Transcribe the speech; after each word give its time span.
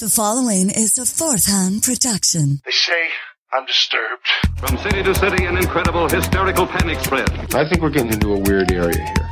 The 0.00 0.08
following 0.08 0.70
is 0.70 0.96
a 0.96 1.04
fourth 1.04 1.46
hand 1.46 1.82
production. 1.82 2.62
They 2.64 2.70
say 2.70 3.08
I'm 3.52 3.66
disturbed. 3.66 4.26
From 4.56 4.78
city 4.78 5.02
to 5.02 5.14
city, 5.14 5.44
an 5.44 5.58
incredible 5.58 6.08
hysterical 6.08 6.66
panic 6.66 6.98
spread. 7.00 7.28
I 7.54 7.68
think 7.68 7.82
we're 7.82 7.90
getting 7.90 8.10
into 8.14 8.32
a 8.32 8.38
weird 8.38 8.72
area 8.72 8.96
here. 8.96 9.28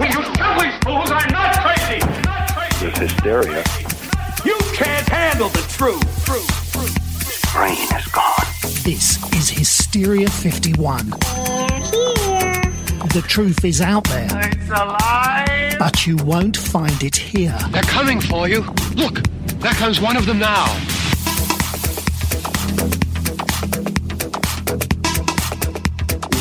Will 0.00 0.06
you 0.06 0.34
stop 0.34 0.60
these 0.60 0.74
fools? 0.82 1.12
I'm 1.12 1.32
not 1.32 1.56
crazy! 1.62 2.00
Not 2.24 2.54
crazy! 2.56 2.86
There's 2.86 2.98
hysteria. 2.98 3.64
You 4.44 4.56
can't 4.74 5.08
handle 5.08 5.48
the 5.50 5.62
truth! 5.68 6.24
Truth! 6.24 6.74
His 7.22 7.52
brain 7.52 7.86
is 7.96 8.06
gone. 8.08 8.46
This 8.82 9.22
is 9.32 9.48
Hysteria 9.48 10.28
51. 10.28 11.06
Here, 11.06 11.12
The 13.14 13.24
truth 13.28 13.64
is 13.64 13.80
out 13.80 14.02
there. 14.08 14.26
It's 14.32 14.68
alive! 14.70 15.59
But 15.80 16.06
you 16.06 16.16
won't 16.16 16.58
find 16.58 17.02
it 17.02 17.16
here. 17.16 17.56
They're 17.70 17.80
coming 17.80 18.20
for 18.20 18.46
you. 18.46 18.60
Look, 18.96 19.22
there 19.60 19.72
comes 19.72 19.98
one 19.98 20.14
of 20.14 20.26
them 20.26 20.38
now. 20.38 20.66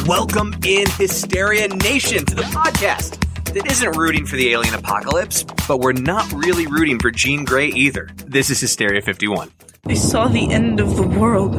Welcome 0.05 0.55
in 0.65 0.89
Hysteria 0.89 1.69
Nation 1.69 2.25
to 2.25 2.35
the 2.35 2.41
podcast 2.41 3.23
that 3.53 3.65
isn't 3.71 3.95
rooting 3.95 4.25
for 4.25 4.35
the 4.35 4.51
alien 4.51 4.75
apocalypse, 4.75 5.45
but 5.69 5.79
we're 5.79 5.93
not 5.93 6.29
really 6.33 6.67
rooting 6.67 6.99
for 6.99 7.09
Jean 7.09 7.45
Grey 7.45 7.67
either. 7.67 8.09
This 8.25 8.49
is 8.49 8.59
Hysteria 8.59 9.01
51. 9.01 9.49
I 9.85 9.93
saw 9.93 10.27
the 10.27 10.51
end 10.51 10.81
of 10.81 10.97
the 10.97 11.07
world. 11.07 11.55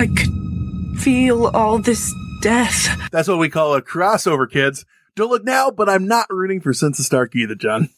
I 0.00 0.08
could 0.08 1.00
feel 1.00 1.46
all 1.54 1.78
this 1.78 2.12
death. 2.42 2.98
That's 3.12 3.28
what 3.28 3.38
we 3.38 3.48
call 3.48 3.76
a 3.76 3.80
crossover, 3.80 4.50
kids. 4.50 4.84
Don't 5.14 5.30
look 5.30 5.44
now, 5.44 5.70
but 5.70 5.88
I'm 5.88 6.06
not 6.06 6.26
rooting 6.30 6.60
for 6.60 6.72
Sansa 6.72 7.02
Stark 7.02 7.34
either, 7.34 7.54
John. 7.54 7.90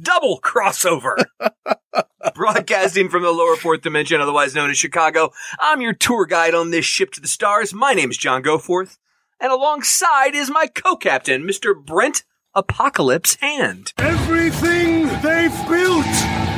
Double 0.00 0.40
crossover! 0.40 1.24
Broadcasting 2.34 3.08
from 3.08 3.22
the 3.22 3.32
lower 3.32 3.56
fourth 3.56 3.82
dimension, 3.82 4.20
otherwise 4.20 4.54
known 4.54 4.70
as 4.70 4.78
Chicago, 4.78 5.32
I'm 5.58 5.80
your 5.80 5.94
tour 5.94 6.26
guide 6.26 6.54
on 6.54 6.70
this 6.70 6.84
ship 6.84 7.12
to 7.12 7.20
the 7.20 7.28
stars. 7.28 7.74
My 7.74 7.92
name 7.92 8.10
is 8.10 8.16
John 8.16 8.42
Goforth, 8.42 8.98
and 9.40 9.50
alongside 9.50 10.34
is 10.34 10.50
my 10.50 10.66
co-captain, 10.66 11.42
Mr. 11.42 11.74
Brent 11.74 12.24
Apocalypse 12.54 13.36
Hand. 13.36 13.92
Everything 13.98 15.06
they've 15.22 15.68
built 15.68 16.06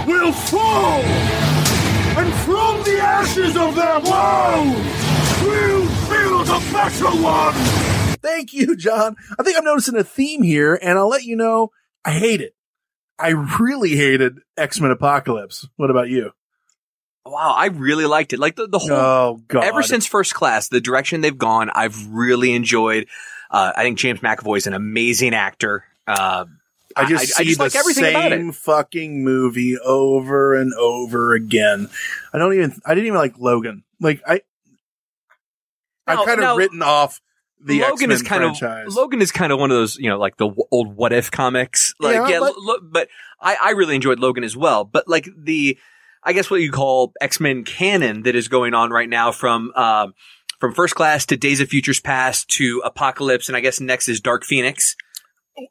will 0.06 0.32
fall! 0.32 1.02
And 2.14 2.32
from 2.44 2.82
the 2.82 2.98
ashes 3.00 3.56
of 3.56 3.74
their 3.74 4.00
world, 4.00 4.76
we'll 5.42 5.88
build 6.10 6.48
a 6.48 6.72
better 6.72 7.22
one! 7.22 8.01
Thank 8.22 8.52
you, 8.52 8.76
John. 8.76 9.16
I 9.38 9.42
think 9.42 9.58
I'm 9.58 9.64
noticing 9.64 9.96
a 9.96 10.04
theme 10.04 10.42
here, 10.42 10.78
and 10.80 10.98
I'll 10.98 11.08
let 11.08 11.24
you 11.24 11.36
know 11.36 11.70
I 12.04 12.12
hate 12.12 12.40
it. 12.40 12.54
I 13.18 13.28
really 13.60 13.90
hated 13.96 14.38
X-Men 14.56 14.90
Apocalypse. 14.90 15.68
What 15.76 15.90
about 15.90 16.08
you? 16.08 16.32
Wow, 17.24 17.54
I 17.56 17.66
really 17.66 18.06
liked 18.06 18.32
it. 18.32 18.40
Like 18.40 18.56
the, 18.56 18.66
the 18.66 18.78
whole 18.80 18.90
Oh, 18.90 19.40
God. 19.46 19.62
ever 19.62 19.82
since 19.84 20.06
first 20.06 20.34
class, 20.34 20.68
the 20.68 20.80
direction 20.80 21.20
they've 21.20 21.36
gone, 21.36 21.70
I've 21.72 22.08
really 22.08 22.52
enjoyed. 22.54 23.06
Uh, 23.50 23.72
I 23.76 23.82
think 23.84 23.98
James 23.98 24.20
McAvoy 24.20 24.56
is 24.56 24.66
an 24.66 24.72
amazing 24.74 25.34
actor. 25.34 25.84
Uh, 26.06 26.46
I 26.96 27.04
just 27.08 27.38
I, 27.38 27.44
see 27.44 27.44
just 27.44 27.58
the 27.58 27.64
like 27.64 27.76
everything 27.76 28.04
about 28.06 28.32
it. 28.32 28.36
same 28.38 28.52
fucking 28.52 29.22
movie 29.22 29.78
over 29.78 30.54
and 30.56 30.74
over 30.74 31.34
again. 31.34 31.88
I 32.34 32.38
don't 32.38 32.54
even, 32.54 32.74
I 32.84 32.94
didn't 32.94 33.06
even 33.06 33.18
like 33.18 33.38
Logan. 33.38 33.84
Like, 34.00 34.20
I, 34.26 34.40
Now- 36.08 36.20
I've 36.22 36.26
kind 36.26 36.40
of 36.40 36.44
now, 36.44 36.56
written 36.56 36.82
off 36.82 37.20
the 37.64 37.80
Logan 37.80 37.92
X-Men 37.92 38.10
is 38.12 38.22
kind 38.22 38.42
franchise. 38.42 38.86
of 38.88 38.94
Logan 38.94 39.22
is 39.22 39.32
kind 39.32 39.52
of 39.52 39.58
one 39.58 39.70
of 39.70 39.76
those 39.76 39.96
you 39.96 40.08
know 40.08 40.18
like 40.18 40.36
the 40.36 40.46
w- 40.48 40.64
old 40.70 40.96
What 40.96 41.12
If 41.12 41.30
comics. 41.30 41.94
Like 42.00 42.14
Yeah, 42.14 42.28
yeah, 42.28 42.40
but- 42.40 42.54
lo- 42.58 42.80
but 42.82 43.08
I, 43.40 43.56
I 43.60 43.70
really 43.70 43.94
enjoyed 43.94 44.18
Logan 44.20 44.44
as 44.44 44.56
well. 44.56 44.84
But 44.84 45.08
like 45.08 45.28
the 45.36 45.78
I 46.24 46.32
guess 46.32 46.50
what 46.50 46.60
you 46.60 46.70
call 46.70 47.12
X 47.20 47.40
Men 47.40 47.64
canon 47.64 48.22
that 48.22 48.34
is 48.36 48.48
going 48.48 48.74
on 48.74 48.90
right 48.90 49.08
now 49.08 49.32
from 49.32 49.72
um, 49.74 50.14
from 50.60 50.72
First 50.74 50.94
Class 50.94 51.26
to 51.26 51.36
Days 51.36 51.60
of 51.60 51.68
Futures 51.68 51.98
Past 52.00 52.48
to 52.50 52.80
Apocalypse, 52.84 53.48
and 53.48 53.56
I 53.56 53.60
guess 53.60 53.80
next 53.80 54.08
is 54.08 54.20
Dark 54.20 54.44
Phoenix. 54.44 54.94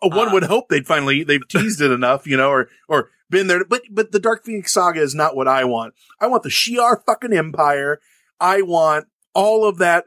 one 0.02 0.28
Uh, 0.30 0.34
would 0.34 0.44
hope 0.44 0.66
they'd 0.70 0.86
finally 0.86 1.24
they've 1.24 1.46
teased 1.50 1.82
it 1.82 1.92
enough, 1.92 2.28
you 2.28 2.36
know, 2.38 2.50
or 2.50 2.68
or 2.90 3.10
been 3.30 3.48
there. 3.48 3.64
But 3.64 3.84
but 3.90 4.12
the 4.12 4.20
Dark 4.20 4.44
Phoenix 4.44 4.74
saga 4.74 5.00
is 5.02 5.16
not 5.16 5.36
what 5.36 5.48
I 5.48 5.64
want. 5.64 5.94
I 6.20 6.28
want 6.28 6.44
the 6.44 6.50
Shi'ar 6.50 6.98
fucking 7.06 7.32
Empire. 7.34 8.00
I 8.40 8.62
want 8.62 9.06
all 9.34 9.66
of 9.66 9.78
that 9.78 10.06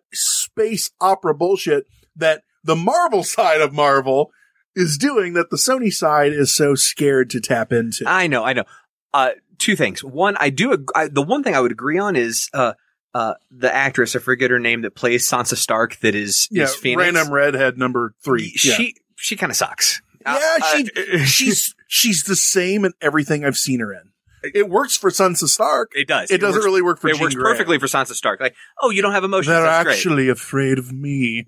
space 0.55 0.91
opera 1.01 1.35
bullshit 1.35 1.87
that 2.17 2.43
the 2.63 2.77
Marvel 2.77 3.23
side 3.37 3.61
of 3.61 3.73
Marvel 3.73 4.31
is 4.77 4.99
doing 4.99 5.35
that 5.35 5.51
the 5.51 5.57
Sony 5.57 5.93
side 5.93 6.33
is 6.33 6.55
so 6.55 6.75
scared 6.75 7.31
to 7.31 7.41
tap 7.41 7.73
into. 7.73 8.05
I 8.07 8.27
know, 8.27 8.45
I 8.45 8.53
know. 8.53 8.65
Uh, 9.13 9.31
two 9.59 9.77
things. 9.77 10.03
One, 10.03 10.37
I 10.41 10.51
do. 10.51 10.73
ag- 10.73 10.89
I, 10.95 11.09
the 11.09 11.23
one 11.23 11.43
thing 11.45 11.55
I 11.55 11.61
would 11.61 11.71
agree 11.73 11.99
on 11.99 12.17
is 12.17 12.49
uh, 12.53 12.73
uh, 13.15 13.35
the 13.53 13.73
actress. 13.73 14.17
I 14.17 14.19
forget 14.19 14.51
her 14.51 14.59
name 14.59 14.83
that 14.83 14.95
plays 14.97 15.29
Sansa 15.29 15.57
Stark. 15.57 16.01
That 16.01 16.15
is 16.17 16.49
yeah, 16.51 16.65
is 16.65 16.75
Phoenix. 16.75 17.01
random 17.15 17.33
redhead 17.33 17.79
number 17.79 18.15
three. 18.25 18.53
Yeah, 18.65 18.75
She 18.75 18.97
she 19.17 19.37
kind 19.37 19.51
of 19.51 19.57
sucks. 19.57 20.03
yeah, 20.27 20.59
Uh, 20.61 20.77
she 20.77 20.91
uh, 20.97 21.19
she's 21.25 21.75
she's 21.87 22.25
the 22.25 22.35
same 22.37 22.85
in 22.85 22.93
everything 23.01 23.45
I've 23.45 23.57
seen 23.59 23.79
her 23.79 23.93
in. 23.93 24.11
It 24.55 24.69
works 24.69 24.97
for 24.97 25.11
Sansa 25.11 25.49
Stark. 25.49 25.93
It 25.95 26.09
does. 26.09 26.31
It 26.31 26.39
doesn't 26.41 26.57
works- 26.59 26.65
really 26.65 26.83
work 26.83 27.01
for 27.01 27.09
It 27.09 27.15
Jean 27.15 27.23
works 27.23 27.35
Grey. 27.35 27.53
perfectly 27.53 27.79
for 27.79 27.87
Sansa 27.87 28.13
Stark. 28.13 28.41
Like, 28.41 28.55
oh, 28.81 28.91
you 28.91 29.01
don't 29.03 29.13
have 29.13 29.25
emotions. 29.25 29.49
They're 29.55 29.63
That's 29.63 29.85
great. 29.85 29.95
actually 29.97 30.29
afraid 30.29 30.79
of 30.79 30.93
me. 30.93 31.47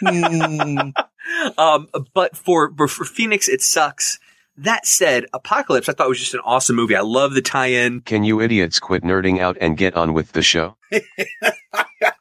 Hmm. 0.00 0.90
Um, 1.56 1.86
but 2.12 2.36
for, 2.36 2.68
but 2.70 2.90
for 2.90 3.04
Phoenix, 3.04 3.48
it 3.48 3.62
sucks. 3.62 4.18
That 4.56 4.84
said, 4.84 5.26
Apocalypse, 5.32 5.88
I 5.88 5.92
thought 5.92 6.08
was 6.08 6.18
just 6.18 6.34
an 6.34 6.40
awesome 6.44 6.74
movie. 6.76 6.96
I 6.96 7.02
love 7.02 7.34
the 7.34 7.40
tie-in. 7.42 8.00
Can 8.00 8.24
you 8.24 8.40
idiots 8.40 8.80
quit 8.80 9.04
nerding 9.04 9.38
out 9.38 9.56
and 9.60 9.76
get 9.76 9.94
on 9.94 10.12
with 10.12 10.32
the 10.32 10.42
show? 10.42 10.76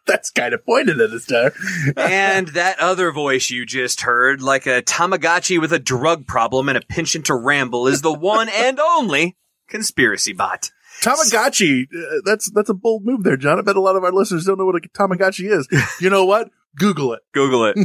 That's 0.05 0.29
kind 0.31 0.53
of 0.53 0.63
pointed 0.65 0.99
at 1.01 1.09
us 1.11 1.25
there. 1.25 1.53
and 1.97 2.49
that 2.49 2.79
other 2.79 3.11
voice 3.11 3.49
you 3.49 3.65
just 3.65 4.01
heard, 4.01 4.41
like 4.41 4.65
a 4.67 4.81
Tamagotchi 4.81 5.59
with 5.59 5.73
a 5.73 5.79
drug 5.79 6.27
problem 6.27 6.69
and 6.69 6.77
a 6.77 6.81
penchant 6.81 7.25
to 7.27 7.35
ramble, 7.35 7.87
is 7.87 8.01
the 8.01 8.13
one 8.13 8.49
and 8.49 8.79
only 8.79 9.37
conspiracy 9.69 10.33
bot. 10.33 10.71
Tamagotchi. 11.01 11.83
uh, 11.83 12.21
That's 12.25 12.51
that's 12.51 12.69
a 12.69 12.73
bold 12.73 13.05
move 13.05 13.23
there, 13.23 13.37
John. 13.37 13.57
I 13.57 13.61
bet 13.61 13.75
a 13.77 13.81
lot 13.81 13.95
of 13.95 14.03
our 14.03 14.11
listeners 14.11 14.45
don't 14.45 14.57
know 14.57 14.65
what 14.65 14.75
a 14.75 14.79
Tamagotchi 14.89 15.49
is. 15.49 15.67
You 16.01 16.09
know 16.09 16.25
what? 16.25 16.49
Google 16.75 17.13
it. 17.13 17.21
Google 17.33 17.65
it. 17.65 17.77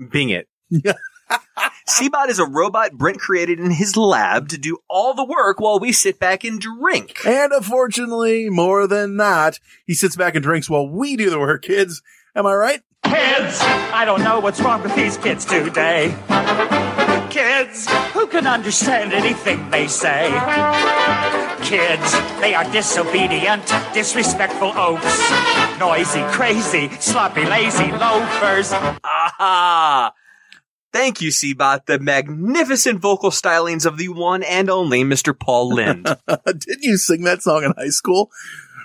Bing 0.10 0.30
it. 0.30 0.48
Seabot 1.88 2.28
is 2.28 2.38
a 2.38 2.44
robot 2.46 2.92
Brent 2.92 3.18
created 3.18 3.58
in 3.60 3.70
his 3.70 3.96
lab 3.96 4.48
to 4.50 4.58
do 4.58 4.78
all 4.88 5.14
the 5.14 5.24
work 5.24 5.60
while 5.60 5.78
we 5.78 5.92
sit 5.92 6.18
back 6.18 6.44
and 6.44 6.60
drink. 6.60 7.24
And 7.26 7.52
unfortunately, 7.52 8.48
more 8.50 8.86
than 8.86 9.16
not, 9.16 9.58
he 9.86 9.94
sits 9.94 10.16
back 10.16 10.34
and 10.34 10.42
drinks 10.42 10.68
while 10.70 10.88
we 10.88 11.16
do 11.16 11.30
the 11.30 11.38
work, 11.38 11.62
kids. 11.62 12.02
Am 12.34 12.46
I 12.46 12.54
right? 12.54 12.80
Kids, 13.04 13.58
I 13.60 14.04
don't 14.04 14.22
know 14.22 14.40
what's 14.40 14.60
wrong 14.60 14.82
with 14.82 14.94
these 14.96 15.16
kids 15.16 15.44
today. 15.44 16.14
Kids, 17.36 17.86
who 18.14 18.26
can 18.28 18.46
understand 18.46 19.12
anything 19.12 19.68
they 19.68 19.86
say? 19.88 20.30
Kids, 21.60 22.12
they 22.40 22.54
are 22.54 22.64
disobedient, 22.72 23.62
disrespectful 23.92 24.72
oafs, 24.72 25.78
noisy, 25.78 26.22
crazy, 26.32 26.88
sloppy, 26.98 27.44
lazy 27.44 27.92
loafers. 27.92 28.72
Aha! 28.72 30.14
Thank 30.94 31.20
you, 31.20 31.28
Seabot. 31.28 31.84
The 31.84 31.98
magnificent 31.98 33.00
vocal 33.00 33.30
stylings 33.30 33.84
of 33.84 33.98
the 33.98 34.08
one 34.08 34.42
and 34.42 34.70
only 34.70 35.04
Mr. 35.04 35.38
Paul 35.38 35.74
Lynde. 35.74 36.16
Did 36.46 36.78
you 36.80 36.96
sing 36.96 37.24
that 37.24 37.42
song 37.42 37.64
in 37.64 37.74
high 37.76 37.90
school? 37.90 38.30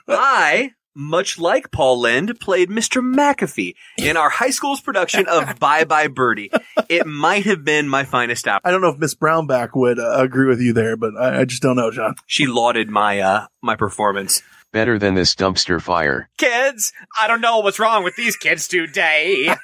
I, 0.10 0.74
much 0.96 1.40
like 1.40 1.72
Paul 1.72 2.00
Lynde, 2.00 2.40
played 2.40 2.70
Mr. 2.70 3.02
McAfee 3.02 3.76
in 3.98 4.18
our 4.18 4.30
high 4.30 4.50
school's 4.50 4.82
production 4.82 5.28
of 5.28 5.60
Bye 5.60 5.84
Bye 5.86 6.08
Birdie. 6.08 6.52
It 6.90 7.06
might 7.06 7.46
have 7.46 7.64
been 7.64 7.88
my 7.88 8.04
finest 8.04 8.48
hour. 8.48 8.60
I 8.64 8.72
don't 8.72 8.82
know 8.82 8.90
if 8.90 9.00
Miss 9.00 9.16
Brownback 9.16 9.70
would 9.76 10.00
uh, 10.00 10.18
agree 10.18 10.48
with 10.48 10.60
you 10.62 10.74
there, 10.74 10.98
but 10.98 11.16
I, 11.18 11.42
I 11.42 11.46
just 11.46 11.62
don't 11.62 11.76
know, 11.76 11.92
John. 11.92 12.16
She 12.26 12.48
lauded 12.48 12.90
my 12.90 13.20
uh 13.20 13.48
my 13.62 13.76
performance. 13.76 14.42
Better 14.72 14.98
than 14.98 15.16
this 15.16 15.36
dumpster 15.36 15.82
fire. 15.82 16.30
Kids, 16.38 16.94
I 17.20 17.28
don't 17.28 17.42
know 17.42 17.60
what's 17.60 17.78
wrong 17.78 18.06
with 18.06 18.16
these 18.16 18.38
kids 18.38 18.70
today. 18.70 19.54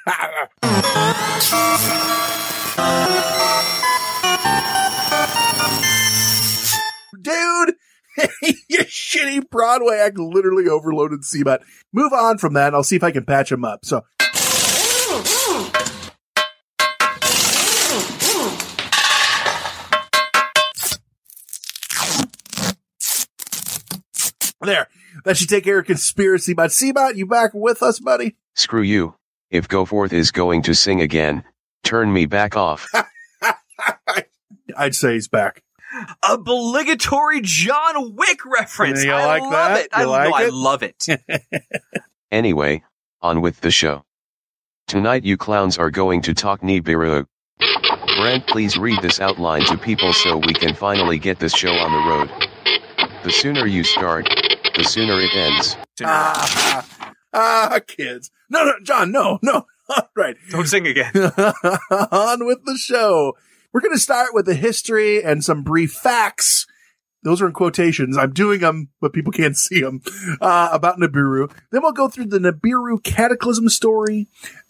Dude, 7.22 7.74
your 8.68 8.84
shitty 8.84 9.48
Broadway 9.50 9.96
act 9.96 10.18
literally 10.18 10.68
overloaded 10.68 11.20
Seabot. 11.22 11.60
Move 11.92 12.12
on 12.12 12.38
from 12.38 12.54
that, 12.54 12.68
and 12.68 12.76
I'll 12.76 12.82
see 12.82 12.96
if 12.96 13.04
I 13.04 13.10
can 13.10 13.24
patch 13.24 13.52
him 13.52 13.64
up. 13.64 13.84
So, 13.84 14.04
there. 24.68 24.88
That 25.24 25.36
should 25.36 25.48
take 25.48 25.64
care 25.64 25.78
of 25.78 25.86
conspiracy. 25.86 26.54
But 26.54 26.70
Seabot, 26.70 27.16
you 27.16 27.26
back 27.26 27.50
with 27.54 27.82
us, 27.82 27.98
buddy? 27.98 28.36
Screw 28.54 28.82
you. 28.82 29.14
If 29.50 29.68
Goforth 29.68 30.12
is 30.12 30.30
going 30.30 30.62
to 30.62 30.74
sing 30.74 31.00
again, 31.00 31.42
turn 31.82 32.12
me 32.12 32.26
back 32.26 32.56
off. 32.56 32.86
I'd 34.76 34.94
say 34.94 35.14
he's 35.14 35.28
back. 35.28 35.62
A 35.94 36.32
obligatory 36.34 37.40
John 37.42 38.14
Wick 38.14 38.44
reference. 38.44 39.02
You 39.04 39.12
I 39.12 39.26
like 39.26 39.42
love 39.42 39.50
that? 39.52 39.80
it. 39.80 39.88
I, 39.92 40.02
You 40.02 40.08
like 40.08 40.30
no, 40.30 40.36
I 40.36 40.48
love 40.48 40.82
it. 40.82 41.04
Anyway, 42.30 42.84
on 43.22 43.40
with 43.40 43.62
the 43.62 43.70
show. 43.70 44.04
Tonight 44.86 45.24
you 45.24 45.38
clowns 45.38 45.78
are 45.78 45.90
going 45.90 46.20
to 46.22 46.34
talk 46.34 46.60
Nibiru. 46.60 47.24
Brent, 48.18 48.46
please 48.48 48.76
read 48.76 49.00
this 49.00 49.18
outline 49.18 49.64
to 49.64 49.78
people 49.78 50.12
so 50.12 50.36
we 50.36 50.52
can 50.52 50.74
finally 50.74 51.18
get 51.18 51.38
this 51.38 51.54
show 51.54 51.70
on 51.72 51.90
the 51.90 52.10
road. 52.10 52.48
The 53.24 53.30
sooner 53.30 53.64
you 53.64 53.82
start, 53.82 54.28
the 54.76 54.84
sooner 54.84 55.18
it 55.20 55.34
ends. 55.34 55.76
Ah, 56.04 56.86
ah, 57.32 57.80
kids. 57.86 58.30
No, 58.50 58.64
no, 58.64 58.72
John, 58.82 59.10
no, 59.10 59.38
no. 59.42 59.64
All 59.88 60.08
right. 60.14 60.36
Don't 60.50 60.66
sing 60.66 60.86
again. 60.86 61.12
on 61.90 62.44
with 62.46 62.64
the 62.66 62.76
show. 62.76 63.34
We're 63.78 63.82
going 63.82 63.94
to 63.94 64.02
start 64.02 64.34
with 64.34 64.46
the 64.46 64.56
history 64.56 65.22
and 65.22 65.44
some 65.44 65.62
brief 65.62 65.92
facts. 65.92 66.66
Those 67.22 67.40
are 67.40 67.46
in 67.46 67.52
quotations. 67.52 68.18
I'm 68.18 68.32
doing 68.32 68.58
them, 68.58 68.88
but 69.00 69.12
people 69.12 69.30
can't 69.30 69.56
see 69.56 69.82
them, 69.82 70.02
uh, 70.40 70.70
about 70.72 70.98
Nibiru. 70.98 71.48
Then 71.70 71.82
we'll 71.82 71.92
go 71.92 72.08
through 72.08 72.24
the 72.24 72.40
Nibiru 72.40 73.00
cataclysm 73.04 73.68
story, 73.68 74.26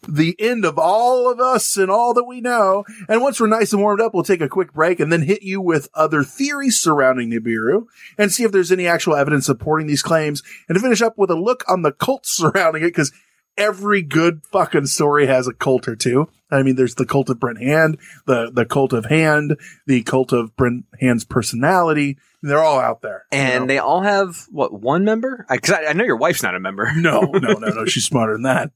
the 0.07 0.37
end 0.39 0.67
of 0.67 0.79
all 0.79 1.33
of 1.33 1.41
us 1.41 1.79
and 1.79 1.91
all 1.91 2.13
that 2.13 2.25
we 2.25 2.43
know. 2.43 2.85
And 3.09 3.23
once 3.23 3.41
we're 3.41 3.47
nice 3.47 3.73
and 3.73 3.81
warmed 3.81 4.03
up, 4.03 4.13
we'll 4.13 4.25
take 4.25 4.43
a 4.43 4.49
quick 4.49 4.75
break 4.75 5.01
and 5.01 5.11
then 5.11 5.23
hit 5.23 5.43
you 5.43 5.63
with 5.63 5.89
other 5.95 6.23
theories 6.23 6.79
surrounding 6.79 7.31
Nibiru 7.31 7.87
and 8.19 8.31
see 8.31 8.45
if 8.45 8.53
there's 8.53 8.71
any 8.71 8.87
actual 8.87 9.17
evidence 9.17 9.47
supporting 9.47 9.87
these 9.87 10.03
claims 10.03 10.43
and 10.69 10.77
to 10.77 10.83
finish 10.83 11.01
up 11.01 11.17
with 11.17 11.31
a 11.31 11.35
look 11.35 11.65
on 11.67 11.81
the 11.81 11.93
cults 11.93 12.31
surrounding 12.37 12.83
it 12.83 12.89
because 12.89 13.11
every 13.59 14.01
good 14.03 14.43
fucking 14.51 14.87
story 14.87 15.27
has 15.27 15.47
a 15.47 15.53
cult 15.53 15.87
or 15.89 15.97
two. 15.97 16.29
I 16.51 16.63
mean, 16.63 16.77
there's 16.77 16.95
the 16.95 17.05
cult 17.05 17.29
of 17.29 17.39
Brent 17.39 17.61
Hand, 17.63 17.99
the, 18.27 18.51
the 18.51 18.65
cult 18.65 18.95
of 18.95 19.05
Hand, 19.07 19.59
the 19.87 20.03
cult 20.03 20.33
of 20.33 20.57
Brent 20.57 20.87
Hand's 20.99 21.25
personality. 21.25 22.17
They're 22.43 22.63
all 22.63 22.79
out 22.81 23.03
there. 23.03 23.25
you 23.33 23.39
And 23.39 23.63
know? 23.65 23.67
they 23.67 23.79
all 23.79 24.01
have 24.03 24.47
what 24.51 24.73
one 24.73 25.05
member? 25.05 25.45
I, 25.51 25.59
'cause 25.59 25.75
I, 25.75 25.87
I 25.87 25.93
know 25.93 26.05
your 26.05 26.17
wife's 26.17 26.43
not 26.43 26.55
a 26.55 26.61
member. 26.61 26.91
no, 26.97 27.21
no, 27.21 27.53
no, 27.55 27.69
no. 27.69 27.85
She's 27.85 28.05
smarter 28.05 28.33
than 28.35 28.45
that. 28.45 28.71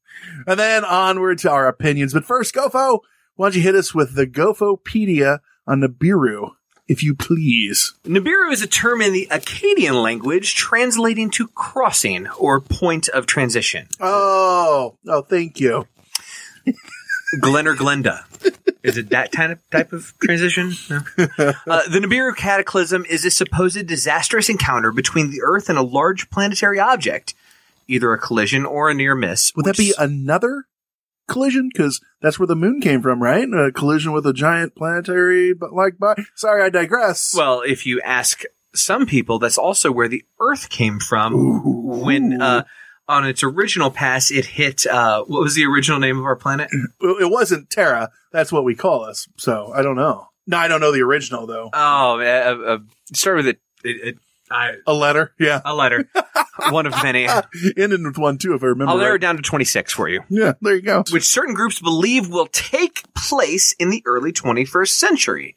And 0.46 0.58
then 0.60 0.84
onward 0.84 1.38
to 1.38 1.50
our 1.50 1.68
opinions. 1.68 2.12
But 2.12 2.24
first, 2.24 2.54
Gofo, 2.54 2.98
why 3.36 3.46
don't 3.46 3.56
you 3.56 3.62
hit 3.62 3.74
us 3.76 3.94
with 3.94 4.14
the 4.16 4.26
Gofopedia 4.26 5.38
on 5.66 5.80
Nibiru, 5.80 6.50
if 6.88 7.02
you 7.02 7.14
please? 7.14 7.94
Nibiru 8.04 8.52
is 8.52 8.62
a 8.62 8.66
term 8.66 9.00
in 9.00 9.12
the 9.12 9.26
Akkadian 9.30 10.02
language 10.02 10.54
translating 10.54 11.30
to 11.30 11.48
crossing 11.48 12.28
or 12.30 12.60
point 12.60 13.08
of 13.08 13.26
transition. 13.26 13.88
Oh, 14.00 14.96
oh, 15.06 15.22
thank 15.22 15.60
you. 15.60 15.86
Glen 17.40 17.66
or 17.66 17.74
Glenda. 17.74 18.24
Is 18.82 18.98
it 18.98 19.10
that 19.10 19.32
kind 19.32 19.52
of 19.52 19.70
type 19.70 19.92
of 19.92 20.12
transition? 20.22 20.72
No. 20.90 21.02
Uh, 21.72 21.88
the 21.88 22.00
Nibiru 22.00 22.36
cataclysm 22.36 23.04
is 23.06 23.24
a 23.24 23.30
supposed 23.30 23.86
disastrous 23.86 24.48
encounter 24.48 24.92
between 24.92 25.30
the 25.30 25.40
Earth 25.42 25.68
and 25.68 25.78
a 25.78 25.82
large 25.82 26.28
planetary 26.30 26.78
object, 26.78 27.34
either 27.88 28.12
a 28.12 28.18
collision 28.18 28.66
or 28.66 28.90
a 28.90 28.94
near 28.94 29.14
miss. 29.14 29.54
Would 29.54 29.64
that 29.66 29.76
be 29.76 29.94
another 29.98 30.66
collision? 31.28 31.70
Because 31.72 32.00
that's 32.20 32.38
where 32.38 32.46
the 32.46 32.56
moon 32.56 32.80
came 32.80 33.02
from, 33.02 33.22
right? 33.22 33.46
A 33.52 33.72
collision 33.72 34.12
with 34.12 34.26
a 34.26 34.32
giant 34.32 34.74
planetary, 34.74 35.54
but 35.54 35.72
like, 35.72 35.98
body. 35.98 36.24
sorry, 36.34 36.62
I 36.62 36.68
digress. 36.68 37.34
well, 37.36 37.62
if 37.62 37.86
you 37.86 38.00
ask 38.02 38.42
some 38.74 39.06
people, 39.06 39.38
that's 39.38 39.58
also 39.58 39.92
where 39.92 40.08
the 40.08 40.24
Earth 40.40 40.68
came 40.70 40.98
from. 40.98 42.00
When 42.00 42.40
uh, 42.40 42.64
on 43.08 43.26
its 43.26 43.42
original 43.42 43.90
pass, 43.90 44.30
it 44.30 44.46
hit. 44.46 44.86
Uh, 44.86 45.24
what 45.24 45.42
was 45.42 45.54
the 45.54 45.66
original 45.66 45.98
name 45.98 46.18
of 46.18 46.24
our 46.24 46.36
planet? 46.36 46.70
it 47.00 47.30
wasn't 47.30 47.70
Terra. 47.70 48.10
That's 48.32 48.52
what 48.52 48.64
we 48.64 48.74
call 48.74 49.04
us. 49.04 49.28
So 49.36 49.72
I 49.74 49.82
don't 49.82 49.96
know. 49.96 50.28
No, 50.46 50.56
I 50.56 50.68
don't 50.68 50.80
know 50.80 50.92
the 50.92 51.02
original 51.02 51.46
though. 51.46 51.70
Oh, 51.72 52.20
uh, 52.20 52.72
uh, 52.74 52.78
start 53.12 53.36
with 53.36 53.46
it. 53.48 53.60
it, 53.84 54.08
it 54.08 54.18
I, 54.52 54.74
A 54.86 54.92
letter, 54.94 55.32
yeah. 55.38 55.60
a 55.64 55.74
letter, 55.74 56.08
one 56.70 56.86
of 56.86 56.94
many. 57.02 57.26
Ended 57.26 58.04
with 58.04 58.18
one 58.18 58.38
too, 58.38 58.54
if 58.54 58.62
I 58.62 58.66
remember. 58.66 58.90
I'll 58.92 58.98
narrow 58.98 59.10
right. 59.10 59.16
it 59.16 59.20
down 59.20 59.36
to 59.36 59.42
26 59.42 59.92
for 59.92 60.08
you, 60.08 60.22
Yeah, 60.28 60.52
there 60.60 60.74
you 60.74 60.82
go. 60.82 61.04
which 61.10 61.24
certain 61.24 61.54
groups 61.54 61.80
believe 61.80 62.28
will 62.28 62.46
take 62.46 63.02
place 63.14 63.72
in 63.78 63.90
the 63.90 64.02
early 64.06 64.32
21st 64.32 64.88
century. 64.88 65.56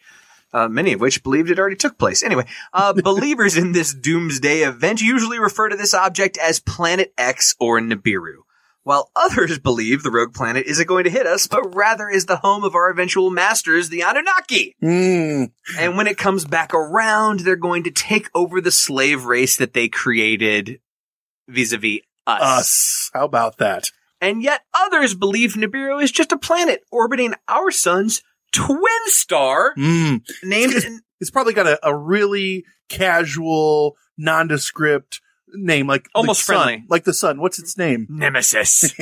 Uh, 0.54 0.70
many 0.70 0.94
of 0.94 1.02
which 1.02 1.22
believed 1.22 1.50
it 1.50 1.60
already 1.60 1.76
took 1.76 1.98
place. 1.98 2.24
Anyway, 2.24 2.46
uh, 2.74 2.94
believers 3.04 3.58
in 3.58 3.74
this 3.74 3.94
doomsday 3.94 4.60
event 4.62 5.02
usually 5.02 5.38
refer 5.38 5.68
to 5.68 5.76
this 5.76 5.94
object 5.94 6.38
as 6.38 6.62
Planet 6.62 7.14
X 7.18 7.56
or 7.60 7.82
Nibiru, 7.82 8.44
while 8.86 9.10
others 9.16 9.58
believe 9.58 10.04
the 10.04 10.12
rogue 10.12 10.36
planet 10.36 10.68
isn't 10.68 10.88
going 10.88 11.06
to 11.06 11.10
hit 11.10 11.26
us, 11.26 11.48
but 11.48 11.76
rather 11.76 12.08
is 12.08 12.28
the 12.28 12.38
home 12.38 12.64
of 12.64 12.76
our 12.76 12.92
eventual 12.92 13.32
masters, 13.32 13.90
the 13.90 14.04
Anunnaki. 14.04 14.76
Mm. 14.82 15.52
And 15.80 15.98
when 15.98 16.06
it 16.06 16.20
comes 16.20 16.46
back 16.46 16.72
around, 16.72 17.40
they're 17.40 17.56
going 17.56 17.84
to 17.86 17.92
take 17.92 18.30
over 18.36 18.62
the 18.62 18.72
slave 18.72 19.26
race 19.26 19.58
that 19.58 19.74
they 19.74 19.90
created 19.90 20.80
vis-a-vis 21.48 22.02
us. 22.28 22.42
Us. 22.42 23.12
How 23.12 23.26
about 23.26 23.58
that? 23.58 23.90
And 24.22 24.44
yet 24.44 24.62
others 24.80 25.16
believe 25.16 25.54
Nibiru 25.54 26.02
is 26.02 26.12
just 26.12 26.32
a 26.32 26.38
planet 26.38 26.84
orbiting 26.92 27.34
our 27.48 27.72
sun's 27.72 28.22
twin 28.52 28.80
star 29.06 29.74
Mm. 29.76 30.22
named 30.44 30.74
It's 31.20 31.32
probably 31.32 31.54
got 31.54 31.66
a, 31.66 31.80
a 31.82 31.96
really 31.96 32.66
casual, 32.88 33.98
nondescript 34.16 35.22
name, 35.58 35.88
like 35.88 36.04
the 36.06 36.10
Almost 36.16 36.46
sun. 36.46 36.56
friendly. 36.56 36.84
Like 36.90 37.04
the 37.04 37.14
sun. 37.14 37.40
What's 37.40 37.60
its 37.60 37.78
name? 37.78 38.08
Nemesis. 38.10 38.94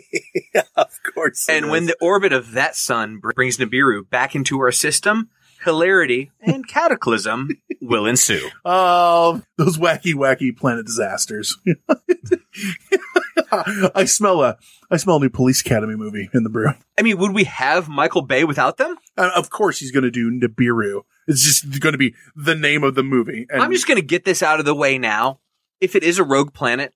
of 0.76 0.90
course. 1.14 1.48
it 1.48 1.54
and 1.56 1.70
when 1.70 1.84
is. 1.84 1.88
the 1.88 1.96
orbit 2.00 2.32
of 2.32 2.52
that 2.52 2.76
sun 2.76 3.18
brings 3.18 3.58
Nibiru 3.58 4.08
back 4.08 4.34
into 4.34 4.58
our 4.60 4.72
system, 4.72 5.30
hilarity 5.64 6.30
and 6.40 6.66
cataclysm 6.66 7.48
will 7.82 8.06
ensue. 8.06 8.48
Oh, 8.64 9.42
those 9.56 9.78
wacky, 9.78 10.14
wacky 10.14 10.56
planet 10.56 10.86
disasters. 10.86 11.56
I 13.94 14.04
smell 14.06 14.42
a, 14.42 14.56
I 14.90 14.96
smell 14.96 15.16
a 15.16 15.20
new 15.20 15.28
Police 15.30 15.60
Academy 15.60 15.94
movie 15.94 16.30
in 16.32 16.42
the 16.42 16.48
brew. 16.50 16.70
I 16.98 17.02
mean, 17.02 17.18
would 17.18 17.32
we 17.32 17.44
have 17.44 17.88
Michael 17.88 18.22
Bay 18.22 18.44
without 18.44 18.76
them? 18.78 18.96
Uh, 19.16 19.30
of 19.36 19.50
course, 19.50 19.78
he's 19.78 19.92
going 19.92 20.04
to 20.04 20.10
do 20.10 20.30
Nibiru. 20.30 21.02
It's 21.28 21.42
just 21.42 21.80
going 21.80 21.92
to 21.92 21.98
be 21.98 22.14
the 22.34 22.54
name 22.54 22.82
of 22.82 22.94
the 22.94 23.02
movie. 23.02 23.46
And 23.50 23.62
I'm 23.62 23.72
just 23.72 23.86
going 23.86 24.00
to 24.00 24.06
get 24.06 24.24
this 24.24 24.42
out 24.42 24.58
of 24.58 24.64
the 24.64 24.74
way 24.74 24.98
now. 24.98 25.40
If 25.82 25.96
it 25.96 26.04
is 26.04 26.18
a 26.20 26.24
rogue 26.24 26.54
planet, 26.54 26.94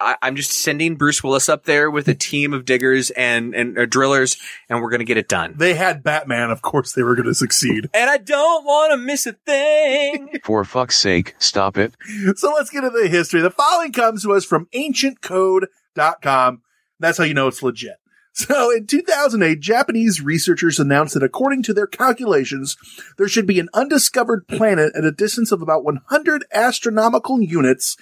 I, 0.00 0.16
I'm 0.22 0.36
just 0.36 0.50
sending 0.50 0.96
Bruce 0.96 1.22
Willis 1.22 1.50
up 1.50 1.64
there 1.64 1.90
with 1.90 2.08
a 2.08 2.14
team 2.14 2.54
of 2.54 2.64
diggers 2.64 3.10
and, 3.10 3.54
and 3.54 3.78
uh, 3.78 3.84
drillers, 3.84 4.38
and 4.70 4.80
we're 4.80 4.88
going 4.88 5.00
to 5.00 5.04
get 5.04 5.18
it 5.18 5.28
done. 5.28 5.54
they 5.58 5.74
had 5.74 6.02
Batman. 6.02 6.50
Of 6.50 6.62
course, 6.62 6.92
they 6.92 7.02
were 7.02 7.14
going 7.14 7.26
to 7.28 7.34
succeed. 7.34 7.90
And 7.94 8.08
I 8.10 8.16
don't 8.16 8.64
want 8.64 8.92
to 8.92 8.96
miss 8.96 9.26
a 9.26 9.32
thing. 9.34 10.38
For 10.44 10.64
fuck's 10.64 10.96
sake, 10.96 11.34
stop 11.38 11.76
it. 11.76 11.94
So 12.36 12.52
let's 12.52 12.70
get 12.70 12.84
into 12.84 12.98
the 12.98 13.08
history. 13.08 13.40
The 13.42 13.50
following 13.50 13.92
comes 13.92 14.22
to 14.22 14.32
us 14.32 14.44
from 14.44 14.66
ancientcode.com. 14.74 16.62
That's 16.98 17.18
how 17.18 17.24
you 17.24 17.34
know 17.34 17.48
it's 17.48 17.62
legit. 17.62 17.96
So 18.36 18.70
in 18.70 18.86
2008, 18.86 19.60
Japanese 19.60 20.20
researchers 20.20 20.78
announced 20.78 21.14
that 21.14 21.22
according 21.22 21.62
to 21.62 21.72
their 21.72 21.86
calculations, 21.86 22.76
there 23.16 23.28
should 23.28 23.46
be 23.46 23.58
an 23.58 23.70
undiscovered 23.72 24.46
planet 24.46 24.92
at 24.94 25.06
a 25.06 25.10
distance 25.10 25.52
of 25.52 25.62
about 25.62 25.84
100 25.84 26.44
astronomical 26.52 27.40
units 27.40 27.96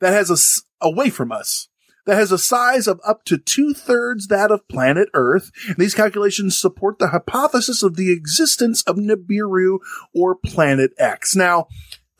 that 0.00 0.12
has 0.12 0.30
a, 0.30 0.34
s- 0.34 0.62
away 0.80 1.10
from 1.10 1.32
us. 1.32 1.66
That 2.06 2.14
has 2.14 2.30
a 2.30 2.38
size 2.38 2.86
of 2.86 3.00
up 3.04 3.24
to 3.24 3.38
two 3.38 3.74
thirds 3.74 4.28
that 4.28 4.52
of 4.52 4.68
planet 4.68 5.08
Earth. 5.14 5.50
And 5.66 5.76
these 5.76 5.94
calculations 5.94 6.60
support 6.60 7.00
the 7.00 7.08
hypothesis 7.08 7.82
of 7.82 7.96
the 7.96 8.12
existence 8.12 8.84
of 8.84 8.96
Nibiru 8.96 9.78
or 10.14 10.36
planet 10.36 10.92
X. 10.96 11.34
Now, 11.34 11.66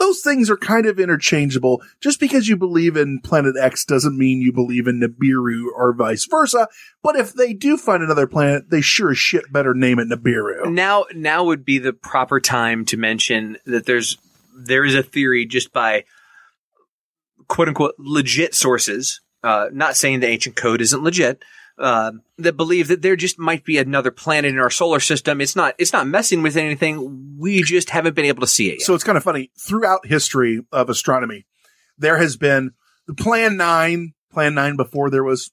those 0.02 0.20
things 0.20 0.50
are 0.50 0.56
kind 0.56 0.86
of 0.86 0.98
interchangeable. 0.98 1.80
Just 2.00 2.18
because 2.18 2.48
you 2.48 2.56
believe 2.56 2.96
in 2.96 3.20
Planet 3.20 3.54
X 3.56 3.84
doesn't 3.84 4.18
mean 4.18 4.40
you 4.40 4.52
believe 4.52 4.88
in 4.88 4.98
Nibiru 4.98 5.66
or 5.76 5.94
vice 5.94 6.26
versa. 6.26 6.66
But 7.04 7.14
if 7.14 7.32
they 7.32 7.52
do 7.52 7.76
find 7.76 8.02
another 8.02 8.26
planet, 8.26 8.68
they 8.68 8.80
sure 8.80 9.12
as 9.12 9.18
shit 9.18 9.52
better 9.52 9.74
name 9.74 10.00
it 10.00 10.08
Nibiru. 10.08 10.72
now, 10.72 11.04
now 11.14 11.44
would 11.44 11.64
be 11.64 11.78
the 11.78 11.92
proper 11.92 12.40
time 12.40 12.84
to 12.86 12.96
mention 12.96 13.58
that 13.64 13.86
there's 13.86 14.18
there 14.54 14.84
is 14.84 14.96
a 14.96 15.04
theory 15.04 15.46
just 15.46 15.72
by 15.72 16.04
quote 17.46 17.68
unquote 17.68 17.94
legit 17.98 18.56
sources. 18.56 19.20
Uh, 19.44 19.68
not 19.72 19.96
saying 19.96 20.18
the 20.18 20.28
ancient 20.28 20.56
code 20.56 20.80
isn't 20.80 21.02
legit. 21.02 21.44
Uh, 21.78 22.12
that 22.38 22.56
believe 22.56 22.88
that 22.88 23.02
there 23.02 23.16
just 23.16 23.38
might 23.38 23.64
be 23.64 23.78
another 23.78 24.10
planet 24.10 24.52
in 24.52 24.58
our 24.58 24.70
solar 24.70 25.00
system. 25.00 25.40
It's 25.40 25.56
not. 25.56 25.74
It's 25.78 25.92
not 25.92 26.06
messing 26.06 26.42
with 26.42 26.56
anything. 26.56 27.36
We 27.38 27.62
just 27.62 27.90
haven't 27.90 28.14
been 28.14 28.26
able 28.26 28.42
to 28.42 28.46
see 28.46 28.68
it. 28.68 28.72
Yet. 28.74 28.82
So 28.82 28.94
it's 28.94 29.04
kind 29.04 29.16
of 29.16 29.24
funny. 29.24 29.50
Throughout 29.58 30.06
history 30.06 30.64
of 30.70 30.90
astronomy, 30.90 31.46
there 31.98 32.18
has 32.18 32.36
been 32.36 32.72
the 33.06 33.14
Plan 33.14 33.56
9, 33.56 34.12
Plan 34.30 34.54
9 34.54 34.76
before 34.76 35.10
there 35.10 35.24
was 35.24 35.50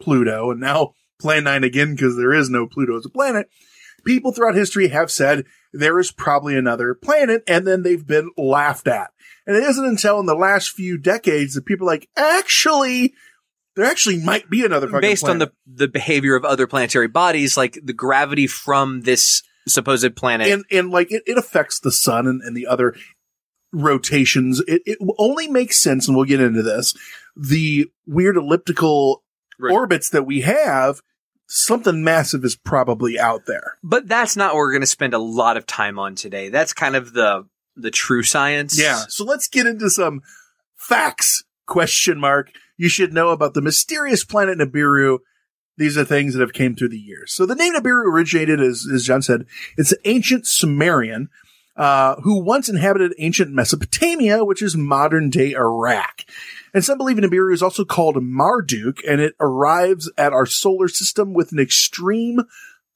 Pluto, 0.00 0.50
and 0.50 0.60
now 0.60 0.94
Plan 1.20 1.44
9 1.44 1.64
again 1.64 1.94
because 1.94 2.16
there 2.16 2.32
is 2.32 2.50
no 2.50 2.66
Pluto 2.66 2.96
as 2.96 3.06
a 3.06 3.10
planet. 3.10 3.48
People 4.04 4.32
throughout 4.32 4.54
history 4.54 4.88
have 4.88 5.10
said 5.10 5.44
there 5.72 5.98
is 5.98 6.12
probably 6.12 6.56
another 6.56 6.94
planet, 6.94 7.42
and 7.48 7.66
then 7.66 7.82
they've 7.82 8.06
been 8.06 8.30
laughed 8.36 8.86
at. 8.86 9.10
And 9.46 9.56
it 9.56 9.62
isn't 9.62 9.84
until 9.84 10.20
in 10.20 10.26
the 10.26 10.34
last 10.34 10.70
few 10.70 10.98
decades 10.98 11.54
that 11.54 11.66
people 11.66 11.88
are 11.88 11.92
like, 11.92 12.08
actually, 12.16 13.14
there 13.76 13.84
actually 13.84 14.18
might 14.18 14.48
be 14.48 14.64
another 14.64 14.88
based 15.00 15.24
on 15.28 15.38
the 15.38 15.52
the 15.66 15.88
behavior 15.88 16.36
of 16.36 16.44
other 16.44 16.66
planetary 16.66 17.08
bodies, 17.08 17.56
like 17.56 17.78
the 17.82 17.92
gravity 17.92 18.46
from 18.46 19.02
this 19.02 19.42
supposed 19.66 20.14
planet. 20.16 20.48
and 20.48 20.64
and 20.70 20.90
like 20.90 21.10
it, 21.10 21.22
it 21.26 21.38
affects 21.38 21.80
the 21.80 21.92
sun 21.92 22.26
and, 22.26 22.42
and 22.42 22.56
the 22.56 22.66
other 22.66 22.94
rotations. 23.72 24.60
It 24.66 24.82
it 24.86 24.98
only 25.18 25.48
makes 25.48 25.80
sense, 25.80 26.06
and 26.06 26.16
we'll 26.16 26.26
get 26.26 26.40
into 26.40 26.62
this. 26.62 26.94
The 27.36 27.86
weird 28.06 28.36
elliptical 28.36 29.22
Right. 29.56 29.72
orbits 29.72 30.10
that 30.10 30.24
we 30.24 30.40
have, 30.40 31.00
something 31.46 32.02
massive 32.02 32.44
is 32.44 32.56
probably 32.56 33.20
out 33.20 33.46
there. 33.46 33.74
but 33.84 34.08
that's 34.08 34.36
not 34.36 34.52
what 34.52 34.58
we're 34.58 34.72
going 34.72 34.80
to 34.80 34.86
spend 34.86 35.14
a 35.14 35.18
lot 35.18 35.56
of 35.56 35.64
time 35.64 35.96
on 35.96 36.16
today. 36.16 36.48
That's 36.48 36.72
kind 36.72 36.96
of 36.96 37.12
the 37.12 37.46
the 37.76 37.92
true 37.92 38.24
science. 38.24 38.76
Yeah. 38.78 39.04
So 39.08 39.24
let's 39.24 39.46
get 39.46 39.66
into 39.66 39.90
some 39.90 40.22
facts. 40.76 41.44
Question 41.68 42.18
mark. 42.18 42.50
You 42.76 42.88
should 42.88 43.12
know 43.12 43.30
about 43.30 43.54
the 43.54 43.62
mysterious 43.62 44.24
planet 44.24 44.58
Nibiru. 44.58 45.18
These 45.76 45.96
are 45.98 46.04
things 46.04 46.34
that 46.34 46.40
have 46.40 46.52
came 46.52 46.74
through 46.74 46.90
the 46.90 46.98
years. 46.98 47.32
So 47.34 47.46
the 47.46 47.54
name 47.54 47.74
Nibiru 47.74 48.06
originated, 48.06 48.60
as, 48.60 48.86
as 48.92 49.04
John 49.04 49.22
said, 49.22 49.46
it's 49.76 49.92
an 49.92 49.98
ancient 50.04 50.46
Sumerian, 50.46 51.28
uh, 51.76 52.16
who 52.22 52.42
once 52.42 52.68
inhabited 52.68 53.14
ancient 53.18 53.50
Mesopotamia, 53.50 54.44
which 54.44 54.62
is 54.62 54.76
modern 54.76 55.30
day 55.30 55.52
Iraq. 55.54 56.24
And 56.72 56.84
some 56.84 56.98
believe 56.98 57.16
Nibiru 57.16 57.52
is 57.52 57.62
also 57.62 57.84
called 57.84 58.22
Marduk, 58.22 58.98
and 59.08 59.20
it 59.20 59.34
arrives 59.40 60.10
at 60.16 60.32
our 60.32 60.46
solar 60.46 60.88
system 60.88 61.32
with 61.32 61.52
an 61.52 61.58
extreme 61.58 62.40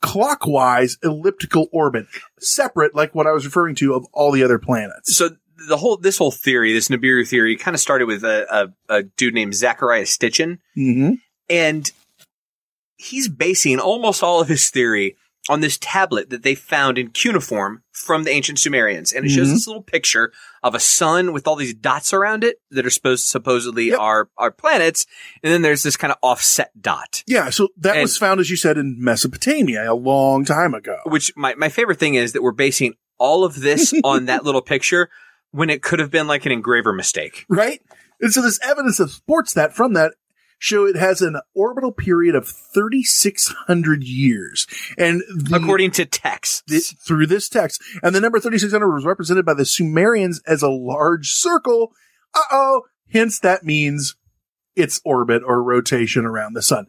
clockwise 0.01 0.97
elliptical 1.03 1.67
orbit, 1.73 2.07
separate, 2.39 2.95
like 2.95 3.15
what 3.15 3.27
I 3.27 3.33
was 3.33 3.45
referring 3.45 3.75
to, 3.77 3.95
of 3.95 4.07
all 4.13 4.31
the 4.31 4.45
other 4.45 4.59
planets. 4.59 5.17
So 5.17 5.31
the 5.67 5.77
whole 5.77 5.97
this 5.97 6.19
whole 6.19 6.31
theory, 6.31 6.73
this 6.73 6.89
Nibiru 6.89 7.27
theory, 7.27 7.57
kind 7.57 7.75
of 7.75 7.81
started 7.81 8.07
with 8.07 8.23
a, 8.25 8.47
a, 8.89 8.95
a 8.99 9.03
dude 9.03 9.35
named 9.35 9.55
Zecharia 9.55 10.03
Stitchin, 10.03 10.59
Mm-hmm. 10.77 11.15
and 11.51 11.91
he's 12.97 13.29
basing 13.29 13.79
almost 13.79 14.23
all 14.23 14.41
of 14.41 14.49
his 14.49 14.71
theory 14.71 15.17
on 15.49 15.61
this 15.61 15.79
tablet 15.81 16.29
that 16.29 16.43
they 16.43 16.55
found 16.55 16.99
in 16.99 17.09
cuneiform 17.09 17.83
from 17.93 18.25
the 18.25 18.31
ancient 18.31 18.59
Sumerians, 18.59 19.13
and 19.15 19.25
it 19.25 19.31
shows 19.31 19.49
Mhm. 19.49 19.53
this 19.53 19.67
little 19.67 19.83
picture 19.83 20.31
of 20.63 20.75
a 20.75 20.81
sun 20.81 21.33
with 21.33 21.47
all 21.47 21.57
these 21.57 21.73
dots 21.73 22.13
around 22.13 22.45
it 22.45 22.57
that 22.71 22.85
are 22.85 22.91
supposed 22.91 23.25
supposedly 23.29 23.89
Yep. 23.89 23.99
are 23.99 24.29
are 24.37 24.51
planets, 24.51 25.07
and 25.43 25.51
then 25.53 25.63
there's 25.63 25.83
this 25.83 25.97
kind 25.97 26.11
of 26.13 26.19
offset 26.23 26.71
dot. 26.79 27.23
Yeah, 27.27 27.49
so 27.51 27.69
that 27.79 27.95
And- 27.97 28.03
was 28.03 28.19
found, 28.19 28.41
as 28.41 28.51
you 28.51 28.57
said, 28.57 28.77
in 28.77 28.97
Mesopotamia 28.99 29.91
a 29.91 29.95
long 29.95 30.45
time 30.45 30.75
ago. 30.75 30.99
Which 31.07 31.33
my 31.35 31.55
my 31.55 31.71
favorite 31.71 31.99
thing 31.99 32.15
is 32.15 32.33
that 32.33 32.43
we're 32.43 32.53
basing 32.53 32.95
all 33.19 33.43
of 33.45 33.61
this 33.61 33.95
on 34.05 34.27
that 34.27 34.45
little 34.45 34.63
picture 34.63 35.09
when 35.51 35.71
it 35.71 35.83
could 35.83 35.99
have 35.99 36.11
been 36.11 36.27
like 36.27 36.47
an 36.47 36.53
engraver 36.53 36.93
mistake. 36.93 37.47
Right? 37.49 37.81
And 38.21 38.33
so 38.33 38.43
this 38.43 38.61
evidence 38.63 38.99
that 38.99 39.09
supports 39.11 39.55
that 39.55 39.75
from 39.75 39.95
that 39.95 40.15
show 40.59 40.87
it 40.87 40.97
has 40.97 41.23
an 41.23 41.41
orbital 41.55 41.93
period 41.93 42.35
of 42.35 42.49
3,600 42.49 44.03
years. 44.03 44.67
And 44.99 45.23
the, 45.29 45.57
According 45.57 45.93
to 45.93 46.05
texts. 46.05 46.63
th- 46.69 46.97
through 47.07 47.27
this 47.27 47.49
text, 47.49 47.81
and 48.03 48.15
the 48.15 48.21
number 48.21 48.41
3,600 48.41 48.93
was 48.93 49.05
represented 49.05 49.47
by 49.47 49.55
the 49.55 49.65
Sumerians 49.65 50.41
as 50.47 50.63
a 50.63 50.69
large 50.69 51.31
circle. 51.31 51.93
Uh-oh. 52.35 52.83
Hence 53.13 53.39
that 53.41 53.65
means 53.65 54.17
its 54.77 55.01
orbit 55.05 55.43
or 55.47 55.63
rotation 55.63 56.25
around 56.25 56.55
the 56.55 56.63
sun. 56.63 56.87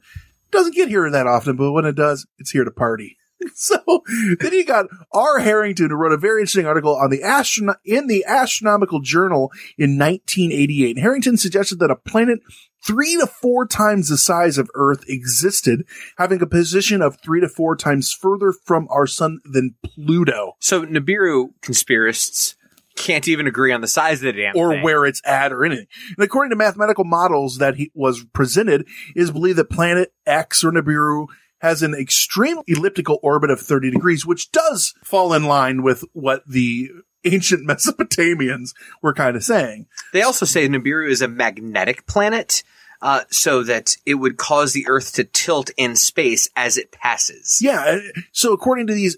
Doesn't 0.51 0.75
get 0.75 0.89
here 0.89 1.09
that 1.09 1.27
often, 1.27 1.55
but 1.55 1.71
when 1.71 1.85
it 1.85 1.95
does, 1.95 2.25
it's 2.39 2.51
here 2.51 2.63
to 2.63 2.71
party. 2.71 3.17
So 3.55 4.03
then 4.39 4.53
you 4.53 4.65
got 4.65 4.87
R. 5.13 5.39
Harrington 5.39 5.89
who 5.89 5.95
wrote 5.95 6.11
a 6.13 6.17
very 6.17 6.41
interesting 6.41 6.65
article 6.65 6.95
on 6.95 7.09
the 7.09 7.19
astrono- 7.21 7.75
in 7.85 8.07
the 8.07 8.23
Astronomical 8.25 8.99
Journal 9.01 9.51
in 9.77 9.97
1988. 9.97 10.97
Harrington 10.99 11.37
suggested 11.37 11.79
that 11.79 11.91
a 11.91 11.95
planet 11.95 12.39
three 12.85 13.17
to 13.17 13.27
four 13.27 13.65
times 13.65 14.07
the 14.09 14.17
size 14.17 14.57
of 14.57 14.69
Earth 14.75 15.03
existed, 15.07 15.85
having 16.17 16.41
a 16.41 16.47
position 16.47 17.01
of 17.01 17.17
three 17.23 17.41
to 17.41 17.49
four 17.49 17.75
times 17.75 18.13
further 18.13 18.53
from 18.65 18.87
our 18.89 19.07
sun 19.07 19.39
than 19.43 19.75
Pluto, 19.83 20.53
So 20.59 20.85
Nibiru 20.85 21.49
conspiracists 21.61 22.55
can't 22.95 23.27
even 23.27 23.47
agree 23.47 23.71
on 23.71 23.81
the 23.81 23.87
size 23.87 24.19
of 24.19 24.33
the 24.33 24.33
damn 24.41 24.55
or 24.57 24.73
thing. 24.73 24.83
where 24.83 25.05
it's 25.05 25.21
at, 25.25 25.53
or 25.53 25.63
anything. 25.65 25.87
And 26.17 26.23
according 26.23 26.49
to 26.49 26.55
mathematical 26.57 27.05
models 27.05 27.57
that 27.59 27.75
he 27.75 27.91
was 27.93 28.25
presented, 28.33 28.85
is 29.15 29.31
believed 29.31 29.57
that 29.57 29.69
planet 29.69 30.13
X 30.25 30.63
or 30.63 30.71
Nibiru 30.71 31.27
has 31.59 31.81
an 31.83 31.93
extreme 31.93 32.57
elliptical 32.67 33.19
orbit 33.21 33.49
of 33.49 33.59
30 33.59 33.91
degrees, 33.91 34.25
which 34.25 34.51
does 34.51 34.93
fall 35.03 35.33
in 35.33 35.43
line 35.43 35.83
with 35.83 36.03
what 36.13 36.43
the 36.47 36.89
ancient 37.23 37.67
Mesopotamians 37.67 38.73
were 39.01 39.13
kind 39.13 39.35
of 39.35 39.43
saying. 39.43 39.87
They 40.13 40.21
also 40.21 40.45
say 40.45 40.67
Nibiru 40.67 41.09
is 41.09 41.21
a 41.21 41.27
magnetic 41.27 42.05
planet, 42.05 42.63
uh, 43.01 43.21
so 43.29 43.63
that 43.63 43.95
it 44.05 44.15
would 44.15 44.37
cause 44.37 44.73
the 44.73 44.87
Earth 44.87 45.13
to 45.13 45.23
tilt 45.23 45.71
in 45.77 45.95
space 45.95 46.49
as 46.55 46.77
it 46.77 46.91
passes. 46.91 47.59
Yeah. 47.61 47.79
uh, 47.81 48.19
So 48.31 48.53
according 48.53 48.87
to 48.87 48.93
these 48.93 49.15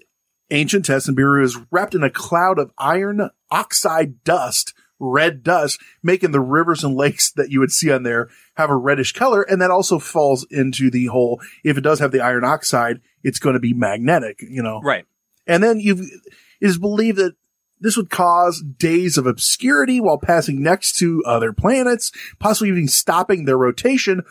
ancient 0.50 0.84
tests, 0.84 1.08
Nibiru 1.08 1.42
is 1.42 1.58
wrapped 1.70 1.94
in 1.94 2.02
a 2.02 2.10
cloud 2.10 2.58
of 2.58 2.72
iron 2.78 3.30
oxide 3.50 4.22
dust, 4.24 4.72
red 5.02 5.42
dust, 5.42 5.80
making 6.02 6.30
the 6.30 6.40
rivers 6.40 6.84
and 6.84 6.94
lakes 6.94 7.32
that 7.32 7.50
you 7.50 7.58
would 7.60 7.72
see 7.72 7.90
on 7.90 8.04
there 8.04 8.30
have 8.54 8.70
a 8.70 8.76
reddish 8.76 9.12
color. 9.12 9.42
And 9.42 9.60
that 9.60 9.70
also 9.70 9.98
falls 9.98 10.46
into 10.50 10.90
the 10.90 11.06
whole, 11.06 11.40
if 11.64 11.76
it 11.76 11.82
does 11.82 11.98
have 11.98 12.12
the 12.12 12.20
iron 12.20 12.44
oxide, 12.44 13.00
it's 13.22 13.40
going 13.40 13.54
to 13.54 13.60
be 13.60 13.74
magnetic, 13.74 14.40
you 14.40 14.62
know. 14.62 14.80
Right. 14.80 15.04
And 15.46 15.62
then 15.62 15.80
you've, 15.80 16.00
it 16.00 16.22
is 16.60 16.78
believed 16.78 17.18
that 17.18 17.34
this 17.80 17.96
would 17.96 18.10
cause 18.10 18.62
days 18.62 19.18
of 19.18 19.26
obscurity 19.26 20.00
while 20.00 20.18
passing 20.18 20.62
next 20.62 20.96
to 20.98 21.22
other 21.26 21.52
planets, 21.52 22.12
possibly 22.38 22.68
even 22.68 22.86
stopping 22.86 23.44
their 23.44 23.58
rotation. 23.58 24.22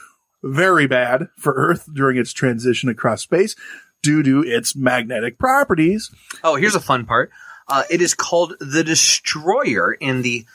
Very 0.42 0.88
bad 0.88 1.28
for 1.38 1.54
Earth 1.54 1.88
during 1.94 2.18
its 2.18 2.32
transition 2.32 2.88
across 2.90 3.22
space 3.22 3.56
due 4.02 4.24
to 4.24 4.42
its 4.42 4.76
magnetic 4.76 5.38
properties. 5.38 6.10
Oh, 6.44 6.56
here's 6.56 6.76
a 6.76 6.80
fun 6.80 7.06
part. 7.06 7.30
Uh, 7.68 7.84
it 7.90 8.02
is 8.02 8.14
called 8.14 8.56
the 8.60 8.84
Destroyer 8.84 9.94
in 9.94 10.24
the 10.24 10.46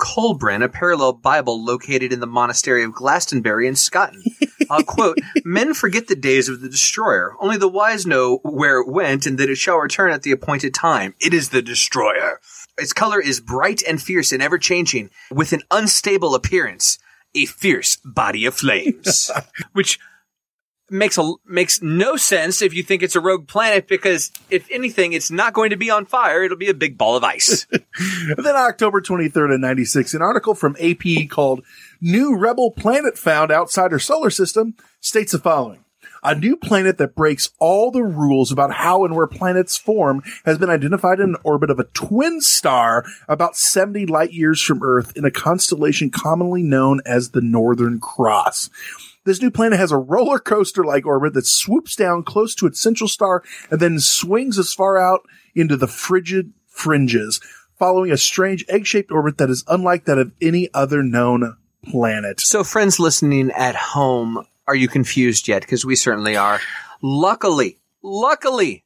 Kolbrin, 0.00 0.64
a 0.64 0.68
parallel 0.68 1.12
Bible 1.12 1.62
located 1.62 2.12
in 2.12 2.20
the 2.20 2.26
monastery 2.26 2.82
of 2.82 2.94
Glastonbury 2.94 3.68
in 3.68 3.76
Scotland. 3.76 4.24
Uh, 4.68 4.82
quote, 4.86 5.18
men 5.44 5.74
forget 5.74 6.08
the 6.08 6.16
days 6.16 6.48
of 6.48 6.60
the 6.60 6.68
destroyer. 6.68 7.34
Only 7.38 7.58
the 7.58 7.68
wise 7.68 8.06
know 8.06 8.38
where 8.42 8.80
it 8.80 8.88
went 8.88 9.26
and 9.26 9.38
that 9.38 9.50
it 9.50 9.56
shall 9.56 9.76
return 9.76 10.10
at 10.10 10.22
the 10.22 10.32
appointed 10.32 10.74
time. 10.74 11.14
It 11.20 11.34
is 11.34 11.50
the 11.50 11.62
destroyer. 11.62 12.40
Its 12.78 12.94
color 12.94 13.20
is 13.20 13.40
bright 13.40 13.82
and 13.86 14.02
fierce 14.02 14.32
and 14.32 14.42
ever 14.42 14.58
changing 14.58 15.10
with 15.30 15.52
an 15.52 15.62
unstable 15.70 16.34
appearance. 16.34 16.98
A 17.34 17.44
fierce 17.44 17.96
body 18.04 18.46
of 18.46 18.54
flames. 18.54 19.30
Which 19.72 20.00
makes 20.90 21.18
a 21.18 21.32
makes 21.46 21.80
no 21.82 22.16
sense 22.16 22.62
if 22.62 22.74
you 22.74 22.82
think 22.82 23.02
it's 23.02 23.16
a 23.16 23.20
rogue 23.20 23.48
planet 23.48 23.88
because 23.88 24.30
if 24.50 24.66
anything, 24.70 25.12
it's 25.12 25.30
not 25.30 25.52
going 25.52 25.70
to 25.70 25.76
be 25.76 25.90
on 25.90 26.06
fire. 26.06 26.42
It'll 26.42 26.56
be 26.56 26.68
a 26.68 26.74
big 26.74 26.98
ball 26.98 27.16
of 27.16 27.24
ice. 27.24 27.66
Then 28.36 28.56
October 28.56 29.02
23rd 29.02 29.54
of 29.54 29.60
96, 29.60 30.14
an 30.14 30.22
article 30.22 30.54
from 30.54 30.76
AP 30.80 31.28
called 31.28 31.62
New 32.00 32.36
Rebel 32.36 32.70
Planet 32.70 33.18
Found 33.18 33.50
Outside 33.50 33.92
Our 33.92 33.98
Solar 33.98 34.30
System 34.30 34.74
states 35.00 35.32
the 35.32 35.38
following. 35.38 35.84
A 36.22 36.34
new 36.34 36.56
planet 36.56 36.98
that 36.98 37.14
breaks 37.14 37.50
all 37.58 37.90
the 37.90 38.02
rules 38.02 38.52
about 38.52 38.74
how 38.74 39.04
and 39.04 39.16
where 39.16 39.26
planets 39.26 39.78
form 39.78 40.22
has 40.44 40.58
been 40.58 40.68
identified 40.68 41.18
in 41.18 41.30
an 41.30 41.36
orbit 41.44 41.70
of 41.70 41.78
a 41.78 41.84
twin 41.84 42.40
star 42.40 43.04
about 43.26 43.56
70 43.56 44.06
light 44.06 44.32
years 44.32 44.60
from 44.60 44.82
Earth 44.82 45.16
in 45.16 45.24
a 45.24 45.30
constellation 45.30 46.10
commonly 46.10 46.62
known 46.62 47.00
as 47.06 47.30
the 47.30 47.40
Northern 47.40 48.00
Cross. 48.00 48.68
This 49.24 49.42
new 49.42 49.50
planet 49.50 49.78
has 49.78 49.92
a 49.92 49.98
roller 49.98 50.38
coaster 50.38 50.82
like 50.82 51.04
orbit 51.04 51.34
that 51.34 51.46
swoops 51.46 51.94
down 51.94 52.22
close 52.22 52.54
to 52.56 52.66
its 52.66 52.80
central 52.80 53.08
star 53.08 53.42
and 53.70 53.78
then 53.78 53.98
swings 53.98 54.58
as 54.58 54.72
far 54.72 54.98
out 54.98 55.20
into 55.54 55.76
the 55.76 55.86
frigid 55.86 56.52
fringes, 56.66 57.40
following 57.78 58.10
a 58.10 58.16
strange 58.16 58.64
egg 58.68 58.86
shaped 58.86 59.10
orbit 59.10 59.36
that 59.38 59.50
is 59.50 59.64
unlike 59.68 60.06
that 60.06 60.18
of 60.18 60.32
any 60.40 60.68
other 60.72 61.02
known 61.02 61.56
planet. 61.84 62.40
so, 62.40 62.64
friends 62.64 62.98
listening 62.98 63.50
at 63.50 63.74
home, 63.76 64.46
are 64.66 64.74
you 64.74 64.88
confused 64.88 65.48
yet? 65.48 65.62
Because 65.62 65.84
we 65.84 65.96
certainly 65.96 66.36
are. 66.36 66.60
Luckily, 67.02 67.78
luckily, 68.02 68.84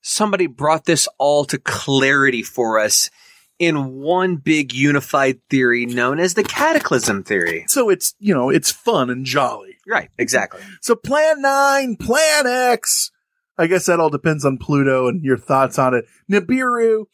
somebody 0.00 0.46
brought 0.46 0.84
this 0.86 1.08
all 1.18 1.44
to 1.46 1.58
clarity 1.58 2.42
for 2.42 2.78
us 2.78 3.10
in 3.58 4.00
one 4.00 4.36
big 4.36 4.74
unified 4.74 5.40
theory 5.48 5.86
known 5.86 6.18
as 6.18 6.34
the 6.34 6.44
cataclysm 6.44 7.22
theory. 7.24 7.64
So 7.68 7.88
it's, 7.88 8.14
you 8.18 8.34
know, 8.34 8.50
it's 8.50 8.70
fun 8.70 9.10
and 9.10 9.24
jolly. 9.24 9.76
Right, 9.86 10.10
exactly. 10.18 10.60
So 10.80 10.94
Plan 10.94 11.40
9, 11.40 11.96
Plan 11.96 12.46
X. 12.46 13.10
I 13.58 13.66
guess 13.66 13.86
that 13.86 14.00
all 14.00 14.10
depends 14.10 14.44
on 14.44 14.58
Pluto 14.58 15.08
and 15.08 15.22
your 15.22 15.38
thoughts 15.38 15.78
on 15.78 15.94
it. 15.94 16.04
Nibiru. 16.30 17.06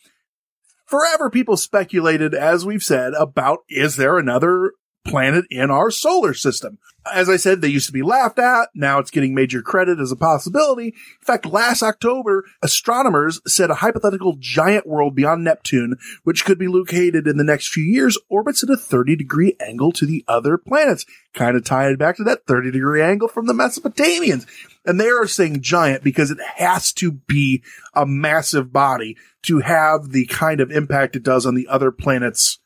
Forever 0.86 1.30
people 1.30 1.56
speculated, 1.56 2.34
as 2.34 2.66
we've 2.66 2.82
said, 2.82 3.14
about 3.14 3.60
is 3.68 3.96
there 3.96 4.18
another 4.18 4.72
planet 5.04 5.44
in 5.50 5.70
our 5.70 5.90
solar 5.90 6.34
system. 6.34 6.78
As 7.10 7.28
I 7.28 7.36
said, 7.36 7.60
they 7.60 7.68
used 7.68 7.86
to 7.86 7.92
be 7.92 8.02
laughed 8.02 8.38
at. 8.38 8.68
Now 8.74 9.00
it's 9.00 9.10
getting 9.10 9.34
major 9.34 9.60
credit 9.60 9.98
as 9.98 10.12
a 10.12 10.16
possibility. 10.16 10.86
In 10.86 11.24
fact, 11.24 11.46
last 11.46 11.82
October, 11.82 12.44
astronomers 12.62 13.40
said 13.46 13.70
a 13.70 13.76
hypothetical 13.76 14.36
giant 14.38 14.86
world 14.86 15.16
beyond 15.16 15.42
Neptune, 15.42 15.96
which 16.22 16.44
could 16.44 16.58
be 16.58 16.68
located 16.68 17.26
in 17.26 17.38
the 17.38 17.44
next 17.44 17.68
few 17.68 17.82
years, 17.82 18.16
orbits 18.28 18.62
at 18.62 18.70
a 18.70 18.76
30 18.76 19.16
degree 19.16 19.56
angle 19.60 19.90
to 19.92 20.06
the 20.06 20.24
other 20.28 20.56
planets. 20.56 21.04
Kind 21.34 21.56
of 21.56 21.64
tied 21.64 21.98
back 21.98 22.16
to 22.16 22.24
that 22.24 22.46
30 22.46 22.70
degree 22.70 23.02
angle 23.02 23.28
from 23.28 23.46
the 23.46 23.52
Mesopotamians. 23.52 24.46
And 24.84 25.00
they 25.00 25.08
are 25.08 25.26
saying 25.26 25.62
giant 25.62 26.04
because 26.04 26.30
it 26.30 26.38
has 26.56 26.92
to 26.94 27.12
be 27.12 27.62
a 27.94 28.06
massive 28.06 28.72
body 28.72 29.16
to 29.42 29.58
have 29.58 30.10
the 30.10 30.26
kind 30.26 30.60
of 30.60 30.70
impact 30.70 31.16
it 31.16 31.24
does 31.24 31.46
on 31.46 31.56
the 31.56 31.66
other 31.66 31.90
planets' 31.90 32.58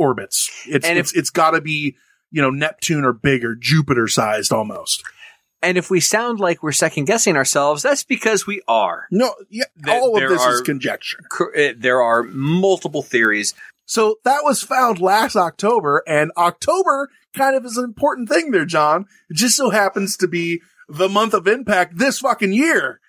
orbits. 0.00 0.50
It's, 0.66 0.86
And 0.88 0.98
if- 0.98 1.06
it's, 1.06 1.12
it's 1.14 1.30
gotta 1.30 1.60
be, 1.60 1.96
you 2.30 2.42
know, 2.42 2.50
Neptune 2.50 3.04
or 3.04 3.12
bigger, 3.12 3.54
Jupiter 3.54 4.08
sized 4.08 4.52
almost. 4.52 5.02
And 5.62 5.76
if 5.76 5.90
we 5.90 6.00
sound 6.00 6.40
like 6.40 6.62
we're 6.62 6.72
second 6.72 7.04
guessing 7.04 7.36
ourselves, 7.36 7.82
that's 7.82 8.02
because 8.02 8.46
we 8.46 8.62
are. 8.66 9.06
No, 9.10 9.34
yeah, 9.50 9.64
There- 9.76 9.94
all 10.00 10.16
of 10.16 10.28
this 10.28 10.42
is 10.46 10.62
conjecture. 10.62 11.18
Cor- 11.30 11.56
uh, 11.56 11.74
There 11.76 12.00
are 12.00 12.22
multiple 12.22 13.02
theories. 13.02 13.52
So 13.84 14.16
that 14.24 14.40
was 14.44 14.62
found 14.62 15.00
last 15.00 15.36
October, 15.36 16.02
and 16.06 16.30
October 16.36 17.08
kind 17.36 17.56
of 17.56 17.64
is 17.66 17.76
an 17.76 17.84
important 17.84 18.28
thing 18.28 18.52
there, 18.52 18.64
John. 18.64 19.04
It 19.28 19.34
just 19.36 19.56
so 19.56 19.70
happens 19.70 20.16
to 20.18 20.28
be 20.28 20.62
the 20.88 21.08
month 21.08 21.34
of 21.34 21.46
impact 21.46 21.98
this 21.98 22.20
fucking 22.20 22.52
year. 22.52 23.00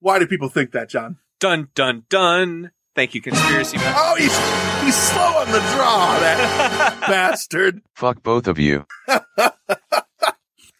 Why 0.00 0.18
do 0.18 0.26
people 0.26 0.48
think 0.48 0.72
that, 0.72 0.88
John? 0.88 1.18
Dun 1.40 1.68
dun 1.74 2.04
dun. 2.08 2.70
Thank 2.94 3.14
you, 3.14 3.22
conspiracy. 3.22 3.78
Oh, 3.80 4.16
he's 4.18 4.36
he's 4.84 4.96
slow 4.96 5.38
on 5.38 5.46
the 5.52 5.60
draw, 5.74 6.18
that 6.18 6.98
bastard. 7.08 7.82
Fuck 7.94 8.22
both 8.22 8.46
of 8.48 8.58
you. 8.58 8.86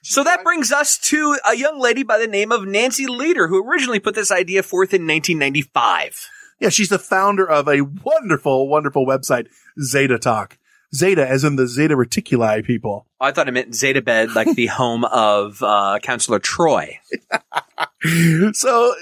So 0.02 0.24
that 0.24 0.42
brings 0.42 0.72
us 0.72 0.98
to 0.98 1.38
a 1.48 1.56
young 1.56 1.78
lady 1.78 2.02
by 2.02 2.18
the 2.18 2.26
name 2.26 2.50
of 2.50 2.66
Nancy 2.66 3.06
Lieder, 3.06 3.46
who 3.46 3.64
originally 3.64 4.00
put 4.00 4.16
this 4.16 4.32
idea 4.32 4.62
forth 4.62 4.92
in 4.92 5.02
1995. 5.02 6.26
Yeah, 6.58 6.68
she's 6.70 6.88
the 6.88 6.98
founder 6.98 7.48
of 7.48 7.68
a 7.68 7.82
wonderful, 7.82 8.68
wonderful 8.68 9.06
website, 9.06 9.46
Zeta 9.80 10.18
Talk. 10.18 10.58
Zeta, 10.94 11.26
as 11.26 11.44
in 11.44 11.54
the 11.54 11.68
Zeta 11.68 11.94
Reticuli 11.94 12.64
people. 12.64 13.06
I 13.20 13.30
thought 13.30 13.46
it 13.46 13.52
meant 13.52 13.74
Zeta 13.74 14.02
Bed, 14.02 14.34
like 14.34 14.54
the 14.56 14.66
home 14.78 15.04
of 15.04 15.62
uh, 15.62 15.98
Counselor 16.02 16.40
Troi. 16.40 16.98
So, 18.52 18.94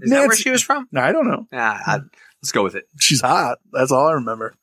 Is 0.00 0.10
that 0.10 0.26
where 0.26 0.36
she 0.36 0.50
was 0.50 0.62
from? 0.62 0.86
No, 0.92 1.00
I 1.00 1.12
don't 1.12 1.26
know. 1.26 1.46
Ah, 1.52 1.80
I- 1.86 2.00
let's 2.42 2.52
go 2.52 2.62
with 2.62 2.74
it. 2.74 2.84
She's 2.98 3.20
hot. 3.20 3.58
That's 3.72 3.90
all 3.92 4.08
I 4.08 4.12
remember. 4.12 4.54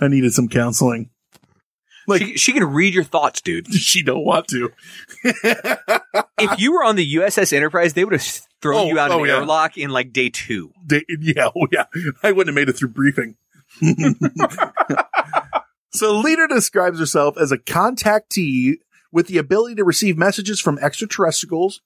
I 0.00 0.08
needed 0.08 0.32
some 0.32 0.48
counseling. 0.48 1.10
Like 2.06 2.20
she, 2.20 2.36
she 2.36 2.52
can 2.52 2.64
read 2.64 2.92
your 2.94 3.04
thoughts, 3.04 3.40
dude. 3.40 3.66
she 3.74 4.02
don't 4.02 4.24
want 4.24 4.46
to. 4.48 4.70
if 5.24 6.58
you 6.60 6.72
were 6.72 6.84
on 6.84 6.96
the 6.96 7.14
USS 7.16 7.52
Enterprise, 7.52 7.94
they 7.94 8.04
would 8.04 8.12
have 8.12 8.22
thrown 8.60 8.80
Oh, 8.80 8.86
you 8.86 8.98
out 8.98 9.10
of 9.10 9.18
oh, 9.18 9.24
an 9.24 9.28
yeah. 9.30 9.36
airlock 9.36 9.78
in 9.78 9.90
like 9.90 10.12
day 10.12 10.28
two. 10.30 10.70
They- 10.84 11.04
yeah, 11.20 11.48
oh 11.56 11.66
yeah. 11.72 11.84
I 12.22 12.32
wouldn't 12.32 12.48
have 12.48 12.54
made 12.54 12.68
it 12.68 12.74
through 12.76 12.88
briefing. 12.90 13.36
so 15.92 16.18
Lieder 16.18 16.46
describes 16.46 16.98
herself 16.98 17.36
as 17.38 17.50
a 17.52 17.58
contactee 17.58 18.74
with 19.10 19.26
the 19.28 19.38
ability 19.38 19.76
to 19.76 19.84
receive 19.84 20.16
messages 20.18 20.60
from 20.60 20.78
extraterrestrials. 20.78 21.80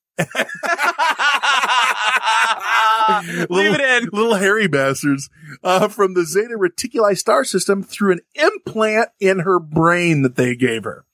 Leave 3.50 3.74
it 3.74 3.80
in. 3.80 4.08
Little 4.12 4.34
hairy 4.34 4.66
bastards 4.68 5.28
uh, 5.62 5.88
from 5.88 6.14
the 6.14 6.24
Zeta 6.24 6.54
Reticuli 6.58 7.16
star 7.16 7.44
system 7.44 7.82
through 7.82 8.12
an 8.12 8.20
implant 8.34 9.10
in 9.20 9.40
her 9.40 9.58
brain 9.58 10.22
that 10.22 10.36
they 10.36 10.54
gave 10.54 10.84
her. 10.84 11.04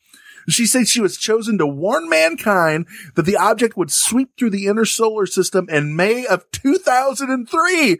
She 0.48 0.66
said 0.66 0.88
she 0.88 1.00
was 1.00 1.16
chosen 1.16 1.56
to 1.58 1.66
warn 1.66 2.08
mankind 2.08 2.86
that 3.14 3.22
the 3.22 3.36
object 3.36 3.76
would 3.78 3.90
sweep 3.90 4.30
through 4.38 4.50
the 4.50 4.66
inner 4.66 4.84
solar 4.84 5.24
system 5.24 5.68
in 5.70 5.96
May 5.96 6.26
of 6.26 6.44
2003, 6.52 7.98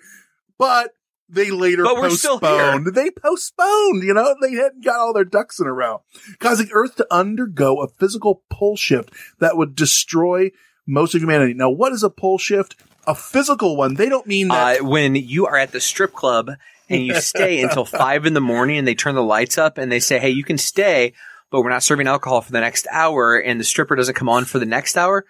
but 0.59 0.91
they 1.27 1.51
later 1.51 1.85
But 1.85 1.97
we're 1.97 2.11
still 2.11 2.39
here. 2.39 2.51
postponed. 2.51 2.95
They 2.95 3.11
postponed, 3.11 4.03
you 4.03 4.13
know, 4.13 4.35
they 4.43 4.53
hadn't 4.53 4.85
got 4.85 4.97
all 4.97 5.15
their 5.15 5.25
ducks 5.25 5.59
in 5.59 5.67
a 5.67 5.73
row, 5.73 6.03
causing 6.39 6.69
Earth 6.73 6.97
to 6.97 7.07
undergo 7.11 7.81
a 7.83 7.89
physical 7.89 8.43
pole 8.51 8.77
shift 8.77 9.11
that 9.39 9.57
would 9.57 9.75
destroy 9.75 10.51
most 10.87 11.15
of 11.15 11.23
humanity. 11.23 11.55
Now, 11.55 11.71
what 11.71 11.93
is 11.95 12.03
a 12.03 12.11
pole 12.11 12.37
shift? 12.37 12.77
A 13.07 13.15
physical 13.15 13.77
one. 13.77 13.95
They 13.95 14.09
don't 14.09 14.27
mean 14.27 14.49
that. 14.49 14.81
Uh, 14.81 14.85
when 14.85 15.15
you 15.15 15.47
are 15.47 15.57
at 15.57 15.73
the 15.73 15.81
strip 15.81 16.13
club 16.13 16.51
and 16.89 17.07
you 17.07 17.15
stay 17.21 17.63
until 17.63 17.85
five 17.85 18.27
in 18.27 18.35
the 18.35 18.41
morning 18.41 18.79
and 18.79 18.87
they 18.87 18.95
turn 18.95 19.15
the 19.15 19.23
lights 19.23 19.59
up 19.59 19.79
and 19.79 19.91
they 19.91 20.01
say, 20.01 20.19
Hey, 20.19 20.31
you 20.31 20.45
can 20.45 20.59
stay, 20.59 21.13
but 21.51 21.63
we're 21.63 21.71
not 21.71 21.83
serving 21.83 22.07
alcohol 22.07 22.41
for 22.41 22.53
the 22.53 22.61
next 22.61 22.87
hour 22.91 23.37
and 23.37 23.61
the 23.61 23.65
stripper 23.65 23.97
doesn't 23.97 24.15
come 24.15 24.29
on 24.29 24.45
for 24.45 24.59
the 24.59 24.67
next 24.67 24.97
hour. 24.97 25.25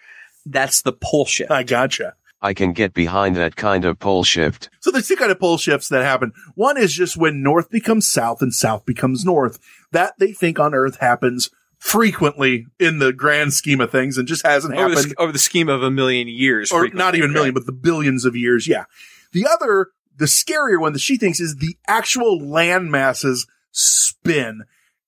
That's 0.47 0.83
the 0.83 0.93
pole 0.93 1.27
shift. 1.27 1.51
I 1.51 1.63
gotcha. 1.63 2.15
I 2.45 2.53
can 2.53 2.75
get 2.75 2.93
behind 2.93 3.37
that 3.37 3.57
kind 3.57 3.87
of 3.87 3.99
pole 3.99 4.23
shift. 4.23 4.69
So 4.81 4.91
there's 4.91 5.09
two 5.09 5.17
kind 5.17 5.33
of 5.33 5.41
pole 5.41 5.57
shifts 5.57 5.89
that 5.89 6.05
happen. 6.05 6.35
One 6.55 6.77
is 6.77 6.93
just 6.93 7.17
when 7.17 7.43
north 7.43 7.71
becomes 7.71 8.07
south 8.07 8.43
and 8.43 8.53
south 8.53 8.85
becomes 8.85 9.25
north. 9.25 9.59
That 9.93 10.13
they 10.19 10.33
think 10.33 10.61
on 10.61 10.75
Earth 10.75 10.99
happens 11.01 11.49
frequently 11.85 12.67
in 12.81 12.99
the 12.99 13.13
grand 13.13 13.53
scheme 13.53 13.79
of 13.79 13.91
things 13.91 14.17
and 14.17 14.27
just 14.27 14.45
hasn't 14.45 14.73
over, 14.73 14.89
the, 14.89 14.95
happened 14.97 15.13
sch- 15.13 15.15
over 15.19 15.33
the 15.33 15.39
scheme 15.39 15.69
of 15.69 15.83
a 15.83 15.91
million 15.91 16.27
years. 16.27 16.73
or 16.73 16.89
not 16.89 17.15
even 17.15 17.29
a 17.29 17.33
million, 17.35 17.53
but 17.53 17.67
the 17.67 17.73
billions 17.73 18.25
of 18.25 18.35
years. 18.35 18.67
Yeah. 18.67 18.85
The 19.33 19.47
other, 19.47 19.89
the 20.17 20.25
scarier 20.25 20.81
one 20.81 20.95
that 20.95 21.01
she 21.01 21.19
thinks 21.19 21.41
is 21.41 21.57
the 21.57 21.77
actual 21.87 22.41
land 22.41 22.91
masses 22.91 23.47
spin. 23.71 24.65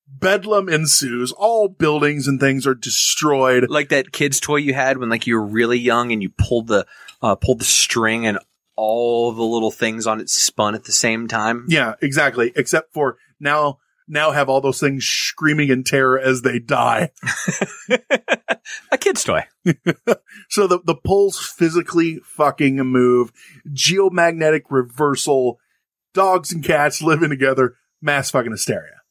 Bedlam 0.07 0.69
ensues. 0.69 1.33
All 1.33 1.69
buildings 1.69 2.29
and 2.29 2.39
things 2.39 2.67
are 2.67 2.75
destroyed. 2.75 3.71
Like 3.71 3.89
that 3.89 4.13
kid's 4.13 4.39
toy 4.39 4.57
you 4.57 4.75
had 4.75 4.99
when 4.99 5.09
like 5.09 5.27
you 5.27 5.37
were 5.37 5.47
really 5.47 5.79
young 5.79 6.13
and 6.13 6.23
you 6.23 6.29
pulled 6.29 6.67
the, 6.67 6.87
uh, 7.23 7.37
pulled 7.37 7.61
the 7.61 7.65
string 7.65 8.27
and 8.27 8.39
all 8.77 9.33
the 9.33 9.43
little 9.43 9.71
things 9.71 10.07
on 10.07 10.21
it 10.21 10.29
spun 10.29 10.75
at 10.75 10.85
the 10.85 10.93
same 10.93 11.27
time. 11.27 11.65
Yeah, 11.69 11.95
exactly. 12.03 12.53
Except 12.55 12.93
for 12.93 13.17
now, 13.41 13.79
now 14.09 14.31
have 14.31 14.49
all 14.49 14.61
those 14.61 14.81
things 14.81 15.05
screaming 15.05 15.69
in 15.69 15.85
terror 15.85 16.19
as 16.19 16.43
they 16.43 16.59
die. 16.59 17.11
A 18.93 18.99
kid's 18.99 19.25
toy. 19.25 19.45
So 20.49 20.67
the, 20.67 20.81
the 20.85 20.95
poles 20.95 21.39
physically 21.39 22.21
fucking 22.25 22.77
move. 22.77 23.33
Geomagnetic 23.69 24.63
reversal. 24.71 25.59
Dogs 26.15 26.53
and 26.53 26.65
cats 26.65 27.03
living 27.03 27.31
together. 27.31 27.77
Mass 28.01 28.31
fucking 28.31 28.53
hysteria. 28.53 29.03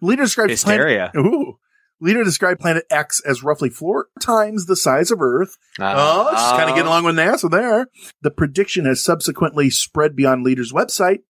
Lieder 0.00 0.24
describes 0.24 0.52
Hysteria. 0.52 1.10
Planet, 1.12 1.32
ooh. 1.32 1.58
Lieder 2.00 2.24
described 2.24 2.60
Planet 2.60 2.84
X 2.90 3.20
as 3.24 3.42
roughly 3.42 3.70
four 3.70 4.08
times 4.20 4.66
the 4.66 4.76
size 4.76 5.10
of 5.10 5.22
Earth. 5.22 5.56
Uh-huh. 5.78 5.94
Oh, 5.96 6.30
she's 6.30 6.58
kind 6.58 6.68
of 6.68 6.76
getting 6.76 6.88
along 6.88 7.04
with 7.04 7.16
NASA 7.16 7.50
there. 7.50 7.88
The 8.20 8.30
prediction 8.30 8.84
has 8.84 9.02
subsequently 9.02 9.70
spread 9.70 10.14
beyond 10.14 10.44
Lieder's 10.44 10.72
website 10.72 11.20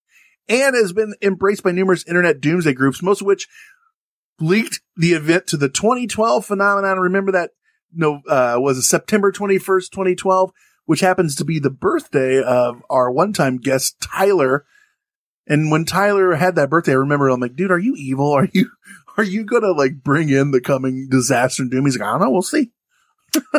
and 0.49 0.75
has 0.75 0.93
been 0.93 1.15
embraced 1.23 1.63
by 1.63 1.73
numerous 1.73 2.07
internet 2.07 2.41
doomsday 2.41 2.75
groups, 2.75 3.03
most 3.03 3.21
of 3.21 3.27
which 3.27 3.49
leaked 4.41 4.81
the 4.97 5.13
event 5.13 5.47
to 5.49 5.57
the 5.57 5.69
2012 5.69 6.45
phenomenon. 6.45 6.99
Remember 6.99 7.33
that? 7.33 7.51
No, 7.93 8.21
uh, 8.29 8.57
was 8.59 8.79
it 8.79 8.83
September 8.83 9.33
21st, 9.33 9.91
2012, 9.91 10.51
which 10.85 11.01
happens 11.01 11.35
to 11.37 11.45
be 11.45 11.59
the 11.59 11.71
birthday 11.71 12.43
of 12.43 12.83
our 12.91 13.11
one-time 13.11 13.59
guest, 13.59 13.97
Tyler. 14.01 14.67
And 15.47 15.71
when 15.71 15.85
Tyler 15.85 16.35
had 16.35 16.57
that 16.57 16.71
birthday, 16.71 16.93
I 16.93 16.97
remember 16.97 17.29
I'm 17.29 17.41
like, 17.41 17.57
dude, 17.57 17.71
are 17.71 17.79
you 17.79 17.95
evil? 17.97 18.33
Are 18.33 18.49
you, 18.53 18.71
are 19.17 19.25
you 19.25 19.45
gonna 19.45 19.73
like 19.73 20.03
bring 20.03 20.29
in 20.29 20.51
the 20.51 20.61
coming 20.61 21.09
disaster 21.11 21.63
and 21.63 21.71
doom? 21.71 21.85
He's 21.85 21.99
like, 21.99 22.07
I 22.07 22.13
don't 22.13 22.21
know. 22.21 22.31
We'll 22.31 22.43
see. 22.43 22.73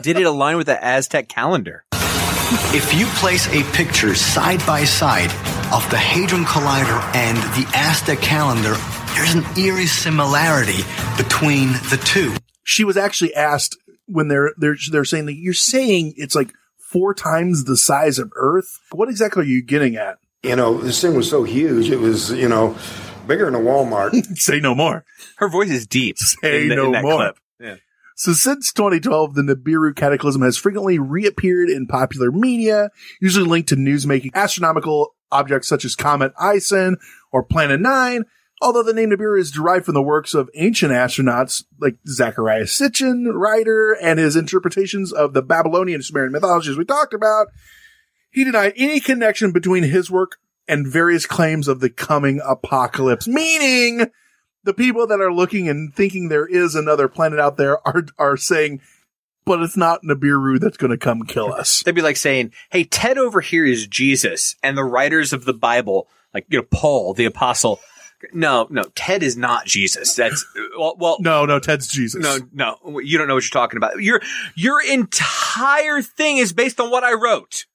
Did 0.02 0.18
it 0.18 0.24
align 0.24 0.58
with 0.58 0.68
the 0.68 0.84
Aztec 0.84 1.30
calendar? 1.30 1.86
If 2.74 2.94
you 2.94 3.06
place 3.08 3.48
a 3.50 3.64
picture 3.76 4.16
side 4.16 4.66
by 4.66 4.86
side 4.86 5.32
of 5.74 5.88
the 5.90 5.98
Hadron 5.98 6.46
Collider 6.46 6.98
and 7.16 7.38
the 7.38 7.70
Aztec 7.76 8.20
calendar, 8.20 8.76
there's 9.16 9.34
an 9.36 9.44
eerie 9.58 9.86
similarity 9.86 10.84
between 11.18 11.74
the 11.90 12.02
two. 12.06 12.34
she 12.64 12.84
was 12.86 12.96
actually 12.96 13.34
asked 13.36 13.78
when 14.06 14.30
they're 14.30 14.54
they're 14.58 14.78
they're 14.92 15.04
saying 15.06 15.26
that 15.26 15.36
you're 15.36 15.54
saying 15.54 16.14
it's 16.16 16.36
like 16.36 16.54
four 16.78 17.14
times 17.14 17.66
the 17.66 17.76
size 17.76 18.18
of 18.18 18.32
Earth. 18.36 18.80
What 18.94 19.10
exactly 19.10 19.44
are 19.44 19.46
you 19.48 19.62
getting 19.62 19.98
at? 19.98 20.18
You 20.44 20.56
know, 20.56 20.78
this 20.80 21.02
thing 21.02 21.16
was 21.16 21.30
so 21.30 21.44
huge, 21.44 21.90
it 21.90 22.00
was, 22.00 22.32
you 22.32 22.48
know, 22.48 22.78
bigger 23.28 23.44
than 23.46 23.56
a 23.56 23.60
Walmart. 23.60 24.14
Say 24.38 24.62
no 24.62 24.74
more. 24.74 25.04
Her 25.38 25.50
voice 25.50 25.70
is 25.72 25.86
deep. 25.86 26.18
Say 26.18 26.64
in, 26.64 26.70
the- 26.70 26.76
no 26.76 26.86
in 26.86 26.92
that 26.94 27.02
more. 27.04 27.16
clip. 27.18 27.38
Yeah. 27.60 27.76
So 28.18 28.34
since 28.34 28.74
2012, 28.74 29.36
the 29.36 29.44
Nibiru 29.44 29.96
cataclysm 29.96 30.42
has 30.42 30.58
frequently 30.58 30.98
reappeared 30.98 31.70
in 31.70 31.86
popular 31.86 32.32
media, 32.32 32.90
usually 33.22 33.48
linked 33.48 33.70
to 33.70 33.76
newsmaking 33.76 34.32
astronomical 34.34 35.16
objects 35.32 35.68
such 35.68 35.86
as 35.86 35.96
Comet 35.96 36.34
ISON 36.40 36.98
or 37.32 37.44
Planet 37.44 37.80
Nine. 37.80 38.26
Although 38.60 38.82
the 38.82 38.94
name 38.94 39.12
Nibiru 39.12 39.40
is 39.40 39.52
derived 39.52 39.86
from 39.86 39.94
the 39.94 40.02
works 40.02 40.34
of 40.34 40.50
ancient 40.56 40.92
astronauts 40.92 41.64
like 41.80 41.98
Zecharia 42.08 42.64
Sitchin, 42.64 43.32
writer, 43.36 43.96
and 44.02 44.18
his 44.18 44.36
interpretations 44.36 45.14
of 45.14 45.34
the 45.34 45.44
Babylonian 45.44 46.02
Sumerian 46.02 46.32
mythologies 46.32 46.76
we 46.76 46.86
talked 46.86 47.14
about, 47.14 47.50
he 48.32 48.44
denied 48.44 48.74
any 48.78 49.00
connection 49.00 49.52
between 49.52 49.84
his 49.84 50.10
work 50.10 50.38
and 50.68 50.88
various 50.88 51.28
claims 51.28 51.68
of 51.68 51.82
the 51.82 51.90
coming 51.92 52.42
apocalypse, 52.44 53.28
meaning 53.28 54.08
the 54.68 54.74
people 54.74 55.08
that 55.08 55.22
are 55.22 55.34
looking 55.34 55.70
and 55.70 55.96
thinking 55.96 56.28
there 56.28 56.46
is 56.46 56.76
another 56.76 57.08
planet 57.08 57.40
out 57.40 57.56
there 57.56 57.80
are 57.88 58.04
are 58.20 58.36
saying, 58.36 58.82
but 59.46 59.62
it's 59.62 59.78
not 59.78 60.04
Nibiru 60.04 60.60
that's 60.60 60.76
going 60.76 60.92
to 60.92 60.98
come 60.98 61.24
kill 61.24 61.54
us. 61.54 61.84
They'd 61.84 61.96
be 61.96 62.02
like 62.02 62.18
saying, 62.18 62.52
"Hey, 62.70 62.84
Ted 62.84 63.18
over 63.18 63.40
here 63.40 63.66
is 63.66 63.88
Jesus," 63.88 64.58
and 64.62 64.78
the 64.78 64.84
writers 64.84 65.32
of 65.32 65.46
the 65.46 65.54
Bible, 65.54 66.10
like 66.34 66.46
you 66.50 66.60
know 66.60 66.68
Paul 66.70 67.14
the 67.14 67.24
apostle. 67.24 67.80
No, 68.34 68.68
no, 68.70 68.84
Ted 68.94 69.24
is 69.24 69.38
not 69.38 69.66
Jesus. 69.66 70.16
That's 70.16 70.46
well, 70.78 70.96
well 71.00 71.18
No, 71.22 71.46
no, 71.46 71.60
Ted's 71.60 71.88
Jesus. 71.88 72.22
no, 72.22 72.40
no. 72.52 73.00
You 73.00 73.18
don't 73.18 73.30
know 73.30 73.36
what 73.36 73.44
you're 73.44 73.62
talking 73.62 73.78
about. 73.78 74.02
Your 74.02 74.22
your 74.56 74.84
entire 74.84 76.02
thing 76.02 76.38
is 76.38 76.52
based 76.52 76.82
on 76.82 76.92
what 76.92 77.06
I 77.06 77.14
wrote. 77.14 77.66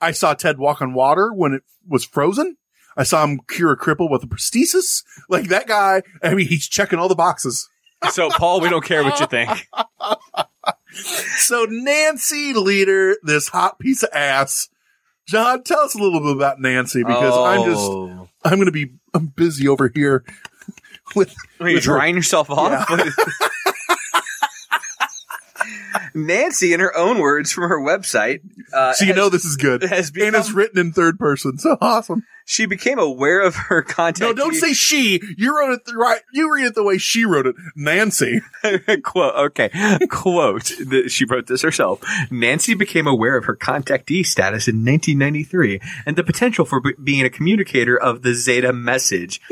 I 0.00 0.12
saw 0.12 0.34
Ted 0.34 0.58
walk 0.58 0.80
on 0.80 0.94
water 0.94 1.32
when 1.32 1.54
it 1.54 1.62
was 1.88 2.04
frozen. 2.04 2.56
I 2.96 3.02
saw 3.02 3.24
him 3.24 3.40
cure 3.48 3.72
a 3.72 3.76
cripple 3.76 4.10
with 4.10 4.22
a 4.24 4.26
prosthesis. 4.26 5.02
Like 5.28 5.48
that 5.48 5.66
guy, 5.66 6.02
I 6.22 6.34
mean, 6.34 6.48
he's 6.48 6.66
checking 6.68 6.98
all 6.98 7.08
the 7.08 7.14
boxes. 7.14 7.68
So, 8.10 8.28
Paul, 8.30 8.60
we 8.60 8.68
don't 8.68 8.84
care 8.84 9.02
what 9.04 9.20
you 9.20 9.26
think. 9.26 9.50
So 11.38 11.66
Nancy 11.68 12.54
Lieder, 12.54 13.18
this 13.22 13.48
hot 13.48 13.78
piece 13.78 14.02
of 14.02 14.08
ass. 14.14 14.68
John, 15.26 15.62
tell 15.62 15.80
us 15.80 15.94
a 15.94 15.98
little 15.98 16.20
bit 16.20 16.34
about 16.36 16.58
Nancy 16.60 17.02
because 17.04 17.34
I'm 17.36 17.64
just, 17.70 17.80
Oh. 17.82 18.28
I'm 18.44 18.54
going 18.54 18.64
to 18.66 18.72
be, 18.72 18.92
I'm 19.12 19.26
busy 19.26 19.68
over 19.68 19.90
here 19.94 20.24
with, 21.14 21.34
Are 21.60 21.68
you 21.68 21.74
with 21.76 21.84
her- 21.84 21.92
drying 21.96 22.14
yourself 22.16 22.48
off? 22.48 22.88
Nancy, 26.14 26.72
in 26.72 26.80
her 26.80 26.96
own 26.96 27.18
words 27.18 27.52
from 27.52 27.68
her 27.68 27.78
website, 27.80 28.40
uh, 28.72 28.92
So 28.94 29.04
you 29.04 29.12
has- 29.12 29.16
know 29.16 29.28
this 29.28 29.44
is 29.44 29.56
good. 29.56 29.82
has 29.82 30.10
and 30.10 30.34
it's 30.36 30.50
written 30.52 30.78
in 30.78 30.92
third 30.92 31.18
person. 31.18 31.58
So 31.58 31.76
awesome. 31.80 32.24
she 32.44 32.66
became 32.66 32.98
aware 32.98 33.40
of 33.40 33.54
her 33.56 33.82
contact. 33.82 34.20
No, 34.20 34.32
don't 34.32 34.54
say 34.54 34.72
she. 34.72 35.20
You 35.36 35.56
wrote 35.58 35.72
it 35.72 35.84
the 35.84 35.94
right. 35.94 36.20
You 36.32 36.52
read 36.54 36.66
it 36.66 36.74
the 36.74 36.84
way 36.84 36.98
she 36.98 37.24
wrote 37.24 37.46
it. 37.46 37.56
Nancy. 37.74 38.40
quote 39.02 39.34
okay 39.36 39.70
quote 40.10 40.64
the, 40.84 41.08
she 41.08 41.24
wrote 41.24 41.46
this 41.46 41.62
herself 41.62 42.00
nancy 42.30 42.74
became 42.74 43.06
aware 43.06 43.36
of 43.36 43.44
her 43.44 43.54
contactee 43.56 44.24
status 44.26 44.66
in 44.66 44.84
1993 44.84 45.80
and 46.04 46.16
the 46.16 46.24
potential 46.24 46.64
for 46.64 46.80
b- 46.80 46.94
being 47.02 47.24
a 47.24 47.30
communicator 47.30 47.96
of 47.96 48.22
the 48.22 48.34
zeta 48.34 48.72
message 48.72 49.40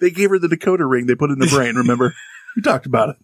They 0.00 0.10
gave 0.10 0.30
her 0.30 0.38
the 0.38 0.48
decoder 0.48 0.88
ring 0.88 1.06
they 1.06 1.14
put 1.14 1.30
in 1.30 1.38
the 1.38 1.46
brain. 1.46 1.74
Remember? 1.74 2.14
we 2.56 2.62
talked 2.62 2.86
about 2.86 3.10
it. 3.10 3.16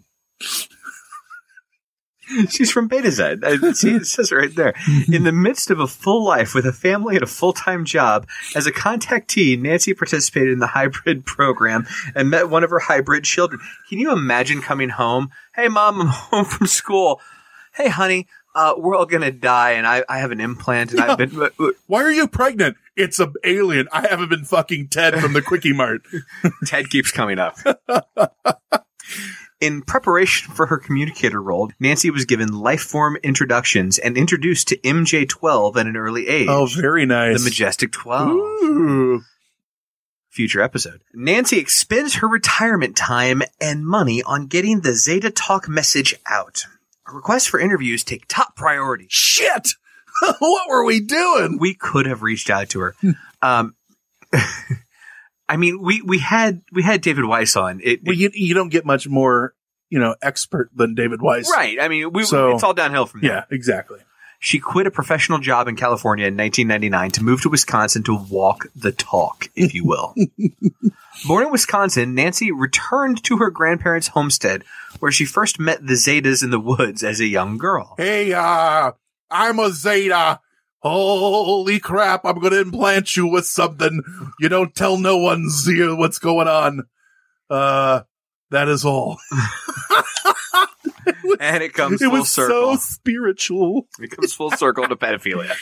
she's 2.49 2.71
from 2.71 2.88
Betazed 2.88 3.42
uh, 3.42 3.68
I- 3.68 3.73
see 3.73 3.95
it 3.97 4.07
says 4.07 4.33
it 4.33 4.37
right 4.37 4.55
there 4.55 4.75
in 5.12 5.25
the 5.25 5.33
midst 5.33 5.71
of 5.71 5.81
a 5.81 5.87
full 5.87 6.25
life 6.25 6.55
with 6.55 6.66
a 6.66 6.73
family 6.73 7.14
and 7.14 7.23
a 7.23 7.27
full-time 7.27 7.85
job 7.85 8.27
as 8.55 8.66
a 8.66 8.73
contactee 8.73 9.59
nancy 9.61 9.95
participated 9.95 10.53
in 10.53 10.59
the 10.59 10.68
hybrid 10.68 11.25
program 11.27 11.87
and 12.14 12.31
met 12.31 12.49
one 12.49 12.64
of 12.64 12.71
her 12.71 12.79
hybrid 12.79 13.25
children 13.25 13.61
can 13.88 13.99
you 13.99 14.12
imagine 14.12 14.61
coming 14.61 14.90
home 14.90 15.31
hey 15.55 15.68
mom 15.68 16.01
i'm 16.01 16.07
home 16.09 16.45
from 16.45 16.66
school 16.66 17.21
hey 17.75 17.88
honey 17.88 18.27
uh, 18.55 18.75
we're 18.77 18.95
all 18.95 19.07
gonna 19.07 19.31
die 19.31 19.71
and 19.73 19.87
I, 19.87 20.05
I 20.09 20.18
have 20.18 20.31
an 20.31 20.38
implant 20.40 20.92
and 20.92 21.01
I've 21.01 21.16
been 21.16 21.40
uh, 21.40 21.49
uh, 21.59 21.71
Why 21.87 22.03
are 22.03 22.12
you 22.12 22.29
pregnant? 22.29 22.77
It's 22.97 23.18
an 23.18 23.33
alien. 23.45 23.88
I 23.90 24.07
haven't 24.07 24.29
been 24.29 24.45
fucking 24.45 24.88
Ted 24.88 25.18
from 25.18 25.33
the 25.33 25.40
Quickie 25.40 25.73
Mart. 25.73 26.03
Ted 26.66 26.90
keeps 26.90 27.11
coming 27.11 27.38
up. 27.38 27.57
In 29.62 29.81
preparation 29.81 30.53
for 30.53 30.66
her 30.66 30.77
communicator 30.77 31.40
role, 31.40 31.70
Nancy 31.79 32.11
was 32.11 32.25
given 32.25 32.53
life 32.53 32.81
form 32.81 33.16
introductions 33.22 33.96
and 33.96 34.18
introduced 34.18 34.66
to 34.68 34.77
MJ12 34.79 35.77
at 35.77 35.87
an 35.87 35.96
early 35.96 36.27
age. 36.27 36.48
Oh, 36.48 36.66
very 36.66 37.07
nice. 37.07 37.38
The 37.38 37.48
Majestic 37.48 37.92
12. 37.92 38.31
Ooh. 38.31 39.22
Future 40.31 40.61
episode. 40.61 41.05
Nancy 41.14 41.59
expends 41.59 42.16
her 42.16 42.27
retirement 42.27 42.96
time 42.96 43.40
and 43.61 43.87
money 43.87 44.20
on 44.25 44.48
getting 44.48 44.81
the 44.81 44.94
Zeta 44.94 45.31
Talk 45.31 45.68
message 45.68 46.16
out. 46.27 46.64
Requests 47.07 47.46
for 47.46 47.61
interviews 47.61 48.03
take 48.03 48.27
top 48.27 48.57
priority. 48.57 49.07
Shit! 49.11 49.75
what 50.40 50.68
were 50.68 50.85
we 50.85 50.98
doing? 50.98 51.59
We 51.61 51.75
could 51.75 52.07
have 52.07 52.25
reached 52.25 52.51
out 52.51 52.70
to 52.70 52.81
her. 52.81 52.96
um, 53.42 53.77
I 55.53 55.57
mean, 55.57 55.83
we, 55.83 56.01
we 56.01 56.19
had 56.19 56.62
we 56.73 56.83
had 56.83 57.03
David 57.03 57.25
Weiss 57.27 57.57
on. 57.57 57.81
It, 57.85 58.01
Well, 58.05 58.17
you, 58.17 58.31
you 58.33 58.55
don't 58.55 58.71
get 58.71 58.87
much 58.87 59.07
more, 59.07 59.55
you 59.91 59.99
know, 59.99 60.17
expert 60.23 60.71
than 60.75 60.95
David 60.95 61.21
Weiss. 61.21 61.51
Right. 61.51 61.79
I 61.81 61.88
mean, 61.88 62.11
we, 62.12 62.25
So- 62.25 62.53
it's 62.53 62.62
all 62.62 62.73
downhill 62.75 63.05
from 63.07 63.21
there. 63.21 63.31
Yeah, 63.33 63.45
exactly. 63.51 63.99
She 64.38 64.59
quit 64.59 64.87
a 64.88 64.91
professional 64.91 65.38
job 65.38 65.69
in 65.69 65.77
California 65.77 66.27
in 66.27 66.37
1999 66.37 67.11
to 67.12 67.23
move 67.23 67.43
to 67.43 67.49
Wisconsin 67.49 68.03
to 68.05 68.17
walk 68.17 68.67
the 68.75 68.91
talk, 68.91 69.49
if 69.55 69.73
you 69.73 69.85
will. 69.85 70.15
Born 71.29 71.45
in 71.47 71.53
Wisconsin, 71.53 72.15
Nancy 72.17 72.51
returned 72.51 73.23
to 73.25 73.37
her 73.37 73.51
grandparents' 73.51 74.09
homestead, 74.09 74.65
where 74.99 75.12
she 75.12 75.25
first 75.27 75.61
met 75.61 75.87
the 75.87 75.93
Zetas 75.95 76.43
in 76.43 76.51
the 76.51 76.59
woods 76.59 77.05
as 77.05 77.21
a 77.21 77.27
young 77.27 77.57
girl. 77.59 77.95
Hey, 77.97 78.33
uh, 78.33 78.93
I'm 79.31 79.59
a 79.61 79.71
Zeta. 79.71 80.41
Holy 80.83 81.79
crap, 81.79 82.25
I'm 82.25 82.40
gonna 82.40 82.57
implant 82.57 83.16
you 83.16 83.27
with 83.27 83.47
something. 83.47 84.03
You 84.40 84.49
don't 84.49 84.75
tell 84.75 84.99
no 84.99 85.16
one 85.16 85.49
Zia, 85.49 85.95
what's 85.95 86.18
going 86.18 86.49
on. 86.49 86.83
Uh, 87.49 88.03
that 88.51 88.68
is 88.68 88.85
all. 88.85 89.18
And 91.40 91.62
it 91.62 91.75
comes 91.75 92.01
it 92.01 92.07
full 92.07 92.21
was 92.21 92.31
circle. 92.31 92.77
so 92.77 92.81
spiritual. 92.81 93.88
It 93.99 94.11
comes 94.12 94.33
full 94.33 94.53
circle 94.53 94.87
to 94.87 94.95
pedophilia. 94.95 95.55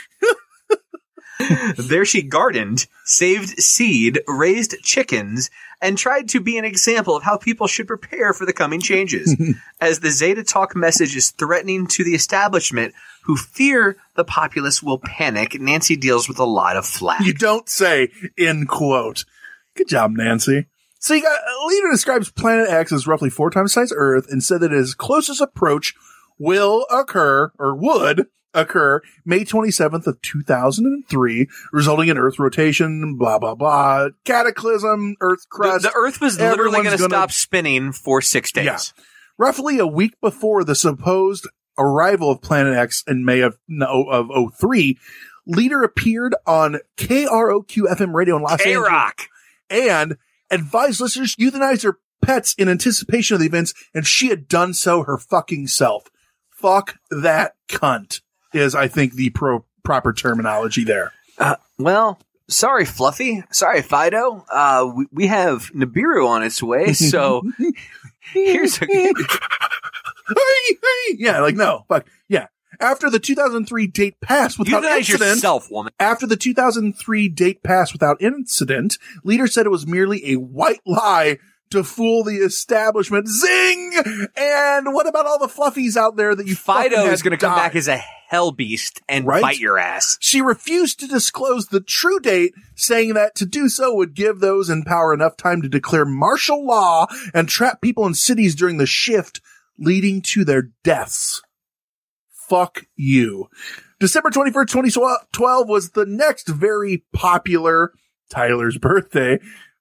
there 1.76 2.04
she 2.04 2.22
gardened, 2.22 2.86
saved 3.04 3.58
seed, 3.60 4.20
raised 4.28 4.76
chickens, 4.82 5.48
and 5.80 5.96
tried 5.96 6.28
to 6.30 6.40
be 6.40 6.58
an 6.58 6.66
example 6.66 7.16
of 7.16 7.22
how 7.22 7.38
people 7.38 7.66
should 7.66 7.86
prepare 7.86 8.34
for 8.34 8.44
the 8.44 8.52
coming 8.52 8.80
changes. 8.80 9.34
As 9.80 10.00
the 10.00 10.10
Zeta 10.10 10.44
Talk 10.44 10.76
message 10.76 11.16
is 11.16 11.30
threatening 11.30 11.86
to 11.88 12.04
the 12.04 12.14
establishment 12.14 12.94
who 13.24 13.36
fear 13.36 13.96
the 14.16 14.24
populace 14.24 14.82
will 14.82 14.98
panic, 14.98 15.60
Nancy 15.60 15.96
deals 15.96 16.28
with 16.28 16.38
a 16.38 16.44
lot 16.44 16.76
of 16.76 16.86
flack. 16.86 17.24
You 17.24 17.34
don't 17.34 17.68
say, 17.68 18.08
end 18.38 18.68
quote. 18.68 19.24
Good 19.74 19.88
job, 19.88 20.12
Nancy. 20.12 20.66
So 20.98 21.14
you 21.14 21.22
got, 21.22 21.38
a 21.38 21.66
Lieder 21.66 21.90
describes 21.90 22.30
Planet 22.30 22.68
X 22.68 22.92
as 22.92 23.06
roughly 23.06 23.30
four 23.30 23.50
times 23.50 23.72
size 23.72 23.92
Earth 23.94 24.26
and 24.30 24.42
said 24.42 24.60
that 24.60 24.72
its 24.72 24.94
closest 24.94 25.40
approach 25.40 25.94
will 26.38 26.86
occur, 26.90 27.52
or 27.58 27.74
would 27.74 28.26
occur, 28.52 29.00
May 29.24 29.44
27th 29.44 30.06
of 30.06 30.20
2003, 30.22 31.48
resulting 31.72 32.08
in 32.08 32.18
Earth 32.18 32.38
rotation, 32.38 33.16
blah, 33.16 33.38
blah, 33.38 33.54
blah, 33.54 34.08
cataclysm, 34.24 35.16
Earth 35.20 35.42
The, 35.42 35.48
crust. 35.48 35.82
the 35.84 35.92
Earth 35.94 36.20
was 36.20 36.38
literally 36.38 36.82
going 36.82 36.96
to 36.96 37.02
stop 37.02 37.30
spinning 37.30 37.92
for 37.92 38.20
six 38.20 38.52
days. 38.52 38.64
Yeah. 38.64 38.78
Roughly 39.38 39.78
a 39.78 39.86
week 39.86 40.20
before 40.20 40.64
the 40.64 40.74
supposed 40.74 41.48
arrival 41.78 42.30
of 42.30 42.42
Planet 42.42 42.76
X 42.76 43.04
in 43.06 43.24
May 43.24 43.40
of, 43.40 43.58
no, 43.68 44.04
of 44.04 44.54
03, 44.54 44.98
Lieder 45.46 45.82
appeared 45.82 46.34
on 46.46 46.78
KROQ 46.96 47.66
FM 47.68 48.14
radio 48.14 48.36
in 48.36 48.42
Los 48.42 48.60
Angeles 48.60 48.88
K-Rock! 48.88 49.22
and 49.68 50.16
advised 50.50 51.00
listeners 51.00 51.34
to 51.34 51.42
euthanize 51.42 51.82
their 51.82 51.98
pets 52.22 52.54
in 52.54 52.68
anticipation 52.68 53.34
of 53.34 53.40
the 53.40 53.46
events, 53.46 53.72
and 53.94 54.06
she 54.06 54.28
had 54.28 54.48
done 54.48 54.74
so 54.74 55.02
her 55.04 55.16
fucking 55.16 55.66
self. 55.68 56.04
Fuck 56.50 56.98
that 57.10 57.54
cunt 57.68 58.20
is, 58.52 58.74
I 58.74 58.88
think, 58.88 59.14
the 59.14 59.30
pro- 59.30 59.64
proper 59.82 60.12
terminology 60.12 60.84
there. 60.84 61.12
Uh, 61.38 61.56
well, 61.78 62.20
sorry, 62.48 62.84
Fluffy. 62.84 63.42
Sorry, 63.50 63.82
Fido. 63.82 64.44
Uh, 64.50 64.92
we, 64.94 65.06
we 65.10 65.26
have 65.28 65.70
Nibiru 65.72 66.28
on 66.28 66.42
its 66.42 66.62
way, 66.62 66.92
so 66.92 67.42
here's 68.32 68.80
a. 68.82 68.86
Hey, 70.36 70.74
hey. 70.74 71.16
Yeah, 71.18 71.40
like, 71.40 71.54
no, 71.56 71.84
fuck. 71.88 72.06
Yeah. 72.28 72.46
After 72.78 73.10
the 73.10 73.18
2003 73.18 73.86
date 73.88 74.20
passed 74.22 74.58
without 74.58 74.82
Euthanize 74.82 74.98
incident, 74.98 75.30
yourself, 75.36 75.70
woman. 75.70 75.92
After 75.98 76.26
the 76.26 76.36
2003 76.36 77.28
date 77.28 77.62
passed 77.62 77.92
without 77.92 78.22
incident, 78.22 78.96
Lieder 79.24 79.46
said 79.48 79.66
it 79.66 79.70
was 79.70 79.86
merely 79.86 80.32
a 80.32 80.36
white 80.36 80.80
lie 80.86 81.38
to 81.70 81.84
fool 81.84 82.24
the 82.24 82.36
establishment. 82.36 83.28
Zing! 83.28 83.92
And 84.36 84.94
what 84.94 85.06
about 85.08 85.26
all 85.26 85.38
the 85.38 85.46
fluffies 85.46 85.96
out 85.96 86.16
there 86.16 86.34
that 86.34 86.46
you 86.46 86.54
Fido 86.56 87.04
is 87.06 87.22
going 87.22 87.32
to 87.32 87.36
come 87.36 87.54
back 87.54 87.76
as 87.76 87.86
a 87.86 87.96
hell 87.96 88.50
beast 88.52 89.00
and 89.08 89.26
Right? 89.26 89.42
bite 89.42 89.58
your 89.58 89.78
ass. 89.78 90.16
She 90.20 90.40
refused 90.40 91.00
to 91.00 91.06
disclose 91.06 91.66
the 91.66 91.80
true 91.80 92.18
date, 92.20 92.54
saying 92.76 93.14
that 93.14 93.34
to 93.36 93.46
do 93.46 93.68
so 93.68 93.94
would 93.94 94.14
give 94.14 94.40
those 94.40 94.70
in 94.70 94.84
power 94.84 95.12
enough 95.12 95.36
time 95.36 95.62
to 95.62 95.68
declare 95.68 96.04
martial 96.04 96.64
law 96.64 97.06
and 97.34 97.48
trap 97.48 97.80
people 97.82 98.06
in 98.06 98.14
cities 98.14 98.54
during 98.54 98.78
the 98.78 98.86
shift, 98.86 99.40
leading 99.80 100.22
to 100.22 100.44
their 100.44 100.70
deaths. 100.84 101.42
Fuck 102.30 102.86
you. 102.96 103.48
December 103.98 104.30
21st, 104.30 104.68
2012 104.68 105.68
was 105.68 105.90
the 105.90 106.06
next 106.06 106.48
very 106.48 107.04
popular 107.12 107.92
Tyler's 108.30 108.78
birthday 108.78 109.38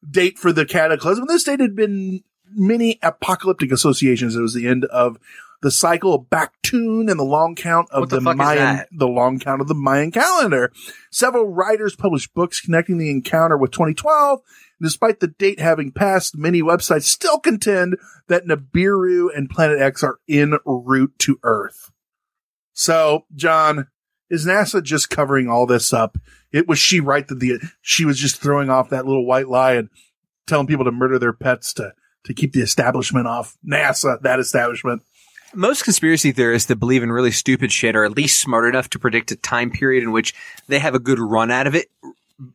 date 0.09 0.37
for 0.37 0.51
the 0.51 0.65
cataclysm. 0.65 1.25
This 1.27 1.43
date 1.43 1.59
had 1.59 1.75
been 1.75 2.23
many 2.51 2.99
apocalyptic 3.01 3.71
associations. 3.71 4.35
It 4.35 4.41
was 4.41 4.53
the 4.53 4.67
end 4.67 4.85
of 4.85 5.17
the 5.61 5.71
cycle 5.71 6.13
of 6.13 6.29
Baktun 6.29 7.09
and 7.09 7.19
the 7.19 7.23
long 7.23 7.55
count 7.55 7.89
of 7.91 8.01
What 8.01 8.09
the 8.09 8.19
the, 8.19 8.35
Mayan, 8.35 8.85
the 8.91 9.07
long 9.07 9.39
count 9.39 9.61
of 9.61 9.67
the 9.67 9.75
Mayan 9.75 10.11
calendar. 10.11 10.71
Several 11.11 11.47
writers 11.47 11.95
published 11.95 12.33
books 12.33 12.61
connecting 12.61 12.97
the 12.97 13.11
encounter 13.11 13.57
with 13.57 13.71
2012. 13.71 14.39
Despite 14.81 15.19
the 15.19 15.27
date 15.27 15.59
having 15.59 15.91
passed, 15.91 16.37
many 16.37 16.61
websites 16.61 17.03
still 17.03 17.39
contend 17.39 17.97
that 18.27 18.45
Nibiru 18.45 19.27
and 19.35 19.49
Planet 19.49 19.81
X 19.81 20.03
are 20.03 20.19
en 20.29 20.57
route 20.65 21.13
to 21.19 21.39
Earth. 21.43 21.91
So, 22.71 23.25
John, 23.35 23.87
is 24.29 24.45
NASA 24.45 24.81
just 24.81 25.09
covering 25.09 25.49
all 25.49 25.65
this 25.65 25.91
up? 25.91 26.17
It 26.51 26.67
was 26.67 26.79
she 26.79 27.01
right 27.01 27.27
that 27.27 27.39
the 27.39 27.59
she 27.81 28.05
was 28.05 28.17
just 28.17 28.41
throwing 28.41 28.69
off 28.69 28.89
that 28.89 29.05
little 29.05 29.25
white 29.25 29.49
lie 29.49 29.73
and 29.73 29.89
telling 30.47 30.67
people 30.67 30.85
to 30.85 30.91
murder 30.91 31.19
their 31.19 31.33
pets 31.33 31.73
to 31.73 31.93
to 32.25 32.33
keep 32.33 32.53
the 32.53 32.61
establishment 32.61 33.27
off 33.27 33.57
NASA, 33.67 34.21
that 34.21 34.39
establishment. 34.39 35.01
Most 35.53 35.83
conspiracy 35.83 36.31
theorists 36.31 36.67
that 36.67 36.77
believe 36.77 37.03
in 37.03 37.11
really 37.11 37.31
stupid 37.31 37.71
shit 37.71 37.95
are 37.95 38.05
at 38.05 38.15
least 38.15 38.39
smart 38.39 38.67
enough 38.67 38.89
to 38.91 38.99
predict 38.99 39.31
a 39.31 39.35
time 39.35 39.71
period 39.71 40.03
in 40.03 40.11
which 40.11 40.33
they 40.67 40.79
have 40.79 40.95
a 40.95 40.99
good 40.99 41.19
run 41.19 41.49
out 41.51 41.67
of 41.67 41.75
it, 41.75 41.87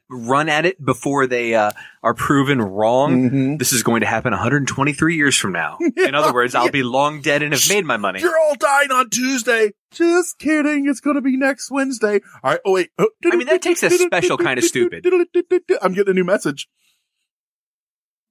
run 0.09 0.49
at 0.49 0.65
it 0.65 0.83
before 0.83 1.27
they 1.27 1.55
uh, 1.55 1.73
are 2.03 2.15
proven 2.15 2.61
wrong. 2.61 3.31
Mm-hmm. 3.31 3.57
This 3.57 3.73
is 3.73 3.83
going 3.83 4.01
to 4.01 4.07
happen 4.07 4.33
123 4.33 5.17
years 5.17 5.37
from 5.37 5.53
now. 5.53 5.79
In 5.97 6.15
other 6.15 6.33
words, 6.35 6.55
I'll 6.55 6.71
be 6.71 6.83
long 6.83 7.21
dead 7.21 7.43
and 7.43 7.53
have 7.53 7.69
made 7.69 7.85
my 7.85 7.97
money. 7.97 8.21
You're 8.21 8.39
all 8.39 8.55
dying 8.55 8.91
on 8.91 9.11
Tuesday. 9.11 9.73
Just 9.91 10.39
kidding. 10.39 10.89
It's 10.89 11.01
going 11.01 11.17
to 11.17 11.23
be 11.23 11.37
next 11.37 11.71
Wednesday. 11.71 12.21
All 12.43 12.53
right. 12.53 12.61
Oh 12.65 12.73
wait. 12.73 12.91
I 12.99 13.37
mean, 13.37 13.47
that 13.47 13.63
takes 13.63 13.83
a 13.83 13.91
special 13.91 14.39
kind 14.39 14.59
of 14.59 14.65
stupid. 14.65 15.07
I'm 15.83 15.95
getting 15.95 16.11
a 16.11 16.15
new 16.15 16.25
message. 16.25 16.69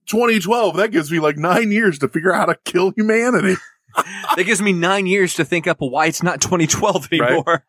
2012. 0.08 0.78
That 0.78 0.92
gives 0.92 1.12
me 1.12 1.20
like 1.20 1.38
nine 1.38 1.72
years 1.72 2.00
to 2.00 2.10
figure 2.10 2.34
out 2.34 2.40
how 2.40 2.54
to 2.54 2.60
kill 2.66 2.92
humanity. 2.96 3.56
That 3.96 4.46
gives 4.46 4.62
me 4.62 4.74
nine 4.74 5.06
years 5.06 5.36
to 5.36 5.46
think 5.46 5.68
up 5.68 5.78
why 5.80 6.08
it's 6.08 6.24
not 6.24 6.42
2012 6.42 7.10
anymore. 7.12 7.66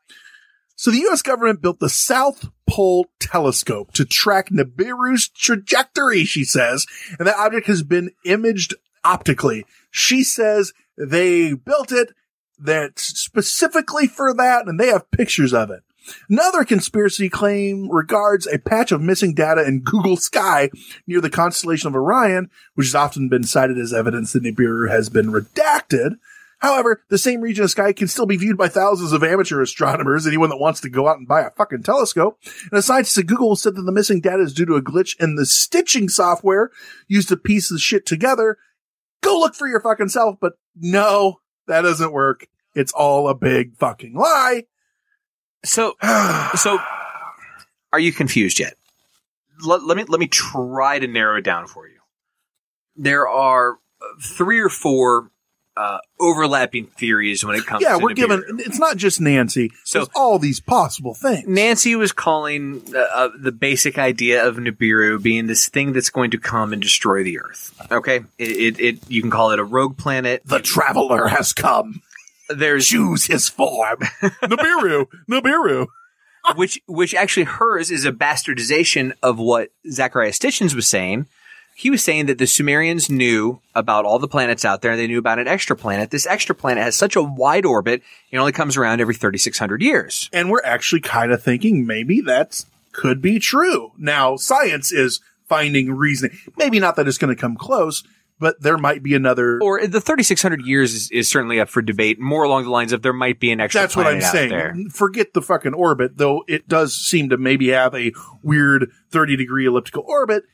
So 0.76 0.90
the 0.90 0.98
U.S. 0.98 1.22
government 1.22 1.62
built 1.62 1.78
the 1.78 1.88
South 1.88 2.48
Pole 2.68 3.06
Telescope 3.20 3.92
to 3.92 4.04
track 4.04 4.48
Nibiru's 4.48 5.28
trajectory, 5.28 6.24
she 6.24 6.44
says, 6.44 6.86
and 7.18 7.28
that 7.28 7.36
object 7.36 7.68
has 7.68 7.84
been 7.84 8.10
imaged 8.24 8.74
optically. 9.04 9.64
She 9.90 10.24
says 10.24 10.72
they 10.98 11.52
built 11.52 11.92
it 11.92 12.12
that 12.58 12.98
specifically 12.98 14.08
for 14.08 14.34
that, 14.34 14.66
and 14.66 14.80
they 14.80 14.88
have 14.88 15.10
pictures 15.12 15.54
of 15.54 15.70
it. 15.70 15.83
Another 16.28 16.64
conspiracy 16.64 17.28
claim 17.28 17.88
regards 17.90 18.46
a 18.46 18.58
patch 18.58 18.92
of 18.92 19.00
missing 19.00 19.34
data 19.34 19.66
in 19.66 19.80
Google 19.80 20.16
Sky 20.16 20.70
near 21.06 21.20
the 21.20 21.30
constellation 21.30 21.88
of 21.88 21.94
Orion, 21.94 22.50
which 22.74 22.88
has 22.88 22.94
often 22.94 23.28
been 23.28 23.44
cited 23.44 23.78
as 23.78 23.92
evidence 23.92 24.32
that 24.32 24.42
Nibiru 24.42 24.90
has 24.90 25.08
been 25.08 25.26
redacted. 25.26 26.16
However, 26.58 27.02
the 27.10 27.18
same 27.18 27.42
region 27.42 27.64
of 27.64 27.70
sky 27.70 27.92
can 27.92 28.08
still 28.08 28.24
be 28.24 28.38
viewed 28.38 28.56
by 28.56 28.68
thousands 28.68 29.12
of 29.12 29.22
amateur 29.22 29.60
astronomers, 29.60 30.26
anyone 30.26 30.48
that 30.48 30.56
wants 30.56 30.80
to 30.80 30.88
go 30.88 31.08
out 31.08 31.18
and 31.18 31.28
buy 31.28 31.42
a 31.42 31.50
fucking 31.50 31.82
telescope. 31.82 32.38
And 32.70 32.78
a 32.78 32.82
scientist 32.82 33.18
at 33.18 33.26
Google 33.26 33.54
said 33.54 33.74
that 33.74 33.82
the 33.82 33.92
missing 33.92 34.22
data 34.22 34.42
is 34.42 34.54
due 34.54 34.64
to 34.66 34.76
a 34.76 34.82
glitch 34.82 35.14
in 35.20 35.34
the 35.34 35.44
stitching 35.44 36.08
software 36.08 36.70
used 37.06 37.28
to 37.28 37.36
piece 37.36 37.68
the 37.68 37.78
shit 37.78 38.06
together. 38.06 38.56
Go 39.20 39.38
look 39.38 39.54
for 39.54 39.68
your 39.68 39.80
fucking 39.80 40.08
self, 40.08 40.36
but 40.40 40.54
no, 40.74 41.40
that 41.66 41.82
doesn't 41.82 42.12
work. 42.12 42.46
It's 42.74 42.92
all 42.92 43.28
a 43.28 43.34
big 43.34 43.76
fucking 43.76 44.14
lie. 44.14 44.64
So, 45.64 45.94
so 46.56 46.78
are 47.92 47.98
you 48.00 48.12
confused 48.12 48.58
yet? 48.60 48.74
Let, 49.64 49.82
let 49.84 49.96
me 49.96 50.04
let 50.08 50.20
me 50.20 50.26
try 50.26 50.98
to 50.98 51.06
narrow 51.06 51.38
it 51.38 51.42
down 51.44 51.66
for 51.66 51.86
you. 51.88 51.98
There 52.96 53.28
are 53.28 53.78
three 54.22 54.60
or 54.60 54.68
four 54.68 55.30
uh, 55.76 55.98
overlapping 56.20 56.86
theories 56.86 57.44
when 57.44 57.56
it 57.56 57.66
comes. 57.66 57.82
yeah, 57.82 57.96
to 57.96 57.98
we're 58.04 58.14
given, 58.14 58.44
it's 58.60 58.78
not 58.78 58.96
just 58.96 59.20
Nancy. 59.20 59.72
So- 59.84 60.00
There's 60.00 60.08
all 60.14 60.38
these 60.38 60.60
possible 60.60 61.14
things. 61.14 61.48
Nancy 61.48 61.96
was 61.96 62.12
calling 62.12 62.82
uh, 62.94 62.98
uh, 62.98 63.28
the 63.36 63.50
basic 63.50 63.98
idea 63.98 64.46
of 64.46 64.56
Nibiru 64.56 65.20
being 65.20 65.46
this 65.48 65.68
thing 65.68 65.92
that's 65.92 66.10
going 66.10 66.30
to 66.32 66.38
come 66.38 66.72
and 66.72 66.80
destroy 66.80 67.24
the 67.24 67.40
Earth. 67.40 67.74
Okay, 67.90 68.18
it, 68.38 68.50
it, 68.78 68.80
it 68.80 69.10
you 69.10 69.20
can 69.20 69.32
call 69.32 69.50
it 69.50 69.58
a 69.58 69.64
rogue 69.64 69.96
planet. 69.98 70.42
The 70.44 70.60
traveler 70.60 71.26
has 71.26 71.52
come. 71.52 72.02
There's 72.48 72.86
Choose 72.86 73.26
his 73.26 73.48
form. 73.48 73.98
Nibiru. 74.42 75.06
Nibiru. 75.30 75.86
which 76.56 76.80
which 76.86 77.14
actually 77.14 77.44
hers 77.44 77.90
is 77.90 78.04
a 78.04 78.12
bastardization 78.12 79.12
of 79.22 79.38
what 79.38 79.70
Zacharias 79.90 80.38
Stitchens 80.38 80.74
was 80.74 80.88
saying. 80.88 81.26
He 81.76 81.90
was 81.90 82.04
saying 82.04 82.26
that 82.26 82.38
the 82.38 82.46
Sumerians 82.46 83.10
knew 83.10 83.60
about 83.74 84.04
all 84.04 84.20
the 84.20 84.28
planets 84.28 84.64
out 84.64 84.80
there. 84.80 84.96
They 84.96 85.08
knew 85.08 85.18
about 85.18 85.40
an 85.40 85.48
extra 85.48 85.74
planet. 85.74 86.10
This 86.12 86.26
extra 86.26 86.54
planet 86.54 86.84
has 86.84 86.94
such 86.96 87.16
a 87.16 87.22
wide 87.22 87.64
orbit; 87.64 88.02
it 88.30 88.38
only 88.38 88.52
comes 88.52 88.76
around 88.76 89.00
every 89.00 89.14
thirty 89.14 89.38
six 89.38 89.58
hundred 89.58 89.82
years. 89.82 90.28
And 90.32 90.50
we're 90.50 90.62
actually 90.64 91.00
kind 91.00 91.32
of 91.32 91.42
thinking 91.42 91.86
maybe 91.86 92.20
that 92.22 92.64
could 92.92 93.20
be 93.20 93.38
true. 93.40 93.92
Now, 93.98 94.36
science 94.36 94.92
is 94.92 95.20
finding 95.48 95.92
reasoning. 95.92 96.38
Maybe 96.56 96.78
not 96.78 96.96
that 96.96 97.08
it's 97.08 97.18
going 97.18 97.34
to 97.34 97.40
come 97.40 97.56
close, 97.56 98.04
but 98.38 98.60
there 98.60 98.76
might 98.78 99.02
be 99.02 99.14
another. 99.14 99.58
Or 99.62 99.86
the 99.86 100.00
thirty 100.00 100.22
six 100.22 100.42
hundred 100.42 100.64
years 100.66 100.92
is, 100.94 101.10
is 101.10 101.28
certainly 101.28 101.60
up 101.60 101.68
for 101.68 101.82
debate. 101.82 102.18
More 102.20 102.44
along 102.44 102.64
the 102.64 102.70
lines 102.70 102.92
of 102.92 103.02
there 103.02 103.12
might 103.12 103.40
be 103.40 103.50
an 103.52 103.60
extra. 103.60 103.82
That's 103.82 103.96
what 103.96 104.06
I'm 104.06 104.20
saying. 104.20 104.50
There. 104.50 104.74
Forget 104.90 105.32
the 105.34 105.42
fucking 105.42 105.74
orbit, 105.74 106.16
though 106.16 106.44
it 106.48 106.68
does 106.68 106.94
seem 106.94 107.28
to 107.30 107.36
maybe 107.36 107.68
have 107.68 107.94
a 107.94 108.12
weird 108.42 108.90
30 109.10 109.36
degree 109.36 109.66
elliptical 109.66 110.04
orbit. 110.06 110.44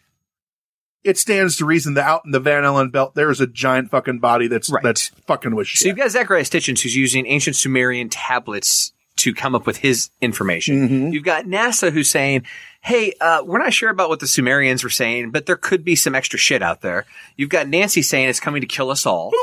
It 1.02 1.16
stands 1.16 1.56
to 1.56 1.64
reason 1.64 1.94
that 1.94 2.04
out 2.06 2.22
in 2.26 2.30
the 2.30 2.40
Van 2.40 2.62
Allen 2.62 2.90
belt, 2.90 3.14
there's 3.14 3.40
a 3.40 3.46
giant 3.46 3.90
fucking 3.90 4.18
body 4.18 4.48
that's, 4.48 4.68
Right. 4.70 4.82
that's 4.82 5.08
fucking 5.26 5.54
with 5.54 5.66
So 5.68 5.88
you've 5.88 5.96
got 5.96 6.10
Zacharias 6.10 6.50
Stitchens 6.50 6.82
who's 6.82 6.94
using 6.94 7.26
ancient 7.26 7.56
Sumerian 7.56 8.10
tablets 8.10 8.92
to 9.20 9.34
come 9.34 9.54
up 9.54 9.66
with 9.66 9.78
his 9.78 10.10
information. 10.20 10.88
Mm-hmm. 10.88 11.08
You've 11.12 11.24
got 11.24 11.44
NASA 11.46 11.90
who's 11.92 12.10
saying, 12.10 12.44
hey, 12.82 13.12
uh, 13.20 13.42
we're 13.44 13.58
not 13.58 13.72
sure 13.72 13.90
about 13.90 14.08
what 14.08 14.20
the 14.20 14.26
Sumerians 14.26 14.82
were 14.84 14.90
saying, 14.90 15.30
but 15.30 15.46
there 15.46 15.56
could 15.56 15.84
be 15.84 15.96
some 15.96 16.14
extra 16.14 16.38
shit 16.38 16.62
out 16.62 16.80
there. 16.80 17.06
You've 17.36 17.50
got 17.50 17.68
Nancy 17.68 18.02
saying 18.02 18.28
it's 18.28 18.40
coming 18.40 18.60
to 18.62 18.66
kill 18.66 18.90
us 18.90 19.06
all. 19.06 19.32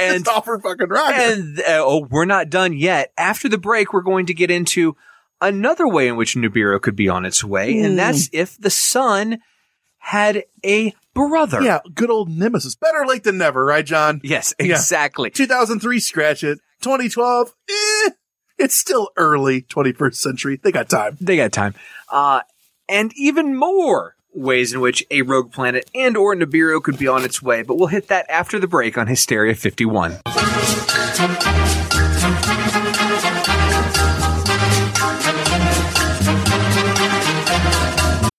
And- 0.00 0.26
offer 0.28 0.58
fucking 0.58 0.88
rocket. 0.88 1.16
and, 1.16 1.58
uh, 1.60 1.64
oh, 1.84 2.06
we're 2.10 2.24
not 2.24 2.50
done 2.50 2.72
yet. 2.72 3.12
After 3.18 3.48
the 3.48 3.58
break, 3.58 3.92
we're 3.92 4.00
going 4.02 4.26
to 4.26 4.34
get 4.34 4.50
into 4.50 4.96
another 5.40 5.86
way 5.88 6.08
in 6.08 6.16
which 6.16 6.34
Nibiru 6.34 6.80
could 6.80 6.96
be 6.96 7.08
on 7.08 7.24
its 7.24 7.42
way, 7.44 7.78
Hmm. 7.78 7.84
and 7.84 7.98
that's 7.98 8.28
if 8.32 8.56
the 8.58 8.70
sun 8.70 9.38
had 9.98 10.44
a 10.64 10.94
brother. 11.14 11.60
yeah, 11.62 11.80
good 11.94 12.10
old 12.10 12.30
Nemesis. 12.30 12.74
Better 12.76 13.04
late 13.06 13.24
than 13.24 13.38
never, 13.38 13.64
right, 13.64 13.84
John? 13.84 14.20
Yes, 14.24 14.54
Yeah. 14.58 14.76
exactly. 14.76 15.30
2003, 15.30 16.00
scratch 16.00 16.42
it. 16.44 16.58
2012, 16.80 17.54
eh, 17.68 18.10
it's 18.58 18.74
still 18.76 19.10
early 19.16 19.62
21st 19.62 20.14
century. 20.14 20.60
They 20.62 20.72
got 20.72 20.88
time. 20.88 21.16
They 21.20 21.36
got 21.36 21.52
time. 21.52 21.74
Uh, 22.10 22.42
and 22.88 23.12
even 23.16 23.56
more 23.56 24.16
ways 24.34 24.72
in 24.72 24.80
which 24.80 25.04
a 25.10 25.22
rogue 25.22 25.52
planet 25.52 25.90
and 25.94 26.16
or 26.16 26.34
Nibiru 26.34 26.82
could 26.82 26.98
be 26.98 27.08
on 27.08 27.24
its 27.24 27.42
way, 27.42 27.62
but 27.62 27.76
we'll 27.76 27.88
hit 27.88 28.08
that 28.08 28.28
after 28.30 28.58
the 28.58 28.66
break 28.68 28.96
on 28.96 29.06
Hysteria 29.06 29.54
51. 29.54 30.18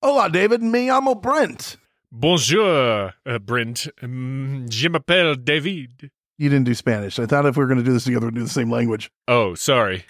Hola, 0.02 0.30
David. 0.30 0.62
Me 0.62 0.88
llamo 0.88 1.21
Brent. 1.21 1.78
Bonjour, 2.12 3.13
uh, 3.25 3.39
Brent. 3.39 3.88
Um, 4.02 4.65
je 4.69 4.89
m'appelle 4.89 5.36
David. 5.36 6.10
You 6.39 6.49
didn't 6.49 6.65
do 6.65 6.73
Spanish. 6.73 7.19
I 7.19 7.25
thought 7.25 7.45
if 7.45 7.58
we 7.58 7.63
were 7.63 7.67
going 7.67 7.80
to 7.80 7.84
do 7.86 7.91
this 7.93 8.06
together, 8.06 8.28
we'd 8.28 8.36
do 8.36 8.43
the 8.43 8.49
same 8.49 8.71
language. 8.71 9.12
Oh, 9.28 9.54
sorry. 9.54 10.06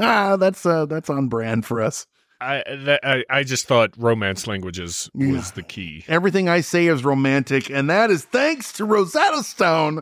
That's 0.00 0.66
uh, 0.66 0.86
that's 0.86 1.08
on 1.08 1.28
brand 1.28 1.64
for 1.64 1.80
us. 1.80 2.06
I, 2.40 2.62
that, 2.84 3.00
I 3.04 3.24
I 3.30 3.42
just 3.44 3.66
thought 3.66 3.92
romance 3.96 4.46
languages 4.46 5.08
was 5.14 5.28
Yeah. 5.28 5.50
the 5.54 5.62
key. 5.62 6.04
Everything 6.08 6.48
I 6.48 6.60
say 6.62 6.86
is 6.88 7.04
romantic, 7.04 7.70
and 7.70 7.88
that 7.88 8.10
is 8.10 8.24
thanks 8.24 8.72
to 8.74 8.84
Rosetta 8.84 9.42
Stone. 9.44 10.00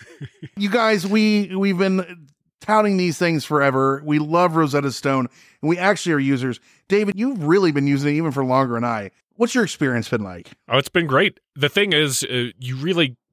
you 0.56 0.70
guys, 0.70 1.06
we 1.06 1.54
we've 1.56 1.76
been 1.78 2.28
touting 2.60 2.96
these 2.96 3.18
things 3.18 3.44
forever. 3.44 4.00
We 4.04 4.18
love 4.18 4.56
Rosetta 4.56 4.92
Stone, 4.92 5.28
and 5.62 5.68
we 5.68 5.76
actually 5.76 6.12
are 6.12 6.18
users. 6.20 6.60
David, 6.88 7.14
you've 7.18 7.42
really 7.42 7.72
been 7.72 7.86
using 7.86 8.14
it 8.14 8.18
even 8.18 8.30
for 8.30 8.44
longer 8.44 8.74
than 8.74 8.84
I. 8.84 9.10
What's 9.36 9.54
your 9.54 9.64
experience 9.64 10.08
been 10.08 10.22
like? 10.22 10.52
Oh, 10.68 10.78
it's 10.78 10.88
been 10.88 11.06
great. 11.08 11.40
The 11.56 11.68
thing 11.68 11.92
is, 11.92 12.22
uh, 12.24 12.50
you 12.58 12.76
really 12.76 13.16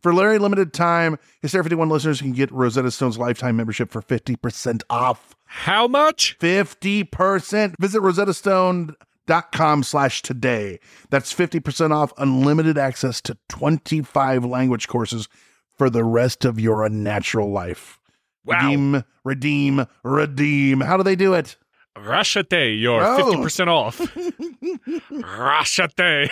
For 0.00 0.12
very 0.12 0.38
limited 0.38 0.72
time, 0.72 1.18
Hysteria 1.42 1.64
51 1.64 1.88
listeners 1.88 2.20
can 2.20 2.32
get 2.32 2.50
Rosetta 2.52 2.90
Stone's 2.90 3.18
lifetime 3.18 3.56
membership 3.56 3.90
for 3.90 4.02
50% 4.02 4.82
off. 4.90 5.34
How 5.44 5.86
much? 5.88 6.36
50%. 6.38 7.74
Visit 7.80 8.00
rosettastone.com 8.02 9.82
slash 9.82 10.22
today. 10.22 10.80
That's 11.10 11.32
50% 11.34 11.90
off 11.92 12.12
unlimited 12.18 12.78
access 12.78 13.20
to 13.22 13.36
25 13.48 14.44
language 14.44 14.88
courses 14.88 15.28
for 15.76 15.90
the 15.90 16.04
rest 16.04 16.44
of 16.44 16.58
your 16.60 16.84
unnatural 16.84 17.50
life. 17.50 17.98
Wow. 18.44 18.60
Redeem, 18.62 19.04
redeem, 19.24 19.86
redeem. 20.04 20.80
How 20.80 20.96
do 20.96 21.02
they 21.02 21.16
do 21.16 21.34
it? 21.34 21.56
Rashate, 21.98 22.78
you're 22.80 23.02
Oh. 23.02 23.32
50% 23.32 23.68
off. 23.68 23.98
Rashate. 25.10 26.30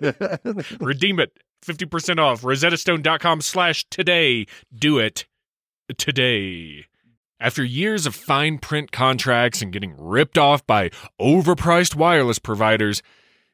Redeem 0.80 1.20
it. 1.20 1.32
50% 1.62 2.18
off. 2.18 2.42
RosettaStone.com 2.42 3.40
slash 3.40 3.84
today. 3.90 4.46
Do 4.74 4.98
it 4.98 5.26
today. 5.96 6.86
After 7.40 7.64
years 7.64 8.06
of 8.06 8.14
fine 8.14 8.58
print 8.58 8.92
contracts 8.92 9.62
and 9.62 9.72
getting 9.72 9.96
ripped 9.98 10.38
off 10.38 10.64
by 10.66 10.90
overpriced 11.20 11.96
wireless 11.96 12.38
providers, 12.38 13.02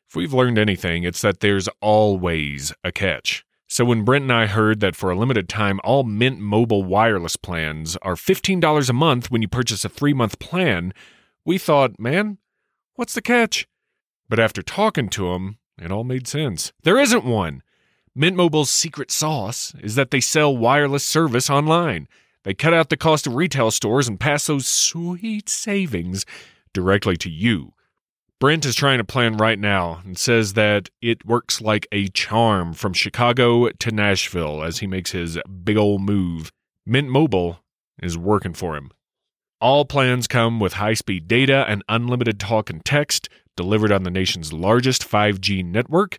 if 0.09 0.15
we've 0.15 0.35
learned 0.35 0.59
anything, 0.59 1.05
it's 1.05 1.23
that 1.23 1.41
there's 1.41 1.69
always 1.81 2.73
a 2.85 2.93
catch. 2.93 3.45
So 3.67 3.85
when 3.85 4.05
Brent 4.05 4.23
and 4.23 4.33
I 4.33 4.47
heard 4.47 4.81
that 4.81 4.97
for 4.97 5.11
a 5.11 5.17
limited 5.17 5.49
time, 5.49 5.79
all 5.85 6.03
Mint 6.03 6.39
Mobile 6.39 6.83
wireless 6.83 7.37
plans 7.37 7.97
are 8.03 8.15
$15 8.15 8.89
a 8.89 8.93
month 8.95 9.31
when 9.31 9.43
you 9.43 9.49
purchase 9.49 9.85
a 9.85 9.91
three 9.91 10.15
month 10.15 10.39
plan, 10.39 10.95
we 11.45 11.59
thought, 11.59 11.99
man, 11.99 12.39
what's 12.95 13.13
the 13.15 13.23
catch? 13.23 13.69
But 14.29 14.41
after 14.41 14.63
talking 14.63 15.09
to 15.11 15.33
him, 15.33 15.59
it 15.81 15.93
all 15.93 16.05
made 16.05 16.27
sense. 16.27 16.73
There 16.83 16.99
isn't 16.99 17.25
one. 17.25 17.63
Mint 18.21 18.37
Mobile's 18.37 18.69
secret 18.69 19.13
sauce 19.13 19.73
is 19.81 19.95
that 19.95 20.11
they 20.11 20.19
sell 20.19 20.57
wireless 20.57 21.05
service 21.05 21.49
online. 21.49 22.09
They 22.43 22.53
cut 22.53 22.75
out 22.75 22.89
the 22.89 22.97
cost 22.97 23.29
of 23.29 23.37
retail 23.37 23.71
stores 23.71 24.09
and 24.09 24.19
pass 24.19 24.49
those 24.49 24.67
sweet 24.67 25.49
savings 25.49 26.27
directly 26.73 27.17
to 27.17 27.31
you. 27.31 27.75
Brent 28.41 28.67
is 28.67 28.75
trying 28.75 28.99
to 28.99 29.05
plan 29.05 29.37
right 29.37 29.59
now 29.59 30.03
and 30.05 30.19
says 30.19 30.55
that 30.55 30.89
it 31.01 31.25
works 31.27 31.61
like 31.61 31.87
a 31.93 32.09
charm 32.09 32.75
from 32.75 32.93
Chicago 32.93 33.69
to 33.69 33.93
Nashville 33.93 34.65
as 34.65 34.79
he 34.79 34.89
makes 34.89 35.13
his 35.13 35.39
big 35.63 35.77
ol' 35.77 36.01
move. 36.01 36.51
Mint 36.85 37.09
Mobile 37.09 37.61
is 38.03 38.19
working 38.19 38.53
for 38.53 38.77
him. 38.77 38.91
All 39.61 39.85
plans 39.85 40.27
come 40.27 40.59
with 40.59 40.73
high 40.73 40.95
speed 40.95 41.29
data 41.29 41.65
and 41.69 41.85
unlimited 41.89 42.41
talk 42.41 42.69
and 42.69 42.85
text 42.85 43.29
delivered 43.57 43.93
on 43.93 44.03
the 44.03 44.11
nation's 44.11 44.53
largest 44.53 45.09
5G 45.09 45.65
network. 45.65 46.19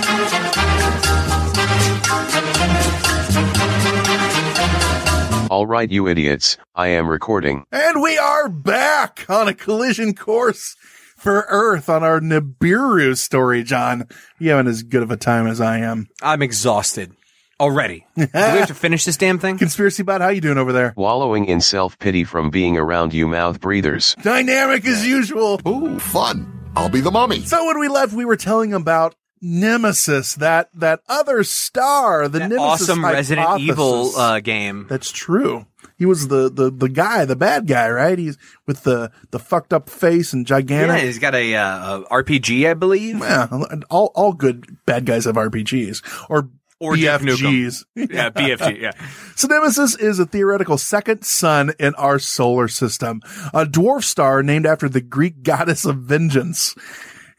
All 5.51 5.67
right, 5.67 5.91
you 5.91 6.07
idiots, 6.07 6.55
I 6.75 6.87
am 6.87 7.09
recording. 7.09 7.65
And 7.73 8.01
we 8.01 8.17
are 8.17 8.47
back 8.47 9.25
on 9.27 9.49
a 9.49 9.53
collision 9.53 10.15
course 10.15 10.77
for 11.17 11.45
Earth 11.49 11.89
on 11.89 12.05
our 12.05 12.21
Nibiru 12.21 13.17
story, 13.17 13.61
John. 13.61 14.07
You 14.39 14.51
having 14.51 14.67
as 14.67 14.81
good 14.83 15.03
of 15.03 15.11
a 15.11 15.17
time 15.17 15.47
as 15.47 15.59
I 15.59 15.79
am. 15.79 16.07
I'm 16.21 16.41
exhausted 16.41 17.11
already. 17.59 18.07
Do 18.15 18.29
we 18.33 18.39
have 18.39 18.69
to 18.69 18.73
finish 18.73 19.03
this 19.03 19.17
damn 19.17 19.39
thing? 19.39 19.57
Conspiracy 19.57 20.03
Bot, 20.03 20.21
how 20.21 20.29
you 20.29 20.39
doing 20.39 20.57
over 20.57 20.71
there? 20.71 20.93
Wallowing 20.95 21.43
in 21.47 21.59
self 21.59 21.99
pity 21.99 22.23
from 22.23 22.49
being 22.49 22.77
around 22.77 23.13
you 23.13 23.27
mouth 23.27 23.59
breathers. 23.59 24.15
Dynamic 24.21 24.85
as 24.85 25.05
usual. 25.05 25.59
Ooh, 25.67 25.99
fun. 25.99 26.49
I'll 26.77 26.87
be 26.87 27.01
the 27.01 27.11
mummy. 27.11 27.41
So 27.41 27.65
when 27.65 27.77
we 27.77 27.89
left, 27.89 28.13
we 28.13 28.23
were 28.23 28.37
telling 28.37 28.73
about 28.73 29.15
Nemesis, 29.41 30.35
that 30.35 30.69
that 30.73 31.01
other 31.09 31.43
star, 31.43 32.27
the 32.27 32.39
That 32.39 32.49
Nemesis 32.49 32.89
awesome 32.89 33.03
Resident. 33.03 33.59
Evil 33.59 34.15
uh, 34.15 34.39
game. 34.39 34.85
That's 34.89 35.11
true. 35.11 35.65
He 35.97 36.05
was 36.05 36.27
the, 36.29 36.49
the 36.49 36.69
the 36.71 36.89
guy, 36.89 37.25
the 37.25 37.35
bad 37.35 37.67
guy, 37.67 37.89
right? 37.89 38.17
He's 38.17 38.37
with 38.67 38.83
the 38.83 39.11
the 39.31 39.39
fucked 39.39 39.73
up 39.73 39.89
face 39.89 40.33
and 40.33 40.47
Yeah, 40.49 40.57
gigantic. 40.57 41.03
he's 41.03 41.19
got 41.19 41.35
a, 41.35 41.55
uh, 41.55 42.01
RPG, 42.11 42.69
I 42.69 42.73
believe. 42.73 43.19
Yeah, 43.19 43.47
all 43.89 44.11
all 44.15 44.33
good 44.33 44.77
bad 44.85 45.05
guys 45.05 45.25
have 45.25 45.35
RPGs 45.35 46.01
or 46.29 46.49
Or 46.79 46.95
BFGs. 46.95 47.83
yeah, 47.95 48.29
BFG. 48.31 48.79
Yeah. 48.81 48.91
So 49.35 49.47
Nemesis 49.47 49.95
is 49.95 50.19
a 50.19 50.25
theoretical 50.25 50.77
second 50.77 51.23
sun 51.23 51.73
in 51.79 51.95
our 51.95 52.19
solar 52.19 52.67
system, 52.67 53.21
a 53.53 53.65
dwarf 53.65 54.03
star 54.03 54.43
named 54.43 54.65
after 54.67 54.87
the 54.89 55.01
Greek 55.01 55.41
goddess 55.43 55.83
of 55.85 55.97
vengeance. 55.97 56.75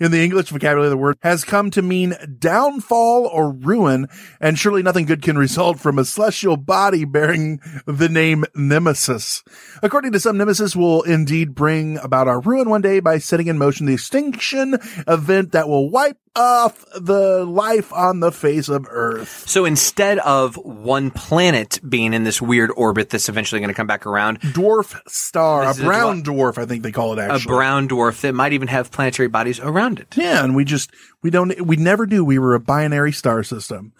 In 0.03 0.11
the 0.11 0.25
English 0.25 0.49
vocabulary, 0.49 0.88
the 0.88 0.97
word 0.97 1.17
has 1.23 1.45
come 1.45 1.71
to 1.71 1.81
mean 1.81 2.17
downfall 2.41 3.25
or 3.29 3.53
ruin, 3.53 4.09
and 4.41 4.59
surely 4.59 4.83
nothing 4.83 5.07
good 5.07 5.23
can 5.23 5.38
result 5.38 5.79
from 5.79 5.97
a 5.97 6.05
celestial 6.05 6.57
body 6.57 7.05
bearing 7.05 7.61
the 7.87 8.09
name 8.09 8.45
Nemesis. 8.57 9.45
According 9.81 10.11
to 10.11 10.19
some, 10.19 10.37
Nemesis 10.37 10.75
will 10.75 11.03
indeed 11.03 11.55
bring 11.55 11.99
about 11.99 12.27
our 12.27 12.41
ruin 12.41 12.69
one 12.69 12.81
day 12.81 12.99
by 12.99 13.19
setting 13.19 13.47
in 13.47 13.59
motion 13.59 13.87
the 13.87 13.95
extinction 13.95 14.77
event 15.07 15.53
that 15.53 15.69
will 15.69 15.88
wipe 15.88 16.19
off 16.35 16.85
the 16.99 17.45
life 17.45 17.92
on 17.92 18.21
the 18.21 18.33
face 18.33 18.68
of 18.68 18.87
Earth. 18.88 19.49
So 19.49 19.64
instead 19.64 20.18
of 20.18 20.57
one 20.57 21.11
planet 21.11 21.79
being 21.87 22.14
in 22.14 22.25
this 22.25 22.40
weird 22.40 22.71
orbit 22.77 23.11
that's 23.11 23.29
eventually 23.29 23.61
going 23.61 23.68
to 23.68 23.75
come 23.75 23.87
back 23.87 24.07
around, 24.07 24.40
dwarf 24.40 24.99
star, 25.09 25.71
a 25.71 25.75
brown 25.75 26.23
dwarf, 26.23 26.59
I 26.59 26.66
think 26.66 26.83
they 26.83 26.92
call 26.92 27.12
it 27.12 27.18
actually. 27.18 27.53
a 27.53 27.57
brown 27.57 27.88
dwarf 27.88 28.21
that 28.23 28.35
might 28.35 28.53
even 28.53 28.68
have 28.68 28.90
planetary 28.90 29.29
bodies 29.29 29.61
around 29.61 30.01
it. 30.01 30.16
Yeah, 30.16 30.42
and 30.45 30.57
we 30.57 30.64
just 30.64 30.90
we 31.23 31.31
don't 31.31 31.61
we 31.61 31.77
never 31.77 32.07
knew 32.07 32.25
we 32.25 32.38
were 32.38 32.55
a 32.55 32.61
binary 32.61 33.12
star 33.12 33.42
system. 33.42 33.92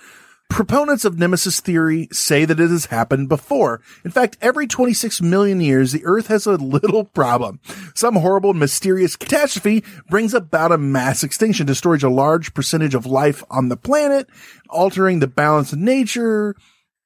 Proponents 0.53 1.07
of 1.07 1.19
Nemesis 1.19 1.61
theory 1.61 2.09
say 2.13 2.45
that 2.45 2.61
it 2.61 2.69
has 2.71 2.87
happened 2.87 3.31
before. 3.31 3.81
In 4.05 4.11
fact, 4.11 4.37
every 4.43 4.67
26 4.67 5.23
million 5.23 5.63
years, 5.63 5.93
the 5.93 6.05
Earth 6.05 6.27
has 6.27 6.45
a 6.47 6.53
little 6.57 7.05
problem. 7.05 7.59
Some 7.95 8.17
horrible, 8.17 8.53
mysterious 8.53 9.17
catastrophe 9.17 9.83
brings 10.11 10.35
about 10.35 10.71
a 10.71 10.77
mass 10.77 11.23
extinction, 11.25 11.67
destroys 11.67 12.03
a 12.03 12.11
large 12.11 12.53
percentage 12.53 12.95
of 12.95 13.07
life 13.07 13.43
on 13.51 13.71
the 13.71 13.79
planet, 13.79 14.29
altering 14.69 15.21
the 15.21 15.27
balance 15.27 15.73
of 15.73 15.79
nature. 15.79 16.55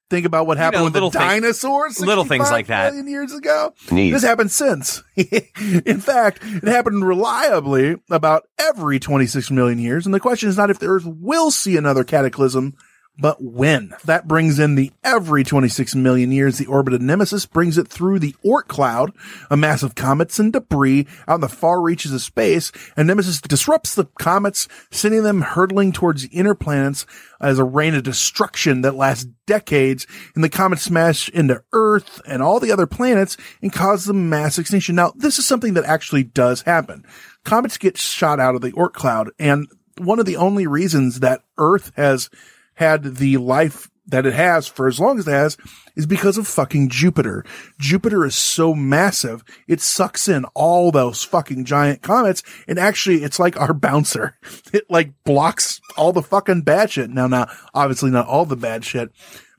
Think 0.09 0.25
about 0.25 0.45
what 0.45 0.57
happened 0.57 0.81
know, 0.81 0.85
with 0.85 0.93
little 0.93 1.09
the 1.09 1.19
thing- 1.19 1.41
dinosaurs. 1.41 1.99
little 2.01 2.25
things 2.25 2.51
like 2.51 2.67
that. 2.67 2.91
million 2.93 3.09
years 3.09 3.33
ago. 3.33 3.73
Neat. 3.91 4.11
This 4.11 4.23
happened 4.23 4.51
since. 4.51 5.03
In 5.15 5.99
fact, 6.01 6.39
it 6.43 6.67
happened 6.67 7.05
reliably 7.05 7.95
about 8.09 8.43
every 8.59 8.99
26 8.99 9.51
million 9.51 9.79
years. 9.79 10.05
And 10.05 10.13
the 10.13 10.19
question 10.19 10.49
is 10.49 10.57
not 10.57 10.69
if 10.69 10.79
the 10.79 10.87
Earth 10.87 11.05
will 11.05 11.49
see 11.51 11.75
another 11.77 12.03
cataclysm, 12.05 12.75
but 13.19 13.43
when. 13.43 13.93
That 14.05 14.27
brings 14.27 14.59
in 14.59 14.75
the 14.75 14.91
every 15.03 15.43
26 15.43 15.95
million 15.95 16.31
years, 16.31 16.57
the 16.57 16.67
orbit 16.67 16.93
of 16.93 17.01
Nemesis 17.01 17.45
brings 17.45 17.77
it 17.77 17.87
through 17.87 18.19
the 18.19 18.35
Oort 18.45 18.67
cloud, 18.67 19.11
a 19.49 19.57
mass 19.57 19.83
of 19.83 19.95
comets 19.95 20.39
and 20.39 20.53
debris 20.53 21.07
out 21.27 21.35
in 21.35 21.41
the 21.41 21.49
far 21.49 21.81
reaches 21.81 22.13
of 22.13 22.21
space, 22.21 22.71
and 22.95 23.07
Nemesis 23.07 23.41
disrupts 23.41 23.95
the 23.95 24.05
comets, 24.19 24.67
sending 24.91 25.23
them 25.23 25.41
hurtling 25.41 25.91
towards 25.91 26.23
the 26.23 26.35
inner 26.35 26.55
planets 26.55 27.05
as 27.41 27.59
a 27.59 27.63
rain 27.63 27.95
of 27.95 28.03
destruction 28.03 28.81
that 28.81 28.95
lasts 28.95 29.27
decades, 29.45 30.05
and 30.35 30.43
the 30.43 30.49
comets 30.49 30.83
smash 30.83 31.29
into 31.29 31.63
Earth 31.73 32.21
and 32.27 32.41
all 32.41 32.59
the 32.59 32.71
other 32.71 32.87
planets 32.87 33.37
and 33.61 33.73
cause 33.73 34.05
the 34.05 34.13
mass 34.13 34.59
extinction. 34.59 34.95
Now, 34.95 35.13
this 35.15 35.39
is 35.39 35.47
something 35.47 35.73
that 35.73 35.85
actually 35.85 36.23
does 36.23 36.61
happen. 36.63 37.05
Comets 37.43 37.77
get 37.77 37.97
shot 37.97 38.39
out 38.39 38.55
of 38.55 38.61
the 38.61 38.71
Oort 38.73 38.93
cloud, 38.93 39.31
and 39.39 39.67
one 39.97 40.19
of 40.19 40.25
the 40.25 40.35
only 40.35 40.67
reasons 40.67 41.21
that 41.21 41.41
Earth 41.57 41.91
has 41.95 42.29
had 42.77 43.17
the 43.17 43.37
life 43.37 43.89
that 44.09 44.25
it 44.25 44.33
has 44.33 44.67
for 44.67 44.87
as 44.87 44.99
long 45.01 45.19
as 45.19 45.27
it 45.27 45.31
has 45.31 45.57
is 45.97 46.05
because 46.05 46.37
of 46.37 46.47
fucking 46.47 46.87
Jupiter. 46.87 47.43
Jupiter 47.77 48.23
is 48.25 48.35
so 48.35 48.73
massive, 48.73 49.43
it 49.67 49.81
sucks 49.81 50.29
in 50.29 50.45
all 50.55 50.91
those 50.91 51.23
fucking 51.25 51.65
giant 51.65 52.01
comets, 52.01 52.41
and 52.69 52.79
actually 52.79 53.23
it's 53.23 53.37
like 53.39 53.59
our 53.59 53.73
bouncer. 53.73 54.37
It 54.71 54.85
like 54.89 55.11
blocks 55.25 55.81
all 55.97 56.13
the 56.13 56.21
fucking 56.21 56.61
bad 56.61 56.89
shit. 56.91 57.09
Now, 57.09 57.27
now, 57.27 57.47
obviously 57.73 58.09
not 58.09 58.27
all 58.27 58.45
the 58.45 58.55
bad 58.55 58.85
shit, 58.85 59.11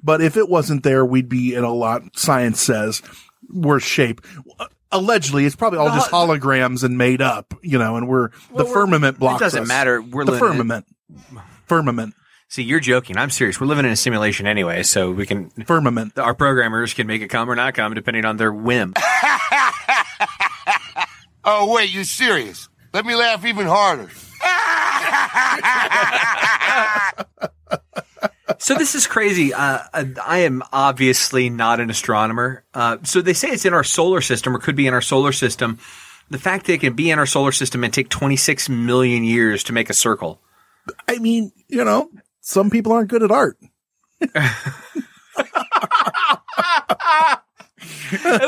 but 0.02 0.22
if 0.22 0.36
it 0.38 0.48
wasn't 0.48 0.82
there, 0.82 1.04
we'd 1.04 1.28
be 1.28 1.54
in 1.54 1.64
a 1.64 1.72
lot, 1.74 2.02
science 2.16 2.60
says, 2.62 3.02
worse 3.52 3.84
shape. 3.84 4.22
Allegedly, 4.90 5.44
it's 5.44 5.56
probably 5.56 5.78
all 5.80 5.88
just 5.90 6.10
holograms 6.10 6.82
and 6.84 6.96
made 6.96 7.20
up, 7.20 7.52
you 7.62 7.78
know, 7.78 7.96
and 7.96 8.08
we're, 8.08 8.28
the 8.56 8.64
we're- 8.64 8.72
firmament 8.72 9.18
blocks 9.18 9.42
It 9.42 9.44
doesn't 9.44 9.62
us. 9.64 9.68
matter. 9.68 10.00
We're 10.00 10.24
the 10.24 10.38
firmament. 10.38 10.86
Firmament. 11.66 12.14
See, 12.48 12.62
you're 12.62 12.80
joking. 12.80 13.18
I'm 13.18 13.30
serious. 13.30 13.60
We're 13.60 13.66
living 13.66 13.84
in 13.84 13.92
a 13.92 13.96
simulation 13.96 14.46
anyway, 14.46 14.82
so 14.82 15.10
we 15.10 15.26
can 15.26 15.50
firmament. 15.50 16.18
Our 16.18 16.34
programmers 16.34 16.94
can 16.94 17.06
make 17.06 17.20
it 17.20 17.28
come 17.28 17.50
or 17.50 17.54
not 17.54 17.74
come 17.74 17.94
depending 17.94 18.24
on 18.24 18.38
their 18.38 18.52
whim. 18.52 18.94
Oh, 21.50 21.72
wait, 21.72 21.90
you're 21.94 22.04
serious? 22.04 22.68
Let 22.92 23.06
me 23.06 23.14
laugh 23.14 23.42
even 23.46 23.66
harder. 23.66 24.10
so 28.58 28.74
this 28.74 28.94
is 28.94 29.06
crazy. 29.06 29.54
Uh, 29.54 29.78
I 30.22 30.40
am 30.40 30.62
obviously 30.72 31.48
not 31.48 31.80
an 31.80 31.88
astronomer. 31.88 32.64
Uh, 32.74 32.98
so 33.02 33.22
they 33.22 33.32
say 33.32 33.48
it's 33.48 33.64
in 33.64 33.72
our 33.72 33.82
solar 33.82 34.20
system 34.20 34.54
or 34.54 34.58
could 34.58 34.76
be 34.76 34.86
in 34.86 34.92
our 34.92 35.00
solar 35.00 35.32
system. 35.32 35.78
The 36.28 36.38
fact 36.38 36.66
that 36.66 36.74
it 36.74 36.80
can 36.80 36.92
be 36.92 37.10
in 37.10 37.18
our 37.18 37.24
solar 37.24 37.52
system 37.52 37.82
and 37.82 37.94
take 37.94 38.10
26 38.10 38.68
million 38.68 39.24
years 39.24 39.64
to 39.64 39.72
make 39.72 39.88
a 39.88 39.94
circle. 39.94 40.42
I 41.08 41.18
mean, 41.18 41.50
you 41.68 41.82
know, 41.82 42.10
some 42.48 42.70
people 42.70 42.92
aren't 42.92 43.10
good 43.10 43.22
at 43.22 43.30
art. 43.30 43.58
it 44.20 44.32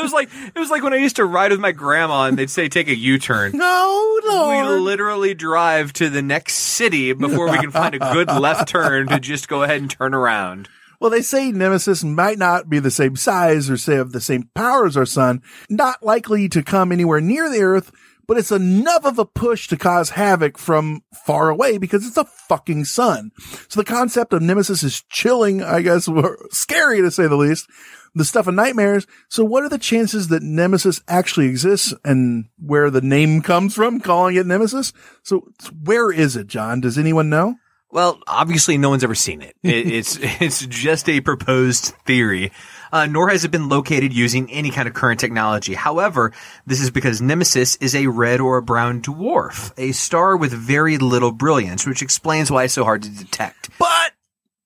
was 0.01 0.11
like 0.11 0.27
it 0.33 0.59
was 0.59 0.71
like 0.71 0.81
when 0.81 0.91
I 0.93 0.97
used 0.97 1.17
to 1.17 1.25
ride 1.25 1.51
with 1.51 1.59
my 1.59 1.71
grandma 1.71 2.23
and 2.23 2.35
they'd 2.35 2.49
say 2.49 2.67
take 2.67 2.87
a 2.87 2.95
U-turn. 2.95 3.51
No, 3.53 4.19
no. 4.25 4.49
We 4.49 4.79
literally 4.79 5.35
drive 5.35 5.93
to 5.93 6.09
the 6.09 6.23
next 6.23 6.55
city 6.55 7.13
before 7.13 7.51
we 7.51 7.59
can 7.59 7.69
find 7.69 7.93
a 7.93 7.99
good 7.99 8.27
left 8.27 8.67
turn 8.67 9.07
to 9.07 9.19
just 9.19 9.47
go 9.47 9.61
ahead 9.61 9.81
and 9.81 9.89
turn 9.89 10.15
around. 10.15 10.67
Well, 10.99 11.11
they 11.11 11.21
say 11.21 11.51
Nemesis 11.51 12.03
might 12.03 12.39
not 12.39 12.69
be 12.69 12.79
the 12.79 12.91
same 12.91 13.15
size 13.15 13.69
or 13.69 13.77
say 13.77 13.95
have 13.95 14.11
the 14.13 14.21
same 14.21 14.49
power 14.55 14.87
as 14.87 14.97
our 14.97 15.05
sun, 15.05 15.43
not 15.69 16.01
likely 16.01 16.49
to 16.49 16.63
come 16.63 16.91
anywhere 16.91 17.21
near 17.21 17.49
the 17.49 17.61
Earth, 17.61 17.91
but 18.27 18.37
it's 18.37 18.51
enough 18.51 19.05
of 19.05 19.19
a 19.19 19.25
push 19.25 19.67
to 19.67 19.77
cause 19.77 20.11
havoc 20.11 20.57
from 20.57 21.03
far 21.25 21.49
away 21.49 21.77
because 21.77 22.05
it's 22.05 22.17
a 22.17 22.25
fucking 22.25 22.85
sun. 22.85 23.31
So 23.67 23.79
the 23.79 23.85
concept 23.85 24.33
of 24.33 24.41
Nemesis 24.41 24.83
is 24.83 25.03
chilling, 25.09 25.63
I 25.63 25.81
guess, 25.81 26.07
or 26.07 26.37
scary 26.51 27.01
to 27.01 27.11
say 27.11 27.27
the 27.27 27.35
least. 27.35 27.67
The 28.13 28.25
stuff 28.25 28.47
of 28.47 28.55
nightmares. 28.55 29.07
So 29.29 29.45
what 29.45 29.63
are 29.63 29.69
the 29.69 29.77
chances 29.77 30.27
that 30.27 30.43
Nemesis 30.43 31.01
actually 31.07 31.45
exists 31.45 31.93
and 32.03 32.49
where 32.59 32.89
the 32.89 32.99
name 32.99 33.41
comes 33.41 33.73
from, 33.73 34.01
calling 34.01 34.35
it 34.35 34.45
Nemesis? 34.45 34.91
So 35.23 35.47
where 35.81 36.11
is 36.11 36.35
it, 36.35 36.47
John? 36.47 36.81
Does 36.81 36.97
anyone 36.97 37.29
know? 37.29 37.55
Well, 37.91 38.19
obviously, 38.25 38.77
no 38.77 38.89
one's 38.89 39.03
ever 39.03 39.15
seen 39.15 39.41
it. 39.41 39.55
it 39.63 39.87
it's 39.87 40.17
it's 40.21 40.65
just 40.65 41.09
a 41.09 41.21
proposed 41.21 41.93
theory, 42.05 42.51
uh, 42.91 43.05
nor 43.05 43.29
has 43.29 43.43
it 43.45 43.51
been 43.51 43.69
located 43.69 44.13
using 44.13 44.51
any 44.51 44.71
kind 44.71 44.87
of 44.87 44.93
current 44.93 45.19
technology. 45.19 45.73
However, 45.73 46.31
this 46.65 46.81
is 46.81 46.89
because 46.89 47.21
Nemesis 47.21 47.75
is 47.77 47.95
a 47.95 48.07
red 48.07 48.39
or 48.39 48.57
a 48.57 48.61
brown 48.61 49.01
dwarf, 49.01 49.71
a 49.77 49.91
star 49.91 50.37
with 50.37 50.51
very 50.51 50.97
little 50.97 51.31
brilliance, 51.31 51.85
which 51.85 52.01
explains 52.01 52.51
why 52.51 52.65
it's 52.65 52.73
so 52.73 52.83
hard 52.83 53.03
to 53.03 53.09
detect. 53.09 53.69
But 53.77 54.13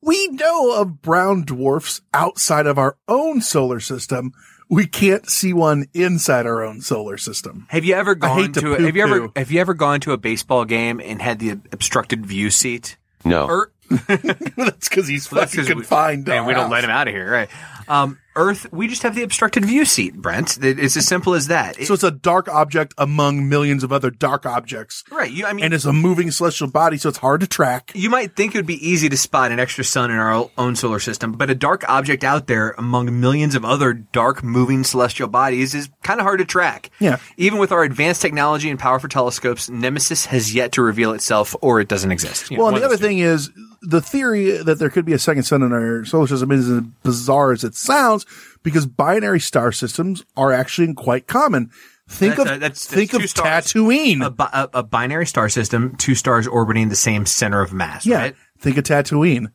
we 0.01 0.27
know 0.27 0.79
of 0.79 1.01
brown 1.01 1.43
dwarfs 1.43 2.01
outside 2.13 2.67
of 2.67 2.77
our 2.77 2.97
own 3.07 3.41
solar 3.41 3.79
system. 3.79 4.33
We 4.69 4.87
can't 4.87 5.29
see 5.29 5.53
one 5.53 5.85
inside 5.93 6.45
our 6.47 6.63
own 6.63 6.81
solar 6.81 7.17
system. 7.17 7.67
Have 7.69 7.85
you 7.85 7.93
ever 7.95 8.11
I 8.11 8.15
gone 8.15 8.37
hate 8.37 8.53
to 8.55 8.61
to, 8.61 8.73
a, 8.73 8.81
have 8.81 8.95
you 8.95 9.03
ever 9.03 9.29
have 9.35 9.51
you 9.51 9.61
ever 9.61 9.73
gone 9.73 9.99
to 10.01 10.11
a 10.11 10.17
baseball 10.17 10.65
game 10.65 10.99
and 11.03 11.21
had 11.21 11.39
the 11.39 11.51
obstructed 11.71 12.25
view 12.25 12.49
seat? 12.49 12.97
No. 13.23 13.45
Or- 13.45 13.71
That's 14.07 14.89
because 14.89 15.07
he's 15.07 15.31
Well, 15.31 15.41
that's 15.41 15.51
fucking 15.53 15.65
'cause 15.65 15.75
we- 15.75 15.81
confined. 15.81 16.25
to 16.25 16.31
and 16.31 16.41
our 16.41 16.47
we 16.47 16.53
don't 16.53 16.63
house. 16.63 16.71
let 16.71 16.83
him 16.83 16.89
out 16.89 17.07
of 17.07 17.13
here, 17.13 17.31
right? 17.31 17.49
Um, 17.87 18.17
Earth, 18.37 18.65
we 18.73 18.87
just 18.89 19.03
have 19.03 19.15
the 19.15 19.21
obstructed 19.23 19.63
view 19.63 19.85
seat, 19.85 20.15
Brent. 20.15 20.57
It- 20.61 20.77
It's 20.79 20.97
as 20.97 21.07
simple 21.07 21.35
as 21.35 21.47
that. 21.47 21.81
So 21.83 21.93
it's 21.93 22.03
a 22.03 22.11
dark 22.11 22.49
object 22.49 22.93
among 22.97 23.47
millions 23.47 23.83
of 23.83 23.93
other 23.93 24.09
dark 24.09 24.45
objects. 24.45 25.03
Right. 25.09 25.31
You, 25.31 25.45
I 25.45 25.53
mean, 25.53 25.63
and 25.63 25.73
it's 25.73 25.85
a 25.85 25.93
moving 25.93 26.31
celestial 26.31 26.67
body, 26.67 26.97
so 26.97 27.07
it's 27.09 27.19
hard 27.19 27.41
to 27.41 27.47
track. 27.47 27.91
You 27.93 28.09
might 28.09 28.35
think 28.35 28.53
it 28.53 28.57
would 28.57 28.65
be 28.65 28.85
easy 28.85 29.07
to 29.07 29.15
spot 29.15 29.51
an 29.51 29.59
extra 29.59 29.83
sun 29.85 30.09
in 30.11 30.17
our 30.17 30.49
own 30.57 30.75
solar 30.75 30.99
system, 30.99 31.31
but 31.33 31.49
a 31.49 31.55
dark 31.55 31.85
object 31.87 32.23
out 32.25 32.47
there 32.47 32.71
among 32.77 33.19
millions 33.21 33.55
of 33.55 33.63
other 33.63 33.93
dark 33.93 34.43
moving 34.43 34.83
celestial 34.83 35.27
bodies 35.29 35.73
is 35.75 35.87
kind 36.03 36.19
of 36.19 36.25
hard 36.25 36.39
to 36.39 36.45
track. 36.45 36.89
Yeah. 36.99 37.17
Even 37.37 37.59
with 37.59 37.71
our 37.71 37.83
advanced 37.83 38.21
technology 38.21 38.69
and 38.69 38.79
powerful 38.79 39.07
telescopes, 39.09 39.69
Nemesis 39.69 40.25
has 40.25 40.53
yet 40.53 40.73
to 40.73 40.81
reveal 40.81 41.13
itself 41.13 41.55
or 41.61 41.79
it 41.79 41.87
doesn't 41.87 42.11
exist. 42.11 42.49
You 42.51 42.57
know, 42.57 42.63
well, 42.63 42.69
and 42.69 42.73
one 42.75 42.81
the 42.81 42.87
of 42.87 42.91
other 42.93 43.01
thing 43.07 43.19
is 43.19 43.49
the 43.87 44.01
theory 44.01 44.51
that 44.57 44.79
there 44.79 44.89
could 44.89 45.05
be 45.05 45.13
a 45.13 45.19
second 45.19 45.43
sun 45.43 45.61
in 45.63 45.71
our 45.71 46.03
solar 46.05 46.27
system 46.27 46.51
isn't 46.51 46.77
as 46.77 46.83
bizarre 47.03 47.51
as 47.51 47.63
it 47.63 47.75
sounds 47.75 48.25
because 48.63 48.85
binary 48.85 49.39
star 49.39 49.71
systems 49.71 50.23
are 50.35 50.51
actually 50.51 50.93
quite 50.93 51.27
common. 51.27 51.69
Think 52.07 52.35
That's- 52.35 52.51
of 52.51 52.57
uh, 52.57 52.59
that's- 52.59 52.85
think 52.85 53.11
that's 53.11 53.23
of 53.23 53.29
stars. 53.31 53.65
Tatooine. 53.73 54.21
A, 54.21 54.43
a, 54.43 54.69
a 54.79 54.83
binary 54.83 55.25
star 55.25 55.49
system, 55.49 55.95
two 55.97 56.13
stars 56.15 56.47
orbiting 56.47 56.89
the 56.89 56.95
same 56.95 57.25
center 57.25 57.61
of 57.61 57.73
mass, 57.73 58.05
yeah, 58.05 58.17
right? 58.19 58.35
think 58.59 58.77
of 58.77 58.83
Tatooine. 58.83 59.47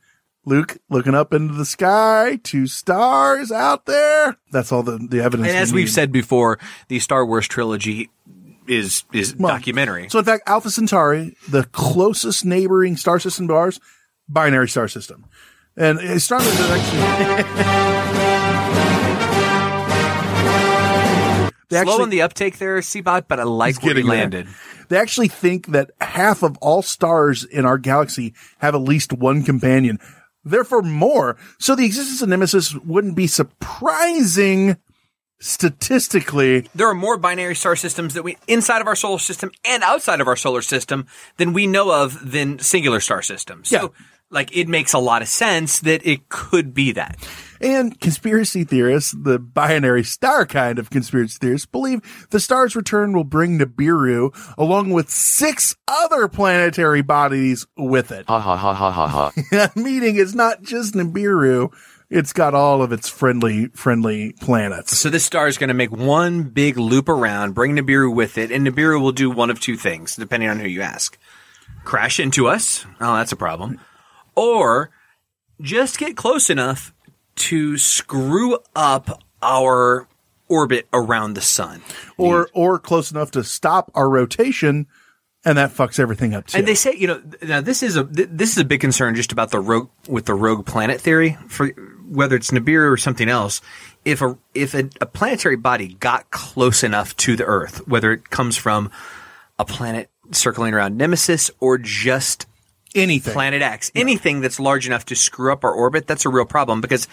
Luke 0.47 0.79
looking 0.89 1.15
up 1.15 1.35
into 1.35 1.53
the 1.55 1.67
sky, 1.67 2.41
two 2.43 2.67
stars 2.67 3.53
out 3.53 3.85
there. 3.87 4.37
That's 4.51 4.73
all 4.73 4.83
the, 4.83 4.97
the 4.99 5.21
evidence. 5.21 5.49
And 5.49 5.55
we 5.57 5.61
as 5.63 5.73
we've 5.73 5.91
said 5.91 6.11
before, 6.11 6.59
the 6.89 6.99
Star 6.99 7.27
Wars 7.27 7.47
trilogy 7.47 8.11
is 8.67 9.05
is 9.13 9.37
Well, 9.37 9.53
documentary. 9.55 10.09
So 10.09 10.19
in 10.19 10.25
fact, 10.25 10.49
Alpha 10.49 10.71
Centauri, 10.71 11.37
the 11.49 11.65
closest 11.65 12.45
neighboring 12.45 12.97
star 12.97 13.19
system 13.21 13.49
to 13.49 13.55
ours, 13.55 13.81
binary 14.33 14.69
star 14.69 14.89
system. 14.89 15.27
And 15.77 15.99
astronomers 15.99 16.61
are 16.61 16.77
actually 16.77 18.11
They 21.69 21.77
Slow 21.77 21.93
actually- 21.93 22.03
on 22.03 22.11
the 22.11 22.23
uptake 22.23 22.59
there, 22.59 22.79
Seabot, 22.81 23.27
but 23.29 23.39
I 23.39 23.45
like 23.45 23.81
where 23.81 23.95
we 23.95 24.03
getting 24.03 24.11
there. 24.11 24.19
landed. 24.19 24.49
They 24.89 24.97
actually 24.99 25.29
think 25.29 25.69
that 25.69 25.93
half 26.01 26.43
of 26.43 26.57
all 26.59 26.83
stars 26.83 27.45
in 27.45 27.65
our 27.65 27.79
galaxy 27.79 28.35
have 28.59 28.75
at 28.75 28.81
least 28.81 29.13
one 29.13 29.45
companion. 29.45 30.01
Therefore, 30.45 30.83
more. 30.83 31.37
So 31.61 31.77
the 31.77 31.85
existence 31.85 32.23
of 32.23 32.29
Nemesis 32.29 32.75
wouldn't 32.75 33.15
be 33.15 33.29
surprising 33.29 34.79
statistically. 35.39 36.69
There 36.75 36.89
are 36.89 36.95
more 36.95 37.17
binary 37.17 37.55
star 37.55 37.77
systems 37.77 38.15
that 38.15 38.25
we 38.25 38.37
inside 38.49 38.81
of 38.81 38.89
our 38.89 38.97
solar 38.97 39.21
system 39.21 39.53
and 39.65 39.85
outside 39.85 40.21
of 40.21 40.27
our 40.27 40.37
solar 40.37 40.63
system 40.63 41.07
than 41.37 41.53
we 41.53 41.69
know 41.69 41.93
of 41.93 42.33
than 42.33 42.59
singular 42.59 42.99
star 42.99 43.23
systems. 43.23 43.69
So, 43.69 43.93
like, 44.31 44.57
it 44.57 44.69
makes 44.69 44.93
a 44.93 44.99
lot 44.99 45.23
of 45.23 45.29
sense 45.29 45.81
that 45.81 46.07
it 46.07 46.29
could 46.29 46.73
be 46.75 46.93
that. 46.93 47.17
And 47.61 48.01
conspiracy 48.01 48.65
theorists, 48.65 49.15
the 49.19 49.39
binary 49.39 50.03
star 50.03 50.47
kind 50.47 50.79
of 50.79 50.89
conspiracy 50.89 51.37
theorists, 51.39 51.67
believe 51.67 52.01
the 52.31 52.41
star's 52.41 52.75
return 52.75 53.13
will 53.13 53.25
bring 53.25 53.59
Nibiru 53.59 54.31
along 54.57 54.91
with 54.91 55.11
six 55.11 55.77
other 55.87 56.27
planetary 56.27 57.03
bodies 57.03 57.67
with 57.77 58.13
it. 58.13 58.25
Ha 58.29 58.41
ha 58.41 58.57
ha 58.57 58.73
ha 58.73 58.91
ha 58.91 59.09
ha. 59.09 59.33
That 59.51 59.77
meeting 59.77 60.17
is 60.17 60.35
not 60.35 60.63
just 60.63 60.95
Nibiru. 60.95 61.71
it's 62.09 62.33
got 62.33 62.55
all 62.55 62.81
of 62.83 62.93
its 62.93 63.11
friendly, 63.11 63.67
friendly 63.75 64.33
planets. 64.41 64.97
So 64.97 65.11
this 65.11 65.25
star 65.27 65.47
is 65.47 65.59
going 65.59 65.69
to 65.69 65.75
make 65.75 65.93
one 65.93 66.45
big 66.45 66.79
loop 66.79 67.11
around, 67.11 67.53
bring 67.55 67.77
Nibiru 67.77 68.15
with 68.15 68.39
it, 68.39 68.51
and 68.51 68.67
Nibiru 68.67 69.01
will 69.03 69.13
do 69.13 69.31
one 69.31 69.51
of 69.51 69.61
two 69.61 69.77
things, 69.77 70.17
depending 70.17 70.49
on 70.49 70.61
who 70.61 70.67
you 70.67 70.81
ask. 70.81 71.19
Crash 71.85 72.19
into 72.19 72.47
us. 72.47 72.87
Oh, 73.03 73.17
that's 73.17 73.33
a 73.33 73.37
problem. 73.37 73.79
Or 74.35 74.91
just 75.61 75.99
get 75.99 76.17
close 76.17 76.51
enough 76.51 76.95
to 77.37 77.77
screw 77.77 78.59
up 78.75 79.23
our 79.43 80.09
orbit 80.49 80.89
around 80.93 81.35
the 81.35 81.41
sun. 81.41 81.81
Or, 82.19 82.49
or 82.53 82.79
close 82.79 83.11
enough 83.11 83.31
to 83.33 83.45
stop 83.45 83.91
our 83.95 84.09
rotation, 84.09 84.87
and 85.45 85.57
that 85.57 85.71
fucks 85.71 85.99
everything 85.99 86.35
up 86.35 86.49
too. 86.49 86.59
And 86.59 86.69
they 86.69 86.75
say, 86.75 86.95
you 86.95 87.07
know, 87.07 87.23
now 87.43 87.61
this 87.61 87.83
is 87.83 87.97
a 87.97 88.05
th- 88.05 88.29
this 88.31 88.51
is 88.51 88.59
a 88.59 88.65
big 88.65 88.81
concern 88.81 89.15
just 89.15 89.33
about 89.33 89.51
the 89.51 89.61
rogue 89.61 89.89
with 90.07 90.27
the 90.27 90.35
rogue 90.35 90.67
planet 90.67 91.01
theory 91.01 91.39
for 91.49 91.69
whether 92.09 92.37
it's 92.37 92.51
Nibiru 92.51 92.93
or 92.93 92.97
something 92.97 93.29
else. 93.29 93.63
If 94.05 94.21
a 94.21 94.37
if 94.55 94.75
a, 94.75 94.91
a 95.01 95.07
planetary 95.07 95.57
body 95.57 95.95
got 95.95 96.31
close 96.31 96.83
enough 96.83 97.17
to 97.19 97.37
the 97.37 97.45
Earth, 97.45 97.87
whether 97.89 98.13
it 98.13 98.29
comes 98.29 98.57
from 98.57 98.91
a 99.59 99.65
planet 99.65 100.11
circling 100.33 100.75
around 100.75 100.97
Nemesis 100.97 101.51
or 101.59 101.79
just 101.79 102.47
anything 102.95 103.33
planet 103.33 103.63
X, 103.63 103.91
anything 103.95 104.41
that's 104.41 104.59
large 104.61 104.87
enough 104.87 105.07
to 105.07 105.15
screw 105.17 105.53
up 105.53 105.65
our 105.65 105.73
orbit, 105.73 106.07
that's 106.07 106.25
a 106.27 106.29
real 106.29 106.45
problem 106.45 106.81
because 106.81 107.09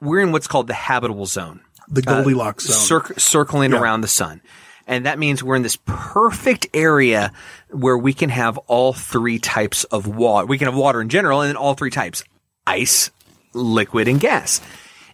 we're 0.00 0.20
in 0.20 0.32
what's 0.32 0.46
called 0.48 0.66
the 0.66 0.74
habitable 0.74 1.26
zone, 1.26 1.60
the 1.88 2.02
uh, 2.06 2.14
Goldilocks 2.22 2.64
zone. 2.64 2.76
circ- 2.76 3.20
circling 3.20 3.72
Yeah. 3.72 3.80
around 3.80 4.00
the 4.00 4.08
sun. 4.08 4.40
And 4.86 5.06
that 5.06 5.18
means 5.18 5.44
we're 5.44 5.54
in 5.54 5.62
this 5.62 5.78
perfect 5.86 6.66
area 6.74 7.32
where 7.70 7.96
we 7.96 8.12
can 8.12 8.30
have 8.30 8.58
all 8.66 8.92
three 8.92 9.38
types 9.38 9.84
of 9.84 10.08
water. 10.08 10.46
We 10.46 10.58
can 10.58 10.66
have 10.66 10.74
water 10.76 11.00
in 11.00 11.08
general 11.08 11.40
and 11.40 11.48
then 11.50 11.56
all 11.56 11.74
three 11.74 11.90
types 11.90 12.24
ice, 12.66 13.10
liquid, 13.52 14.08
and 14.08 14.18
gas. 14.20 14.60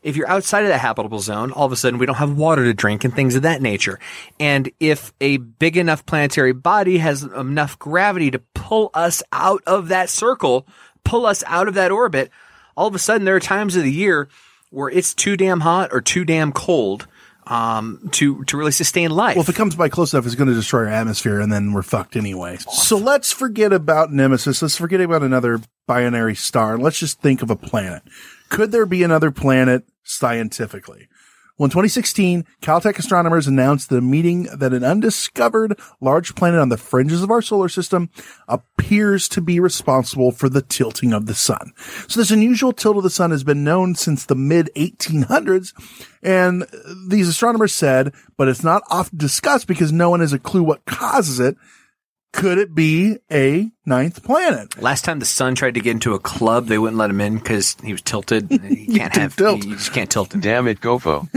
If 0.09 0.17
you're 0.17 0.29
outside 0.29 0.63
of 0.63 0.69
that 0.69 0.79
habitable 0.79 1.21
zone, 1.21 1.53
all 1.53 1.67
of 1.67 1.73
a 1.73 1.77
sudden 1.77 1.99
we 1.99 2.07
don't 2.07 2.17
have 2.17 2.37
water 2.37 2.65
to 2.65 2.73
drink 2.73 3.05
and 3.05 3.15
things 3.15 3.35
of 3.35 3.43
that 3.43 3.61
nature. 3.61 3.99
And 4.41 4.71
if 4.81 5.13
a 5.21 5.37
big 5.37 5.77
enough 5.77 6.07
planetary 6.07 6.53
body 6.53 6.99
has 6.99 7.23
enough 7.23 7.79
gravity 7.79 8.31
to 8.31 8.39
pull 8.55 8.91
us 8.95 9.23
out 9.33 9.63
of 9.67 9.89
that 9.89 10.09
circle, 10.09 10.67
pull 11.05 11.27
us 11.27 11.45
out 11.47 11.69
of 11.69 11.75
that 11.75 11.91
orbit, 11.91 12.31
all 12.75 12.87
of 12.87 12.95
a 12.95 12.99
sudden 12.99 13.27
there 13.27 13.37
are 13.37 13.41
times 13.41 13.77
of 13.77 13.83
the 13.83 13.93
year 13.93 14.29
where 14.71 14.89
it's 14.89 15.13
too 15.15 15.37
damn 15.37 15.61
hot 15.61 15.91
or 15.93 16.01
too 16.01 16.25
damn 16.25 16.53
cold 16.53 17.07
um, 17.49 18.09
to 18.13 18.45
to 18.45 18.57
really 18.57 18.73
sustain 18.73 19.11
life. 19.11 19.37
Well, 19.37 19.43
if 19.43 19.49
it 19.49 19.57
comes 19.57 19.75
by 19.75 19.89
close 19.89 20.13
enough, 20.13 20.27
it's 20.27 20.35
going 20.35 20.49
to 20.49 20.55
destroy 20.55 20.81
our 20.81 20.89
atmosphere, 20.89 21.41
and 21.41 21.51
then 21.51 21.73
we're 21.73 21.83
fucked 21.83 22.17
anyway. 22.17 22.59
So 22.59 22.97
let's 22.97 23.33
forget 23.33 23.73
about 23.73 24.13
Nemesis. 24.13 24.63
Let's 24.63 24.77
forget 24.77 25.01
about 25.01 25.23
another 25.23 25.61
binary 25.87 26.35
star. 26.35 26.79
Let's 26.79 26.99
just 26.99 27.21
think 27.21 27.43
of 27.43 27.51
a 27.51 27.57
planet. 27.57 28.03
Could 28.51 28.71
there 28.71 28.87
be 28.87 29.03
another 29.03 29.31
planet 29.31 29.85
scientifically? 30.09 31.09
Well, 31.59 31.65
in 31.65 31.71
2016, 31.71 32.47
Caltech 32.63 33.01
astronomers 33.01 33.49
announced 33.49 33.89
the 33.89 34.01
meeting 34.01 34.45
that 34.45 34.73
an 34.73 34.85
undiscovered 34.85 35.77
large 36.01 36.37
planet 36.37 36.61
on 36.61 36.69
the 36.69 36.77
fringes 36.77 37.21
of 37.21 37.33
our 37.33 37.43
solar 37.43 37.69
system 37.69 38.11
appears 38.47 39.29
to 39.31 39.41
be 39.41 39.59
responsible 39.59 40.31
for 40.31 40.49
the 40.49 40.63
tilting 40.63 41.13
of 41.13 41.27
the 41.27 41.35
sun. 41.35 41.73
So 42.07 42.21
this 42.21 42.31
unusual 42.31 42.73
tilt 42.73 42.97
of 42.97 43.03
the 43.03 43.11
sun 43.11 43.33
has 43.33 43.43
been 43.43 43.65
known 43.65 43.97
since 43.97 44.25
the 44.25 44.37
mid 44.37 44.71
1800s. 44.77 45.73
And 46.23 46.65
these 47.09 47.29
astronomers 47.29 47.75
said, 47.75 48.15
but 48.37 48.47
it's 48.47 48.63
not 48.63 48.85
often 48.89 49.19
discussed 49.19 49.67
because 49.67 49.91
no 49.91 50.11
one 50.11 50.21
has 50.21 50.33
a 50.33 50.39
clue 50.39 50.63
what 50.63 50.85
causes 50.85 51.41
it. 51.41 51.57
Could 52.33 52.59
it 52.59 52.75
be 52.75 53.19
a 53.33 53.71
ninth 53.87 54.23
planet? 54.23 54.81
Last 54.81 55.05
time 55.05 55.19
the 55.19 55.25
sun 55.25 55.55
tried 55.55 55.75
to 55.75 55.81
get 55.81 55.93
into 55.93 56.13
a 56.13 56.19
club, 56.19 56.67
they 56.67 56.77
wouldn't 56.77 56.99
let 56.99 57.09
him 57.09 57.21
in 57.23 57.39
because 57.39 57.77
he 57.83 57.93
was 57.93 58.03
tilted. 58.03 58.49
You 58.89 59.01
can't 59.01 59.17
have 59.17 59.37
tilt. 59.37 59.65
You 59.65 59.75
just 59.75 59.93
can't 59.93 60.11
tilt 60.11 60.35
him. 60.35 60.41
Damn 60.41 60.67
it, 60.67 60.81
Gofo. 60.81 61.29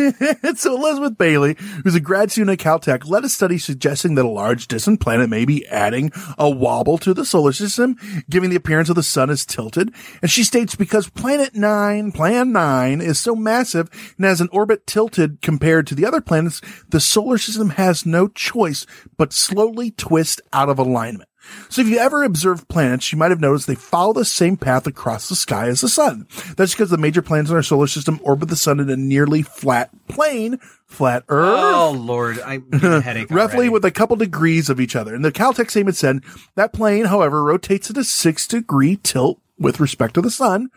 so 0.57 0.75
Elizabeth 0.75 1.17
Bailey, 1.17 1.55
who's 1.83 1.95
a 1.95 1.99
grad 1.99 2.31
student 2.31 2.59
at 2.59 2.65
Caltech, 2.65 3.07
led 3.07 3.25
a 3.25 3.29
study 3.29 3.57
suggesting 3.57 4.15
that 4.15 4.25
a 4.25 4.29
large 4.29 4.67
distant 4.67 5.01
planet 5.01 5.29
may 5.29 5.43
be 5.43 5.67
adding 5.67 6.11
a 6.37 6.49
wobble 6.49 6.97
to 6.99 7.13
the 7.13 7.25
solar 7.25 7.51
system, 7.51 7.97
giving 8.29 8.49
the 8.49 8.55
appearance 8.55 8.89
of 8.89 8.95
the 8.95 9.03
sun 9.03 9.29
as 9.29 9.45
tilted. 9.45 9.93
And 10.21 10.31
she 10.31 10.43
states 10.43 10.75
because 10.75 11.09
planet 11.09 11.55
nine, 11.55 12.11
plan 12.13 12.51
nine, 12.53 13.01
is 13.01 13.19
so 13.19 13.35
massive 13.35 13.89
and 14.17 14.25
has 14.25 14.39
an 14.39 14.49
orbit 14.51 14.87
tilted 14.87 15.41
compared 15.41 15.87
to 15.87 15.95
the 15.95 16.05
other 16.05 16.21
planets, 16.21 16.61
the 16.89 17.01
solar 17.01 17.37
system 17.37 17.71
has 17.71 18.05
no 18.05 18.27
choice 18.29 18.85
but 19.17 19.33
slowly 19.33 19.91
twist 19.91 20.41
out 20.53 20.69
of 20.69 20.79
alignment. 20.81 21.29
So 21.69 21.81
if 21.81 21.87
you 21.87 21.97
ever 21.97 22.23
observed 22.23 22.67
planets, 22.67 23.11
you 23.11 23.17
might 23.17 23.31
have 23.31 23.41
noticed 23.41 23.65
they 23.65 23.73
follow 23.73 24.13
the 24.13 24.23
same 24.25 24.57
path 24.57 24.85
across 24.85 25.27
the 25.27 25.35
sky 25.35 25.67
as 25.67 25.81
the 25.81 25.89
sun. 25.89 26.27
That's 26.55 26.73
because 26.73 26.91
the 26.91 26.99
major 26.99 27.23
planets 27.23 27.49
in 27.49 27.55
our 27.55 27.63
solar 27.63 27.87
system 27.87 28.19
orbit 28.23 28.49
the 28.49 28.55
sun 28.55 28.79
in 28.79 28.89
a 28.91 28.95
nearly 28.95 29.41
flat 29.41 29.89
plane, 30.07 30.59
flat 30.85 31.23
Earth. 31.29 31.59
Oh 31.59 31.91
Lord, 31.97 32.39
I'm 32.41 32.67
a 32.73 33.01
headache. 33.01 33.31
roughly 33.31 33.69
with 33.69 33.83
a 33.83 33.91
couple 33.91 34.15
degrees 34.17 34.69
of 34.69 34.79
each 34.79 34.95
other. 34.95 35.15
And 35.15 35.25
the 35.25 35.31
Caltech 35.31 35.71
statement 35.71 35.97
said 35.97 36.19
that 36.55 36.73
plane, 36.73 37.05
however, 37.05 37.43
rotates 37.43 37.89
at 37.89 37.97
a 37.97 38.03
six 38.03 38.45
degree 38.45 38.97
tilt 39.01 39.39
with 39.57 39.79
respect 39.79 40.13
to 40.15 40.21
the 40.21 40.31
sun. 40.31 40.69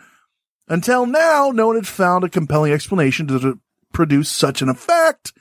Until 0.67 1.05
now, 1.05 1.51
no 1.51 1.67
one 1.67 1.77
had 1.77 1.87
found 1.87 2.25
a 2.25 2.29
compelling 2.31 2.73
explanation 2.73 3.27
to 3.29 3.59
produce 3.93 4.31
such 4.31 4.63
an 4.63 4.71
effect 4.71 5.35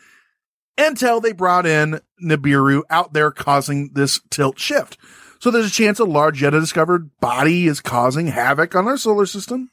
until 0.78 1.20
they 1.20 1.32
brought 1.32 1.66
in 1.66 2.02
Nibiru 2.24 2.82
out 2.90 3.14
there 3.14 3.32
causing 3.32 3.92
this 3.94 4.22
tilt 4.30 4.60
shift. 4.60 4.98
So 5.40 5.52
there's 5.52 5.68
a 5.68 5.72
chance 5.72 6.00
a 6.00 6.06
large 6.06 6.42
yet 6.42 6.54
undiscovered 6.54 7.10
body 7.20 7.68
is 7.68 7.82
causing 7.82 8.28
havoc 8.28 8.76
on 8.76 8.88
our 8.88 8.98
solar 8.98 9.26
system. 9.26 9.72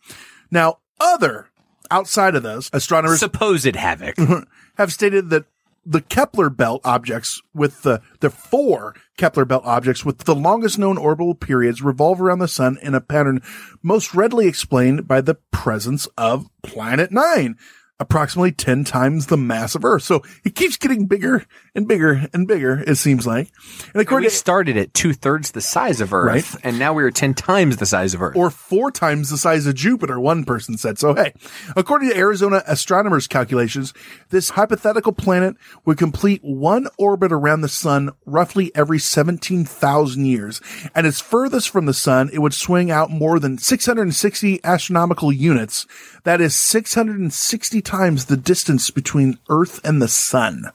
Now, 0.51 0.79
other 0.99 1.49
outside 1.91 2.35
of 2.35 2.43
those 2.43 2.71
astronomers 2.73 3.21
supposed 3.21 3.75
havoc 3.77 4.17
have 4.77 4.93
stated 4.93 5.31
that 5.31 5.45
the 5.87 6.01
Kepler 6.01 6.51
belt 6.51 6.83
objects 6.85 7.41
with 7.55 7.83
the, 7.83 8.03
the 8.21 8.31
four 8.31 8.95
Kepler 9.17 9.45
belt 9.45 9.65
objects 9.65 10.05
with 10.05 10.19
the 10.19 10.35
longest 10.35 10.79
known 10.79 10.99
orbital 10.99 11.35
periods 11.35 11.83
revolve 11.83 12.21
around 12.21 12.39
the 12.39 12.49
sun 12.49 12.79
in 12.83 12.95
a 12.95 13.01
pattern 13.01 13.41
most 13.83 14.15
readily 14.15 14.47
explained 14.47 15.09
by 15.09 15.21
the 15.21 15.37
presence 15.53 16.07
of 16.19 16.49
planet 16.63 17.11
nine, 17.11 17.57
approximately 18.01 18.51
10 18.51 18.83
times 18.85 19.27
the 19.27 19.37
mass 19.37 19.75
of 19.77 19.85
Earth. 19.85 20.03
So 20.03 20.23
it 20.43 20.55
keeps 20.57 20.77
getting 20.77 21.07
bigger 21.07 21.45
and 21.75 21.87
bigger 21.87 22.27
and 22.33 22.49
bigger, 22.49 22.83
it 22.87 22.97
seems 22.97 23.27
like. 23.27 23.49
And 23.49 23.91
And 23.95 24.03
according 24.03 24.27
we 24.27 24.31
started 24.31 24.77
at 24.77 24.95
two 24.95 25.13
thirds 25.13 25.53
the 25.53 25.61
size 25.61 26.01
of 26.01 26.13
Earth, 26.13 26.27
Right. 26.55 26.65
and 26.65 26.79
now 26.79 26.93
we 26.95 27.05
are 27.05 27.11
ten 27.13 27.35
times 27.35 27.77
the 27.77 27.87
size 27.87 28.15
of 28.15 28.23
Earth. 28.23 28.35
or 28.37 28.51
four 28.51 28.91
times 28.91 29.31
the 29.31 29.37
size 29.39 29.67
of 29.67 29.75
Jupiter, 29.75 30.19
one 30.19 30.45
person 30.45 30.77
said. 30.77 30.99
So 30.99 31.15
hey, 31.15 31.33
according 31.77 32.09
to 32.11 32.17
Arizona 32.17 32.63
astronomers' 32.67 33.27
calculations, 33.29 33.93
this 34.31 34.51
hypothetical 34.51 35.13
planet 35.13 35.57
would 35.85 35.99
complete 35.99 36.41
one 36.43 36.89
orbit 36.99 37.31
around 37.33 37.61
the 37.61 37.69
sun 37.69 38.11
roughly 38.25 38.73
every 38.75 38.99
17,000 38.99 40.25
years. 40.25 40.61
And 40.95 41.07
its 41.07 41.21
furthest 41.21 41.69
from 41.69 41.85
the 41.87 41.95
sun, 41.95 42.31
it 42.33 42.39
would 42.39 42.55
swing 42.55 42.91
out 42.91 43.11
more 43.11 43.39
than 43.39 43.59
660 43.59 44.61
astronomical 44.65 45.31
units. 45.33 45.87
That 46.25 46.41
is 46.41 46.57
660 46.57 47.83
times 47.91 48.27
the 48.27 48.37
distance 48.37 48.89
between 48.91 49.37
Earth 49.49 49.81
and 49.85 50.01
the 50.01 50.07
sun. 50.07 50.71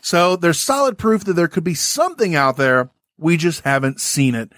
So 0.00 0.36
there's 0.36 0.60
solid 0.60 0.96
proof 0.96 1.24
that 1.24 1.32
there 1.32 1.48
could 1.48 1.64
be 1.64 1.74
something 1.74 2.36
out 2.36 2.56
there. 2.56 2.90
We 3.18 3.36
just 3.36 3.62
haven't 3.62 4.00
seen 4.00 4.36
it. 4.36 4.52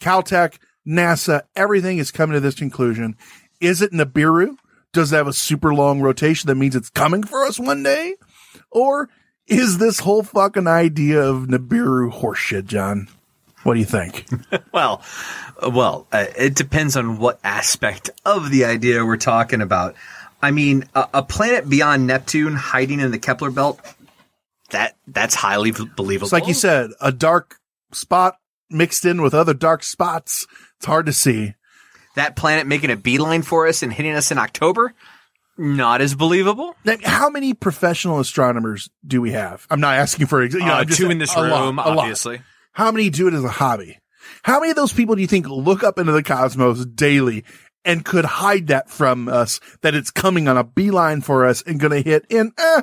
Caltech, 0.00 0.58
NASA, 0.86 1.42
everything 1.56 1.98
is 1.98 2.12
coming 2.12 2.34
to 2.34 2.40
this 2.40 2.54
conclusion. 2.54 3.16
Is 3.60 3.82
it 3.82 3.90
Nibiru? 3.90 4.56
Does 4.92 5.12
it 5.12 5.16
have 5.16 5.26
a 5.26 5.32
super 5.32 5.74
long 5.74 6.00
rotation 6.00 6.46
that 6.46 6.54
means 6.54 6.76
it's 6.76 6.90
coming 6.90 7.24
for 7.24 7.44
us 7.44 7.58
one 7.58 7.82
day? 7.82 8.14
Or 8.70 9.08
is 9.48 9.78
this 9.78 9.98
whole 9.98 10.22
fucking 10.22 10.68
idea 10.68 11.20
of 11.20 11.46
Nibiru 11.46 12.12
horseshit, 12.12 12.66
John? 12.66 13.08
What 13.64 13.74
do 13.74 13.80
you 13.80 13.86
think? 13.86 14.26
well, 14.72 15.02
well, 15.66 16.06
uh, 16.12 16.26
it 16.38 16.54
depends 16.54 16.96
on 16.96 17.18
what 17.18 17.40
aspect 17.42 18.10
of 18.24 18.52
the 18.52 18.66
idea 18.66 19.04
we're 19.04 19.16
talking 19.16 19.62
about. 19.62 19.96
I 20.44 20.50
mean, 20.50 20.84
a, 20.94 21.08
a 21.14 21.22
planet 21.22 21.68
beyond 21.68 22.06
Neptune 22.06 22.54
hiding 22.54 23.00
in 23.00 23.10
the 23.10 23.18
Kepler 23.18 23.50
belt. 23.50 23.80
That 24.70 24.96
that's 25.06 25.34
highly 25.34 25.72
believable. 25.72 26.26
It's 26.26 26.32
like 26.32 26.46
you 26.48 26.54
said, 26.54 26.90
a 27.00 27.12
dark 27.12 27.56
spot 27.92 28.36
mixed 28.70 29.04
in 29.04 29.22
with 29.22 29.34
other 29.34 29.54
dark 29.54 29.82
spots. 29.82 30.46
It's 30.76 30.86
hard 30.86 31.06
to 31.06 31.12
see. 31.12 31.54
that 32.16 32.36
planet 32.36 32.66
making 32.66 32.90
a 32.90 32.96
beeline 32.96 33.42
for 33.42 33.66
us 33.66 33.82
and 33.82 33.92
hitting 33.92 34.12
us 34.14 34.30
in 34.30 34.38
October. 34.38 34.94
Not 35.56 36.00
as 36.00 36.14
believable. 36.14 36.74
Now, 36.84 36.96
how 37.04 37.28
many 37.30 37.54
professional 37.54 38.18
astronomers 38.20 38.88
do 39.06 39.20
we 39.20 39.32
have? 39.32 39.66
I'm 39.70 39.80
not 39.80 39.94
asking 39.96 40.26
for 40.26 40.44
you 40.44 40.58
know, 40.58 40.66
Uh, 40.74 40.84
two 40.84 40.94
saying 40.94 41.10
in 41.12 41.18
this 41.18 41.36
room, 41.36 41.76
lot. 41.76 41.86
obviously. 41.98 42.40
How 42.72 42.90
many 42.90 43.10
do 43.10 43.28
it 43.28 43.34
as 43.34 43.44
a 43.44 43.48
hobby? 43.48 43.98
How 44.42 44.58
many 44.58 44.70
of 44.70 44.76
those 44.76 44.92
people 44.92 45.14
do 45.14 45.20
you 45.20 45.28
think 45.28 45.48
look 45.48 45.84
up 45.84 45.98
into 45.98 46.10
the 46.12 46.22
cosmos 46.24 46.84
daily 46.86 47.44
and 47.84 48.04
could 48.04 48.24
hide 48.24 48.66
that 48.68 48.90
from 48.90 49.28
us 49.28 49.60
that 49.82 49.94
it's 49.94 50.10
coming 50.10 50.48
on 50.48 50.56
a 50.56 50.64
beeline 50.64 51.20
for 51.20 51.46
us 51.46 51.62
and 51.62 51.78
going 51.80 51.92
to 51.92 52.08
hit 52.08 52.24
in 52.28 52.52
eh, 52.58 52.82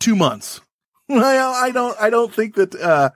two 0.00 0.16
months? 0.16 0.60
I, 1.10 1.66
I 1.66 1.70
don't. 1.70 1.96
I 2.00 2.10
don't 2.10 2.32
think 2.32 2.54
that 2.54 2.74
uh, 2.74 3.10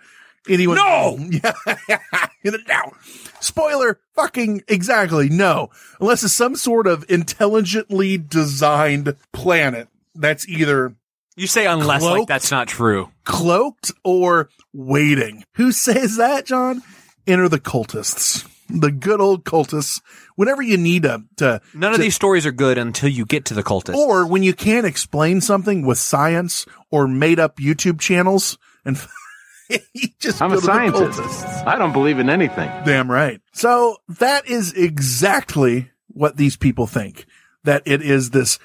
anyone. 0.48 0.76
No! 0.76 1.18
Yeah. 1.30 1.98
You 2.42 2.52
know, 2.52 2.58
now, 2.68 2.92
spoiler, 3.40 3.98
fucking 4.14 4.62
exactly 4.68 5.28
no, 5.28 5.70
unless 6.00 6.22
it's 6.22 6.32
some 6.32 6.54
sort 6.54 6.86
of 6.86 7.04
intelligently 7.08 8.18
designed 8.18 9.16
planet 9.32 9.88
that's 10.14 10.48
either 10.48 10.94
You 11.36 11.46
say 11.48 11.66
unless 11.66 12.02
like 12.02 12.28
that's 12.28 12.50
not 12.52 12.68
true. 12.68 13.10
cloaked 13.24 13.90
or 14.04 14.48
waiting. 14.72 15.44
Who 15.54 15.72
says 15.72 16.16
that, 16.18 16.46
John? 16.46 16.82
Enter 17.26 17.48
the 17.48 17.58
cultists. 17.58 18.48
The 18.68 18.92
good 18.92 19.20
old 19.20 19.44
cultists. 19.44 20.00
Whenever 20.36 20.62
you 20.62 20.76
need 20.76 21.02
to, 21.02 21.22
to 21.36 21.60
None 21.74 21.92
of 21.92 21.96
to- 21.96 22.02
these 22.02 22.14
stories 22.14 22.46
are 22.46 22.52
good 22.52 22.78
until 22.78 23.08
you 23.08 23.24
get 23.26 23.44
to 23.46 23.54
the 23.54 23.62
cultists. 23.62 23.94
or 23.96 24.26
when 24.26 24.42
you 24.42 24.54
can't 24.54 24.86
explain 24.86 25.40
something 25.40 25.84
with 25.84 25.98
science 25.98 26.64
or 26.90 27.08
made 27.08 27.38
up 27.40 27.56
YouTube 27.58 27.98
channels 27.98 28.56
and 28.84 28.96
you 29.94 30.08
just 30.20 30.40
I'm 30.40 30.52
a 30.52 30.60
scientist. 30.60 31.44
I 31.66 31.76
don't 31.76 31.92
believe 31.92 32.18
in 32.18 32.30
anything. 32.30 32.68
Damn 32.84 33.10
right. 33.10 33.40
So 33.52 33.96
that 34.20 34.46
is 34.48 34.72
exactly 34.74 35.90
what 36.08 36.36
these 36.36 36.56
people 36.56 36.86
think. 36.86 37.26
That 37.64 37.82
it 37.84 38.00
is 38.02 38.30
this 38.30 38.58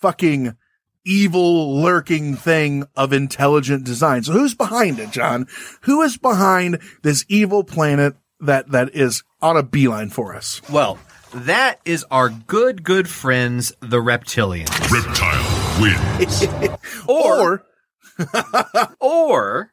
fucking 0.00 0.54
evil 1.04 1.80
lurking 1.82 2.36
thing 2.36 2.84
of 2.94 3.12
intelligent 3.12 3.84
design. 3.84 4.22
So 4.22 4.32
who's 4.32 4.54
behind 4.54 4.98
it, 5.00 5.10
John? 5.10 5.46
Who 5.82 6.02
is 6.02 6.16
behind 6.16 6.78
this 7.02 7.24
evil 7.28 7.64
planet 7.64 8.14
that, 8.40 8.70
that 8.70 8.94
is 8.94 9.22
on 9.40 9.56
a 9.56 9.62
beeline 9.62 10.10
for 10.10 10.34
us? 10.34 10.60
Well, 10.70 10.98
that 11.34 11.80
is 11.84 12.04
our 12.10 12.28
good, 12.28 12.82
good 12.82 13.08
friends, 13.08 13.72
the 13.80 13.98
reptilians. 13.98 14.90
Reptile 14.90 15.80
wins. 15.80 16.46
Or, 17.08 17.64
or 19.00 19.72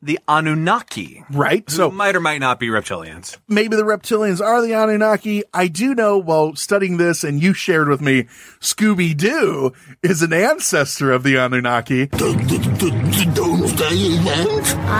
the 0.00 0.18
Anunnaki. 0.28 1.24
Right. 1.30 1.68
So 1.68 1.90
might 1.90 2.14
or 2.14 2.20
might 2.20 2.38
not 2.38 2.60
be 2.60 2.68
reptilians. 2.68 3.36
maybe 3.48 3.76
the 3.76 3.82
reptilians 3.82 4.40
are 4.40 4.62
the 4.62 4.72
Anunnaki. 4.74 5.42
I 5.52 5.68
do 5.68 5.94
know 5.94 6.18
while 6.18 6.54
studying 6.54 6.96
this, 6.98 7.24
and 7.24 7.42
you 7.42 7.52
shared 7.52 7.88
with 7.88 8.00
me, 8.00 8.24
Scooby 8.60 9.16
Doo 9.16 9.72
is 10.02 10.22
an 10.22 10.32
ancestor 10.32 11.10
of 11.10 11.22
the 11.24 11.36
Anunnaki. 11.36 12.08
I 12.12 12.16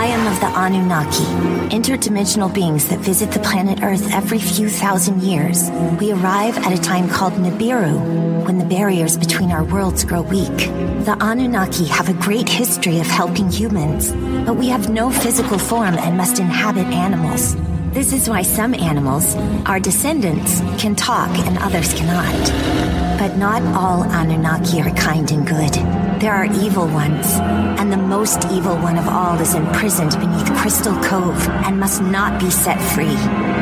am 0.06 0.26
of 0.26 0.40
the 0.40 0.46
Anunnaki, 0.46 1.24
interdimensional 1.70 2.52
beings 2.52 2.88
that 2.88 2.98
visit 3.00 3.30
the 3.32 3.40
planet 3.40 3.82
Earth 3.82 4.12
every 4.12 4.38
few 4.38 4.68
thousand 4.68 5.22
years. 5.22 5.70
We 6.00 6.12
arrive 6.12 6.56
at 6.58 6.72
a 6.72 6.80
time 6.80 7.08
called 7.08 7.34
Nibiru, 7.34 8.44
when 8.44 8.58
the 8.58 8.64
barriers 8.64 9.16
between 9.16 9.50
our 9.50 9.64
worlds 9.64 10.04
grow 10.04 10.22
weak. 10.22 10.56
The 11.04 11.16
Anunnaki 11.20 11.86
have 11.86 12.08
a 12.08 12.14
great 12.14 12.48
history 12.48 12.98
of 12.98 13.06
helping 13.06 13.50
humans, 13.50 14.12
but 14.46 14.54
we 14.56 14.68
have 14.68 14.90
no 14.90 15.10
physical 15.10 15.58
form 15.58 15.94
and 15.94 16.16
must 16.16 16.38
inhabit 16.38 16.86
animals. 16.86 17.56
This 17.98 18.12
is 18.12 18.28
why 18.30 18.42
some 18.42 18.74
animals, 18.74 19.34
our 19.66 19.80
descendants, 19.80 20.60
can 20.80 20.94
talk 20.94 21.36
and 21.36 21.58
others 21.58 21.92
cannot. 21.92 22.32
But 23.18 23.36
not 23.36 23.60
all 23.74 24.04
Anunnaki 24.04 24.80
are 24.82 24.94
kind 24.94 25.28
and 25.32 25.44
good. 25.44 25.72
There 26.20 26.32
are 26.32 26.44
evil 26.44 26.86
ones, 26.86 27.26
and 27.80 27.92
the 27.92 27.96
most 27.96 28.44
evil 28.52 28.76
one 28.76 28.98
of 28.98 29.08
all 29.08 29.36
is 29.40 29.56
imprisoned 29.56 30.12
beneath 30.12 30.46
Crystal 30.58 30.94
Cove 31.02 31.48
and 31.66 31.80
must 31.80 32.00
not 32.00 32.40
be 32.40 32.50
set 32.50 32.80
free. 32.94 33.18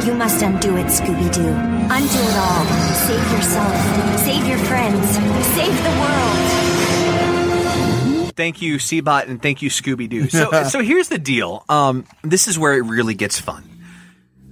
You 0.06 0.14
must 0.14 0.42
undo 0.42 0.76
it, 0.76 0.88
Scooby 0.88 1.32
Doo. 1.32 1.48
Undo 1.48 2.20
it 2.20 2.36
all. 2.36 2.66
Save 3.08 3.32
yourself. 3.32 4.20
Save 4.20 4.46
your 4.46 4.58
friends. 4.58 5.16
Save 5.56 5.82
the 5.82 5.94
world. 5.98 6.36
Thank 8.36 8.60
you, 8.60 8.76
Seabot, 8.76 9.30
and 9.30 9.40
thank 9.40 9.62
you, 9.62 9.70
Scooby 9.70 10.10
Doo. 10.10 10.28
So, 10.28 10.64
so 10.68 10.80
here's 10.82 11.08
the 11.08 11.16
deal. 11.16 11.64
Um, 11.70 12.04
this 12.20 12.48
is 12.48 12.58
where 12.58 12.74
it 12.74 12.82
really 12.82 13.14
gets 13.14 13.40
fun. 13.40 13.75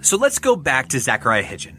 So 0.05 0.19
let's 0.19 0.39
go 0.39 0.55
back 0.55 0.89
to 0.89 0.99
Zecharia 0.99 1.45
Sitchin. 1.45 1.77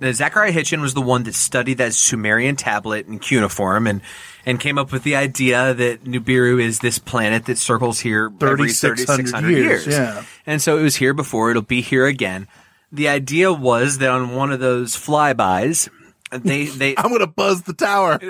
Now, 0.00 0.10
Zecharia 0.10 0.52
Sitchin 0.52 0.80
was 0.80 0.94
the 0.94 1.00
one 1.00 1.24
that 1.24 1.34
studied 1.34 1.78
that 1.78 1.92
Sumerian 1.92 2.54
tablet 2.54 3.08
in 3.08 3.18
cuneiform 3.18 3.88
and 3.88 4.00
and 4.46 4.60
came 4.60 4.78
up 4.78 4.92
with 4.92 5.02
the 5.02 5.16
idea 5.16 5.74
that 5.74 6.04
Nibiru 6.04 6.62
is 6.62 6.78
this 6.78 6.98
planet 6.98 7.46
that 7.46 7.58
circles 7.58 7.98
here 7.98 8.26
every 8.26 8.72
3,600 8.72 9.06
3,600 9.06 9.50
years, 9.50 9.86
years. 9.86 9.86
yeah. 9.88 10.24
And 10.46 10.62
so 10.62 10.78
it 10.78 10.82
was 10.82 10.96
here 10.96 11.14
before, 11.14 11.50
it'll 11.50 11.62
be 11.62 11.80
here 11.80 12.06
again. 12.06 12.46
The 12.92 13.08
idea 13.08 13.52
was 13.52 13.98
that 13.98 14.10
on 14.10 14.36
one 14.36 14.52
of 14.52 14.60
those 14.60 14.94
flybys, 14.94 15.88
they 16.30 16.66
they 16.66 16.94
I'm 16.96 17.10
gonna 17.10 17.26
buzz 17.26 17.62
the 17.62 17.72
tower. 17.74 18.20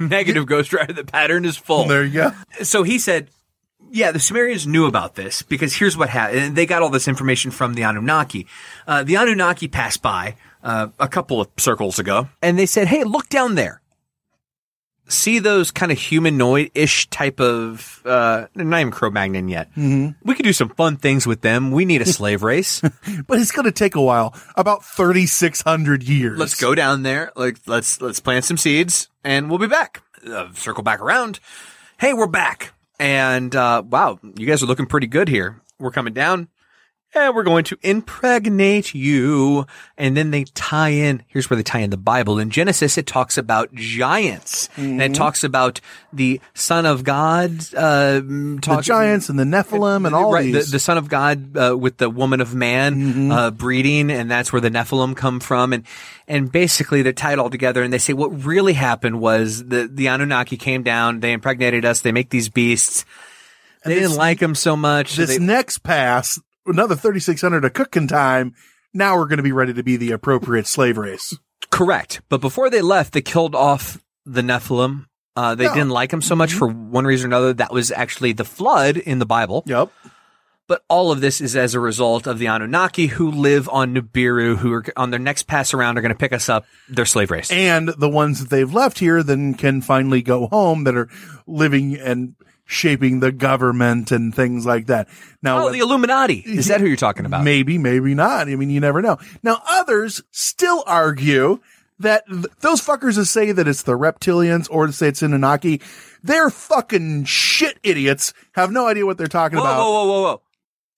negative 0.00 0.46
Ghost 0.46 0.72
Rider. 0.72 0.92
The 0.92 1.04
pattern 1.04 1.44
is 1.44 1.56
full. 1.56 1.86
There 1.86 2.04
you 2.04 2.14
go. 2.14 2.32
So 2.62 2.82
he 2.82 2.98
said, 2.98 3.28
yeah, 3.90 4.12
the 4.12 4.18
Sumerians 4.20 4.66
knew 4.66 4.86
about 4.86 5.14
this 5.14 5.42
because 5.42 5.74
here's 5.74 5.96
what 5.96 6.08
happened. 6.08 6.38
And 6.40 6.56
they 6.56 6.66
got 6.66 6.82
all 6.82 6.90
this 6.90 7.08
information 7.08 7.50
from 7.50 7.74
the 7.74 7.82
Anunnaki. 7.82 8.46
Uh, 8.86 9.02
the 9.04 9.16
Anunnaki 9.16 9.68
passed 9.68 10.02
by 10.02 10.36
uh, 10.62 10.88
a 10.98 11.08
couple 11.08 11.40
of 11.40 11.48
circles 11.56 11.98
ago 11.98 12.28
and 12.42 12.58
they 12.58 12.66
said, 12.66 12.88
hey, 12.88 13.04
look 13.04 13.28
down 13.28 13.54
there. 13.54 13.80
See 15.10 15.38
those 15.38 15.70
kind 15.70 15.90
of 15.90 15.96
humanoid-ish 15.98 17.08
type 17.08 17.40
of, 17.40 18.02
uh, 18.04 18.46
not 18.54 18.80
even 18.80 18.90
Cro-Magnon 18.92 19.48
yet. 19.48 19.74
Mhm. 19.74 20.16
We 20.22 20.34
could 20.34 20.44
do 20.44 20.52
some 20.52 20.68
fun 20.68 20.98
things 20.98 21.26
with 21.26 21.40
them. 21.40 21.70
We 21.70 21.86
need 21.86 22.02
a 22.02 22.06
slave 22.12 22.42
race. 22.42 22.82
But 23.26 23.38
it's 23.38 23.50
gonna 23.50 23.72
take 23.72 23.94
a 23.94 24.02
while. 24.02 24.34
About 24.54 24.84
3,600 24.84 26.02
years. 26.02 26.38
Let's 26.38 26.56
go 26.56 26.74
down 26.74 27.04
there. 27.04 27.32
Like 27.36 27.56
let's 27.66 28.02
let's 28.02 28.20
plant 28.20 28.44
some 28.44 28.58
seeds, 28.58 29.08
and 29.24 29.48
we'll 29.48 29.58
be 29.58 29.66
back. 29.66 30.02
Uh, 30.26 30.52
circle 30.52 30.82
back 30.82 31.00
around. 31.00 31.40
Hey, 31.98 32.12
we're 32.12 32.26
back, 32.26 32.74
and 32.98 33.54
uh, 33.54 33.82
wow, 33.86 34.18
you 34.36 34.46
guys 34.46 34.62
are 34.62 34.66
looking 34.66 34.86
pretty 34.86 35.06
good 35.06 35.28
here. 35.28 35.60
We're 35.78 35.92
coming 35.92 36.14
down, 36.14 36.48
and 37.14 37.34
we're 37.34 37.42
going 37.42 37.64
to 37.64 37.78
impregnate 37.82 38.94
you. 38.94 39.66
And 39.96 40.16
then 40.16 40.30
they 40.30 40.44
tie 40.44 40.90
in. 40.90 41.22
Here's 41.26 41.48
where 41.48 41.56
they 41.56 41.62
tie 41.62 41.80
in 41.80 41.90
the 41.90 41.96
Bible. 41.96 42.38
In 42.38 42.50
Genesis, 42.50 42.98
it 42.98 43.06
talks 43.06 43.38
about 43.38 43.74
giants, 43.74 44.68
and 44.76 45.00
it 45.02 45.12
Mhm. 45.12 45.14
talks 45.14 45.42
about 45.42 45.80
the 46.12 46.40
Son 46.54 46.86
of 46.86 47.04
God. 47.04 47.50
Uh, 47.74 48.20
The 48.20 48.80
giants 48.82 49.28
and 49.28 49.38
the 49.38 49.44
Nephilim 49.44 50.06
and 50.06 50.14
all 50.14 50.32
right, 50.32 50.44
these. 50.52 50.66
The, 50.66 50.72
the 50.72 50.78
son 50.78 50.98
of 50.98 51.08
God 51.08 51.56
uh, 51.56 51.76
with 51.76 51.96
the 51.98 52.10
woman 52.10 52.40
of 52.40 52.54
man 52.54 53.30
uh, 53.32 53.50
breeding, 53.50 54.10
and 54.10 54.30
that's 54.30 54.52
where 54.52 54.60
the 54.60 54.70
Nephilim 54.70 55.16
come 55.16 55.40
from. 55.40 55.72
And 55.72 55.84
and 56.26 56.52
basically 56.52 57.00
they're 57.02 57.12
tied 57.12 57.38
all 57.38 57.50
together. 57.50 57.82
And 57.82 57.92
they 57.92 57.98
say 57.98 58.12
what 58.12 58.44
really 58.44 58.74
happened 58.74 59.18
was 59.20 59.64
the 59.66 59.88
the 59.92 60.06
Anunnaki 60.08 60.56
came 60.56 60.82
down, 60.82 61.20
they 61.20 61.32
impregnated 61.32 61.84
us, 61.84 62.00
they 62.00 62.12
make 62.12 62.30
these 62.30 62.48
beasts. 62.48 63.04
They 63.84 63.92
And 63.94 64.02
didn't 64.02 64.16
like 64.16 64.40
them 64.40 64.54
so 64.54 64.76
much. 64.76 65.12
so 65.12 65.22
this 65.24 65.38
they- 65.38 65.44
next 65.44 65.78
pass, 65.82 66.38
another 66.68 66.94
3,600 66.96 67.60
to 67.62 67.70
cooking 67.70 68.06
time. 68.08 68.54
Now 68.94 69.16
we're 69.16 69.26
going 69.28 69.36
to 69.38 69.42
be 69.42 69.52
ready 69.52 69.74
to 69.74 69.82
be 69.82 69.96
the 69.96 70.12
appropriate 70.12 70.66
slave 70.66 70.96
race. 70.98 71.36
Correct. 71.70 72.20
But 72.28 72.40
before 72.40 72.70
they 72.70 72.80
left, 72.80 73.12
they 73.12 73.20
killed 73.20 73.54
off 73.54 73.98
the 74.24 74.42
Nephilim. 74.42 75.06
Uh, 75.36 75.54
they 75.54 75.64
Yeah. 75.64 75.74
didn't 75.74 75.90
like 75.90 76.10
them 76.10 76.22
so 76.22 76.34
much 76.34 76.52
for 76.52 76.66
one 76.68 77.04
reason 77.04 77.26
or 77.32 77.36
another. 77.36 77.52
That 77.52 77.72
was 77.72 77.90
actually 77.92 78.32
the 78.32 78.44
flood 78.44 78.96
in 78.96 79.18
the 79.18 79.26
Bible. 79.26 79.62
Yep. 79.66 79.90
But 80.66 80.82
all 80.88 81.10
of 81.10 81.22
this 81.22 81.40
is 81.40 81.56
as 81.56 81.74
a 81.74 81.80
result 81.80 82.26
of 82.26 82.38
the 82.38 82.46
Anunnaki 82.46 83.06
who 83.06 83.30
live 83.30 83.70
on 83.70 83.94
Nibiru, 83.94 84.56
who 84.58 84.72
are 84.74 84.84
on 84.98 85.10
their 85.10 85.18
next 85.20 85.44
pass 85.46 85.72
around 85.72 85.96
are 85.96 86.02
going 86.02 86.12
to 86.12 86.18
pick 86.18 86.32
us 86.32 86.48
up. 86.50 86.66
Their 86.90 87.06
slave 87.06 87.30
race. 87.30 87.50
And 87.50 87.88
the 87.88 88.08
ones 88.08 88.40
that 88.40 88.50
they've 88.50 88.70
left 88.72 88.98
here 88.98 89.22
then 89.22 89.54
can 89.54 89.80
finally 89.80 90.20
go 90.20 90.46
home 90.48 90.84
that 90.84 90.94
are 90.94 91.08
living 91.46 91.96
and 91.96 92.34
shaping 92.68 93.20
the 93.20 93.32
government 93.32 94.12
and 94.12 94.32
things 94.32 94.66
like 94.66 94.86
that. 94.86 95.08
Now, 95.42 95.66
oh, 95.66 95.72
the 95.72 95.78
Illuminati. 95.78 96.44
Is 96.46 96.68
that 96.68 96.80
who 96.80 96.86
you're 96.86 96.96
talking 96.96 97.24
about? 97.24 97.42
Maybe, 97.42 97.78
maybe 97.78 98.14
not. 98.14 98.46
I 98.46 98.56
mean, 98.56 98.68
you 98.68 98.78
never 98.78 99.00
know. 99.00 99.16
Now, 99.42 99.62
others 99.66 100.22
still 100.30 100.84
argue 100.86 101.60
that 101.98 102.26
th- 102.28 102.44
those 102.60 102.82
fuckers 102.82 103.16
that 103.16 103.24
say 103.24 103.52
that 103.52 103.66
it's 103.66 103.82
the 103.82 103.94
reptilians 103.94 104.68
or 104.70 104.86
to 104.86 104.92
say 104.92 105.08
it's 105.08 105.22
Anunnaki, 105.22 105.80
they're 106.22 106.50
fucking 106.50 107.24
shit 107.24 107.78
idiots, 107.82 108.34
have 108.52 108.70
no 108.70 108.86
idea 108.86 109.06
what 109.06 109.16
they're 109.16 109.26
talking 109.28 109.58
Whoa, 109.58 109.64
about. 109.64 109.78
whoa, 109.78 109.90
whoa, 109.90 110.06
whoa, 110.06 110.22
whoa. 110.22 110.42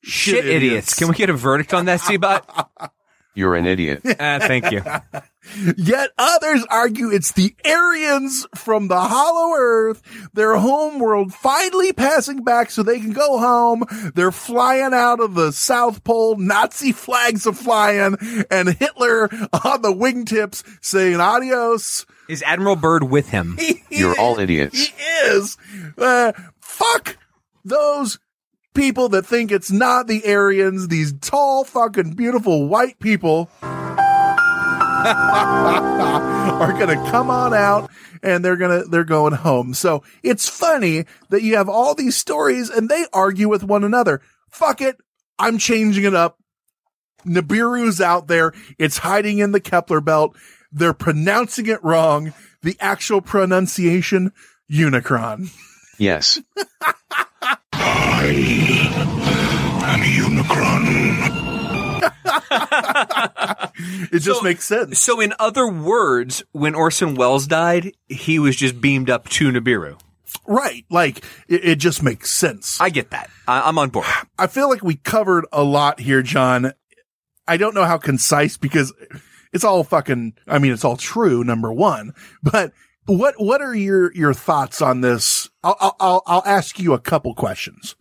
Shit, 0.03 0.47
idiots. 0.47 0.99
Can 0.99 1.09
we 1.09 1.15
get 1.15 1.31
a 1.31 1.35
verdict 1.35 1.73
on 1.73 1.85
that, 1.85 2.01
Seabot? 2.01 2.91
You're 3.35 3.55
an 3.55 3.67
idiot. 3.67 4.03
uh, 4.05 4.41
thank 4.47 4.71
you. 4.71 4.83
Yet 5.77 6.11
others 6.19 6.65
argue 6.69 7.11
it's 7.11 7.33
the 7.33 7.55
Aryans 7.65 8.47
from 8.55 8.89
the 8.89 9.01
hollow 9.01 9.55
earth, 9.57 10.03
their 10.35 10.57
home 10.57 10.99
world 10.99 11.33
finally 11.33 11.93
passing 11.93 12.43
back 12.45 12.71
so 12.71 12.83
they 12.83 12.99
can 12.99 13.13
go 13.13 13.39
home. 13.39 13.85
They're 14.15 14.33
flying 14.33 14.93
out 14.93 15.21
of 15.21 15.35
the 15.35 15.53
South 15.53 16.05
Pole, 16.05 16.37
Nazi 16.37 16.93
flags 16.93 17.47
are 17.47 17.53
flying, 17.53 18.17
and 18.51 18.69
Hitler 18.69 19.25
on 19.65 19.83
the 19.83 19.95
wingtips 19.95 20.63
saying 20.83 21.21
adios. 21.21 22.05
Is 22.29 22.43
Admiral 22.43 22.77
Byrd 22.77 23.05
with 23.05 23.31
him? 23.31 23.59
You're 23.91 24.19
all 24.21 24.39
idiots. 24.39 24.87
He 24.89 24.95
is. 25.25 25.57
Uh, 25.97 26.33
fuck 26.61 27.17
those 27.65 28.19
people 28.75 29.09
that 29.11 29.27
think 29.27 29.51
it's 29.51 29.71
not 29.71 30.07
the 30.07 30.27
Aryans, 30.27 30.89
these 30.89 31.13
tall, 31.21 31.65
fucking 31.65 32.13
beautiful 32.13 32.69
white 32.69 32.99
people 32.99 33.51
are 33.63 33.97
gonna 36.79 37.11
come 37.11 37.31
on 37.31 37.55
out 37.55 37.91
and 38.23 38.45
they're 38.45 38.57
gonna 38.57 38.85
they're 38.85 39.05
going 39.05 39.33
home. 39.33 39.75
So 39.75 40.03
it's 40.23 40.49
funny 40.49 41.07
that 41.31 41.43
you 41.43 41.57
have 41.57 41.69
all 41.69 41.95
these 41.95 42.17
stories 42.17 42.71
and 42.71 42.89
they 42.89 43.07
argue 43.13 43.49
with 43.49 43.65
one 43.65 43.85
another. 43.85 44.21
Fuck 44.51 44.81
it. 44.81 44.97
I'm 45.39 45.59
changing 45.59 46.05
it 46.05 46.15
up. 46.15 46.39
Nibiru's 47.25 48.01
out 48.01 48.29
there. 48.29 48.53
It's 48.79 48.99
hiding 48.99 49.39
in 49.39 49.53
the 49.53 49.61
Kepler 49.61 50.01
belt. 50.01 50.37
They're 50.73 50.95
pronouncing 50.95 51.67
it 51.67 51.83
wrong. 51.83 52.33
The 52.63 52.77
actual 52.81 53.21
pronunciation, 53.21 54.33
Unicron. 54.71 55.51
Yes. 55.99 56.41
I'm 58.23 60.03
a 60.03 60.05
Unicron. 60.05 61.21
it 64.13 64.19
just 64.19 64.43
makes 64.43 64.65
sense. 64.65 64.99
So, 64.99 65.21
in 65.21 65.33
other 65.39 65.67
words, 65.67 66.43
when 66.53 66.75
Orson 66.75 67.15
Welles 67.15 67.47
died, 67.47 67.93
he 68.09 68.39
was 68.39 68.57
just 68.57 68.81
beamed 68.81 69.09
up 69.09 69.29
to 69.31 69.51
Nibiru. 69.51 69.99
Right. 70.47 70.85
Like, 70.91 71.25
it, 71.49 71.65
it 71.65 71.77
just 71.77 72.03
makes 72.03 72.31
sense. 72.31 72.81
I 72.81 72.91
get 72.91 73.11
that. 73.11 73.31
I, 73.49 73.63
I'm 73.63 73.79
on 73.79 73.89
board. 73.89 74.07
I 74.39 74.49
feel 74.49 74.69
like 74.69 74.83
we 74.83 74.97
covered 74.97 75.47
a 75.53 75.63
lot 75.63 76.01
here, 76.01 76.23
John. 76.23 76.73
I 77.49 77.57
don't 77.57 77.75
know 77.75 77.85
how 77.85 77.99
concise 77.99 78.57
because 78.57 78.93
it's 79.53 79.65
all 79.65 79.83
fucking, 79.83 80.35
I 80.47 80.59
mean, 80.59 80.73
it's 80.73 80.85
all 80.85 80.97
true, 80.97 81.43
number 81.43 81.73
one, 81.73 82.13
but 82.43 82.73
what, 83.07 83.35
what 83.39 83.61
are 83.63 83.75
your, 83.75 84.13
your 84.15 84.35
thoughts 84.35 84.81
on 84.83 85.01
this? 85.01 85.50
I'll, 85.63 85.97
I'll, 86.01 86.23
I'll 86.27 86.43
ask 86.47 86.79
you 86.79 86.95
a 86.95 86.99
couple 86.99 87.35
questions. 87.35 87.95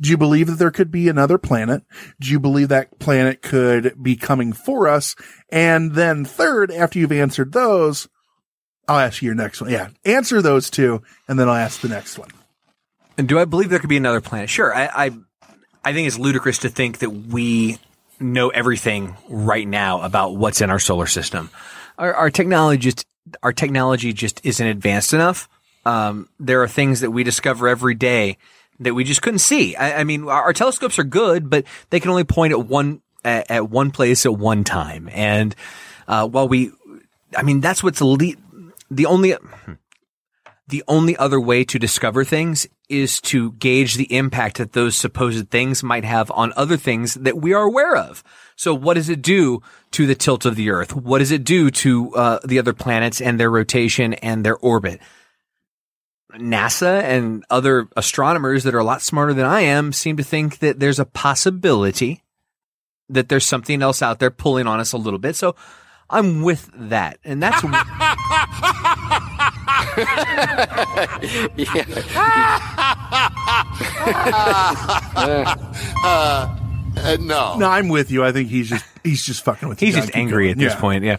Do 0.00 0.10
you 0.10 0.16
believe 0.16 0.48
that 0.48 0.58
there 0.58 0.72
could 0.72 0.90
be 0.90 1.08
another 1.08 1.38
planet? 1.38 1.84
Do 2.20 2.30
you 2.30 2.40
believe 2.40 2.68
that 2.68 2.98
planet 2.98 3.40
could 3.40 4.02
be 4.02 4.16
coming 4.16 4.52
for 4.52 4.88
us? 4.88 5.14
And 5.50 5.94
then 5.94 6.24
third, 6.24 6.72
after 6.72 6.98
you've 6.98 7.12
answered 7.12 7.52
those, 7.52 8.08
I'll 8.88 8.98
ask 8.98 9.22
you 9.22 9.26
your 9.26 9.36
next 9.36 9.60
one. 9.60 9.70
Yeah. 9.70 9.90
Answer 10.04 10.42
those 10.42 10.70
two 10.70 11.02
and 11.28 11.38
then 11.38 11.48
I'll 11.48 11.54
ask 11.54 11.80
the 11.80 11.88
next 11.88 12.18
one. 12.18 12.30
And 13.16 13.28
do 13.28 13.38
I 13.38 13.44
believe 13.44 13.70
there 13.70 13.78
could 13.78 13.88
be 13.88 13.96
another 13.96 14.20
planet? 14.20 14.50
Sure. 14.50 14.74
I, 14.74 15.06
I, 15.06 15.10
I 15.84 15.92
think 15.92 16.08
it's 16.08 16.18
ludicrous 16.18 16.58
to 16.58 16.68
think 16.68 16.98
that 16.98 17.10
we 17.10 17.78
know 18.18 18.48
everything 18.48 19.16
right 19.28 19.66
now 19.66 20.02
about 20.02 20.36
what's 20.36 20.60
in 20.60 20.70
our 20.70 20.80
solar 20.80 21.06
system. 21.06 21.50
Our, 21.96 22.12
our 22.12 22.30
technology 22.30 22.80
just, 22.80 23.06
our 23.42 23.52
technology 23.52 24.12
just 24.12 24.40
isn't 24.44 24.66
advanced 24.66 25.12
enough. 25.12 25.48
Um, 25.84 26.28
there 26.40 26.62
are 26.62 26.68
things 26.68 27.00
that 27.00 27.10
we 27.10 27.24
discover 27.24 27.68
every 27.68 27.94
day 27.94 28.38
that 28.80 28.94
we 28.94 29.04
just 29.04 29.22
couldn't 29.22 29.40
see. 29.40 29.76
I, 29.76 30.00
I 30.00 30.04
mean, 30.04 30.24
our, 30.24 30.44
our, 30.44 30.52
telescopes 30.52 30.98
are 30.98 31.04
good, 31.04 31.48
but 31.50 31.64
they 31.90 32.00
can 32.00 32.10
only 32.10 32.24
point 32.24 32.52
at 32.52 32.66
one, 32.66 33.02
at, 33.24 33.50
at 33.50 33.70
one 33.70 33.90
place 33.90 34.26
at 34.26 34.34
one 34.34 34.64
time. 34.64 35.08
And, 35.12 35.54
uh, 36.08 36.26
while 36.26 36.48
we, 36.48 36.72
I 37.36 37.42
mean, 37.42 37.60
that's 37.60 37.82
what's 37.82 38.00
le- 38.00 38.34
the 38.90 39.06
only, 39.06 39.34
the 40.68 40.82
only 40.88 41.16
other 41.16 41.40
way 41.40 41.64
to 41.64 41.78
discover 41.78 42.24
things 42.24 42.66
is 42.88 43.20
to 43.20 43.52
gauge 43.52 43.94
the 43.94 44.12
impact 44.14 44.58
that 44.58 44.72
those 44.72 44.94
supposed 44.94 45.50
things 45.50 45.82
might 45.82 46.04
have 46.04 46.30
on 46.30 46.52
other 46.56 46.76
things 46.76 47.14
that 47.14 47.36
we 47.36 47.52
are 47.52 47.62
aware 47.62 47.96
of. 47.96 48.22
So 48.56 48.74
what 48.74 48.94
does 48.94 49.08
it 49.08 49.22
do 49.22 49.62
to 49.92 50.06
the 50.06 50.14
tilt 50.14 50.44
of 50.44 50.56
the 50.56 50.70
earth? 50.70 50.94
What 50.94 51.18
does 51.18 51.32
it 51.32 51.44
do 51.44 51.70
to 51.70 52.14
uh, 52.14 52.38
the 52.44 52.58
other 52.58 52.72
planets 52.72 53.20
and 53.20 53.40
their 53.40 53.50
rotation 53.50 54.14
and 54.14 54.44
their 54.44 54.56
orbit? 54.56 55.00
NASA 56.38 57.02
and 57.02 57.44
other 57.50 57.88
astronomers 57.96 58.64
that 58.64 58.74
are 58.74 58.78
a 58.80 58.84
lot 58.84 59.02
smarter 59.02 59.34
than 59.34 59.46
I 59.46 59.60
am 59.62 59.92
seem 59.92 60.16
to 60.16 60.22
think 60.24 60.58
that 60.58 60.80
there's 60.80 60.98
a 60.98 61.04
possibility 61.04 62.22
that 63.08 63.28
there's 63.28 63.44
something 63.46 63.82
else 63.82 64.02
out 64.02 64.18
there 64.18 64.30
pulling 64.30 64.66
on 64.66 64.80
us 64.80 64.92
a 64.92 64.96
little 64.96 65.18
bit. 65.18 65.36
So 65.36 65.54
I'm 66.10 66.42
with 66.42 66.70
that. 66.74 67.18
And 67.24 67.42
that's 67.42 67.62
uh, 67.62 67.68
uh, 76.04 77.16
no. 77.20 77.56
No, 77.58 77.68
I'm 77.68 77.88
with 77.88 78.10
you. 78.10 78.24
I 78.24 78.32
think 78.32 78.48
he's 78.48 78.68
just 78.68 78.84
he's 79.02 79.24
just 79.24 79.44
fucking 79.44 79.68
with 79.68 79.80
you. 79.82 79.86
He's 79.86 79.96
just 79.96 80.14
angry 80.14 80.44
going. 80.46 80.52
at 80.52 80.58
this 80.58 80.72
Yeah. 80.74 80.80
point. 80.80 81.04
Yeah. 81.04 81.16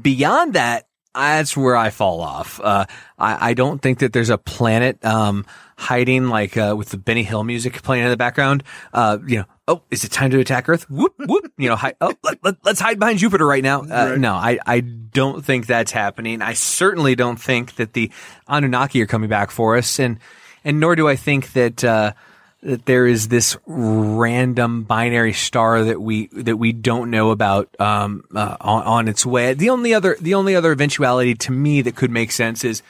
Beyond 0.00 0.54
that, 0.54 0.86
that's 1.14 1.56
where 1.56 1.76
I 1.76 1.90
fall 1.90 2.20
off. 2.20 2.60
Uh, 2.62 2.86
I, 3.18 3.50
I 3.50 3.54
don't 3.54 3.80
think 3.80 3.98
that 4.00 4.12
there's 4.12 4.30
a 4.30 4.38
planet 4.38 5.04
um, 5.04 5.44
hiding 5.76 6.28
like 6.28 6.56
uh, 6.56 6.74
with 6.76 6.90
the 6.90 6.96
Benny 6.98 7.22
Hill 7.22 7.44
music 7.44 7.82
playing 7.82 8.04
in 8.04 8.10
the 8.10 8.16
background. 8.16 8.62
Uh, 8.92 9.18
you 9.26 9.38
know, 9.38 9.44
oh, 9.68 9.82
is 9.90 10.04
it 10.04 10.10
time 10.12 10.30
to 10.30 10.40
attack 10.40 10.68
Earth? 10.68 10.88
Whoop 10.90 11.14
whoop. 11.18 11.52
You 11.58 11.68
know, 11.68 11.76
hi- 11.76 11.94
oh, 12.00 12.14
let, 12.22 12.38
let, 12.42 12.56
let's 12.64 12.80
hide 12.80 12.98
behind 12.98 13.18
Jupiter 13.18 13.46
right 13.46 13.62
now. 13.62 13.82
Uh, 13.82 14.16
No, 14.16 14.34
I 14.34 14.58
I 14.66 14.80
don't 14.80 15.44
think 15.44 15.66
that's 15.66 15.92
happening. 15.92 16.40
I 16.42 16.54
certainly 16.54 17.14
don't 17.14 17.40
think 17.40 17.74
that 17.76 17.92
the 17.92 18.10
Anunnaki 18.48 19.02
are 19.02 19.06
coming 19.06 19.28
back 19.28 19.50
for 19.50 19.76
us, 19.76 19.98
and 19.98 20.18
and 20.64 20.80
nor 20.80 20.96
do 20.96 21.08
I 21.08 21.16
think 21.16 21.52
that. 21.52 22.14
That 22.62 22.86
there 22.86 23.08
is 23.08 23.26
this 23.26 23.56
random 23.66 24.84
binary 24.84 25.32
star 25.32 25.82
that 25.82 26.00
we 26.00 26.28
that 26.28 26.56
we 26.56 26.72
don't 26.72 27.10
know 27.10 27.30
about 27.30 27.68
um, 27.80 28.22
uh, 28.32 28.56
on, 28.60 28.82
on 28.84 29.08
its 29.08 29.26
way. 29.26 29.54
The 29.54 29.70
only 29.70 29.92
other 29.92 30.16
the 30.20 30.34
only 30.34 30.54
other 30.54 30.70
eventuality 30.70 31.34
to 31.34 31.50
me 31.50 31.82
that 31.82 31.96
could 31.96 32.12
make 32.12 32.30
sense 32.30 32.62
is, 32.62 32.82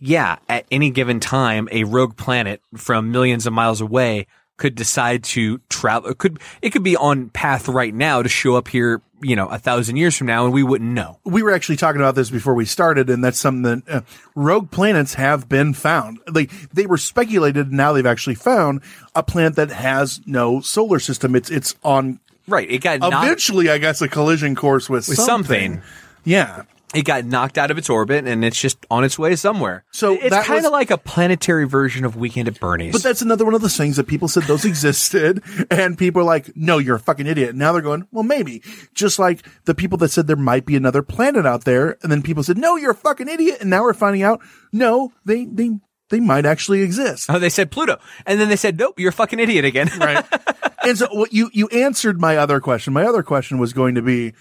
yeah, 0.00 0.38
at 0.48 0.66
any 0.72 0.90
given 0.90 1.20
time, 1.20 1.68
a 1.70 1.84
rogue 1.84 2.16
planet 2.16 2.60
from 2.74 3.12
millions 3.12 3.46
of 3.46 3.52
miles 3.52 3.80
away 3.80 4.26
could 4.58 4.74
decide 4.74 5.24
to 5.24 5.58
travel. 5.70 6.10
It 6.10 6.18
could 6.18 6.38
it 6.60 6.70
could 6.70 6.82
be 6.82 6.96
on 6.96 7.30
path 7.30 7.68
right 7.68 7.94
now 7.94 8.22
to 8.22 8.28
show 8.28 8.56
up 8.56 8.68
here, 8.68 9.00
you 9.22 9.34
know, 9.34 9.48
a 9.48 9.58
thousand 9.58 9.96
years 9.96 10.16
from 10.16 10.26
now, 10.26 10.44
and 10.44 10.52
we 10.52 10.62
wouldn't 10.62 10.90
know. 10.90 11.18
We 11.24 11.42
were 11.42 11.52
actually 11.52 11.76
talking 11.76 12.00
about 12.00 12.14
this 12.14 12.28
before 12.28 12.54
we 12.54 12.66
started, 12.66 13.08
and 13.08 13.24
that's 13.24 13.38
something 13.38 13.62
that 13.62 13.88
uh, 13.88 14.00
rogue 14.34 14.70
planets 14.70 15.14
have 15.14 15.48
been 15.48 15.72
found. 15.72 16.18
Like 16.30 16.50
they 16.70 16.86
were 16.86 16.98
speculated, 16.98 17.68
and 17.68 17.76
now 17.76 17.94
they've 17.94 18.04
actually 18.04 18.34
found 18.34 18.82
a 19.14 19.22
planet 19.22 19.56
that 19.56 19.70
has 19.70 20.20
no 20.26 20.60
solar 20.60 20.98
system. 20.98 21.34
It's 21.34 21.50
it's 21.50 21.74
on 21.82 22.20
Right. 22.48 22.70
It 22.70 22.78
got 22.78 23.00
eventually, 23.02 23.68
I 23.68 23.78
guess, 23.78 24.00
a 24.00 24.08
collision 24.08 24.54
course 24.54 24.88
with, 24.88 25.06
with 25.06 25.18
something. 25.18 25.74
something. 25.74 25.82
Yeah. 26.24 26.62
It 26.94 27.04
got 27.04 27.24
knocked 27.26 27.58
out 27.58 27.70
of 27.70 27.76
its 27.76 27.90
orbit 27.90 28.26
and 28.26 28.42
it's 28.44 28.58
just 28.58 28.86
on 28.90 29.04
its 29.04 29.18
way 29.18 29.36
somewhere. 29.36 29.84
So 29.90 30.14
it's 30.14 30.46
kind 30.46 30.64
of 30.64 30.72
like 30.72 30.90
a 30.90 30.96
planetary 30.96 31.66
version 31.66 32.04
of 32.06 32.16
Weekend 32.16 32.48
at 32.48 32.58
Bernie's. 32.58 32.92
But 32.92 33.02
that's 33.02 33.20
another 33.20 33.44
one 33.44 33.54
of 33.54 33.60
those 33.60 33.76
things 33.76 33.96
that 33.96 34.06
people 34.06 34.26
said 34.26 34.44
those 34.44 34.64
existed, 34.64 35.42
and 35.70 35.98
people 35.98 36.22
are 36.22 36.24
like, 36.24 36.56
"No, 36.56 36.78
you're 36.78 36.96
a 36.96 37.00
fucking 37.00 37.26
idiot." 37.26 37.54
Now 37.54 37.72
they're 37.72 37.82
going, 37.82 38.06
"Well, 38.10 38.24
maybe." 38.24 38.62
Just 38.94 39.18
like 39.18 39.44
the 39.64 39.74
people 39.74 39.98
that 39.98 40.10
said 40.10 40.26
there 40.26 40.36
might 40.36 40.64
be 40.64 40.76
another 40.76 41.02
planet 41.02 41.44
out 41.44 41.64
there, 41.64 41.98
and 42.02 42.10
then 42.10 42.22
people 42.22 42.42
said, 42.42 42.56
"No, 42.56 42.76
you're 42.76 42.92
a 42.92 42.94
fucking 42.94 43.28
idiot," 43.28 43.58
and 43.60 43.70
now 43.70 43.82
we're 43.82 43.92
finding 43.92 44.22
out, 44.22 44.40
no, 44.72 45.12
they 45.24 45.44
they 45.44 45.70
they 46.10 46.20
might 46.20 46.46
actually 46.46 46.82
exist. 46.82 47.28
Oh, 47.28 47.38
they 47.38 47.50
said 47.50 47.70
Pluto, 47.70 47.98
and 48.26 48.40
then 48.40 48.48
they 48.48 48.56
said, 48.56 48.78
"Nope, 48.78 48.98
you're 48.98 49.10
a 49.10 49.12
fucking 49.12 49.40
idiot 49.40 49.64
again." 49.64 49.90
right. 49.98 50.24
And 50.80 50.96
so 50.96 51.08
what 51.10 51.32
you 51.32 51.50
you 51.52 51.68
answered 51.68 52.20
my 52.20 52.36
other 52.36 52.60
question. 52.60 52.92
My 52.92 53.04
other 53.04 53.22
question 53.24 53.58
was 53.58 53.72
going 53.72 53.96
to 53.96 54.00
be, 54.00 54.32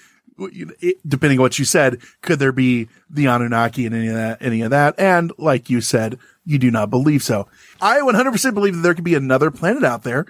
depending 1.07 1.39
on 1.39 1.43
what 1.43 1.59
you 1.59 1.65
said, 1.65 1.99
could 2.21 2.39
there 2.39 2.51
be 2.51 2.88
the 3.09 3.25
Anunnaki 3.25 3.85
and 3.85 3.95
any 3.95 4.07
of 4.07 4.15
that, 4.15 4.41
any 4.41 4.61
of 4.61 4.71
that? 4.71 4.95
And 4.97 5.31
like 5.38 5.69
you 5.69 5.81
said, 5.81 6.19
you 6.45 6.57
do 6.57 6.71
not 6.71 6.89
believe 6.89 7.23
so. 7.23 7.47
I 7.81 7.99
100% 7.99 8.53
believe 8.53 8.75
that 8.75 8.81
there 8.81 8.93
could 8.93 9.03
be 9.03 9.15
another 9.15 9.51
planet 9.51 9.83
out 9.83 10.03
there. 10.03 10.25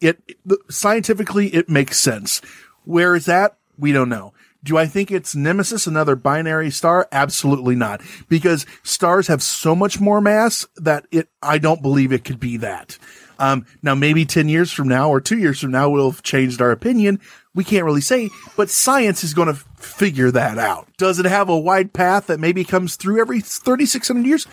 It 0.00 0.20
scientifically 0.68 1.48
it 1.48 1.68
makes 1.68 1.98
sense. 1.98 2.40
Where 2.84 3.14
is 3.14 3.26
that? 3.26 3.56
We 3.78 3.92
don't 3.92 4.08
know. 4.08 4.32
Do 4.64 4.78
I 4.78 4.86
think 4.86 5.10
it's 5.10 5.34
Nemesis, 5.34 5.86
another 5.86 6.14
binary 6.14 6.70
star? 6.70 7.08
Absolutely 7.10 7.74
not. 7.74 8.00
Because 8.28 8.64
stars 8.84 9.26
have 9.26 9.42
so 9.42 9.74
much 9.74 10.00
more 10.00 10.20
mass 10.20 10.66
that 10.76 11.06
it, 11.10 11.28
I 11.42 11.58
don't 11.58 11.82
believe 11.82 12.12
it 12.12 12.24
could 12.24 12.38
be 12.38 12.58
that. 12.58 12.98
Um, 13.40 13.66
now 13.82 13.96
maybe 13.96 14.24
10 14.24 14.48
years 14.48 14.70
from 14.70 14.86
now 14.86 15.10
or 15.10 15.20
two 15.20 15.38
years 15.38 15.58
from 15.60 15.72
now, 15.72 15.90
we'll 15.90 16.12
have 16.12 16.22
changed 16.22 16.60
our 16.60 16.70
opinion. 16.70 17.20
We 17.54 17.64
can't 17.64 17.84
really 17.84 18.00
say, 18.00 18.30
but 18.56 18.70
science 18.70 19.22
is 19.22 19.34
going 19.34 19.48
to 19.48 19.60
figure 19.76 20.30
that 20.30 20.58
out. 20.58 20.88
Does 20.96 21.18
it 21.18 21.26
have 21.26 21.50
a 21.50 21.58
wide 21.58 21.92
path 21.92 22.28
that 22.28 22.40
maybe 22.40 22.64
comes 22.64 22.96
through 22.96 23.20
every 23.20 23.40
3,600 23.40 24.26
years? 24.26 24.46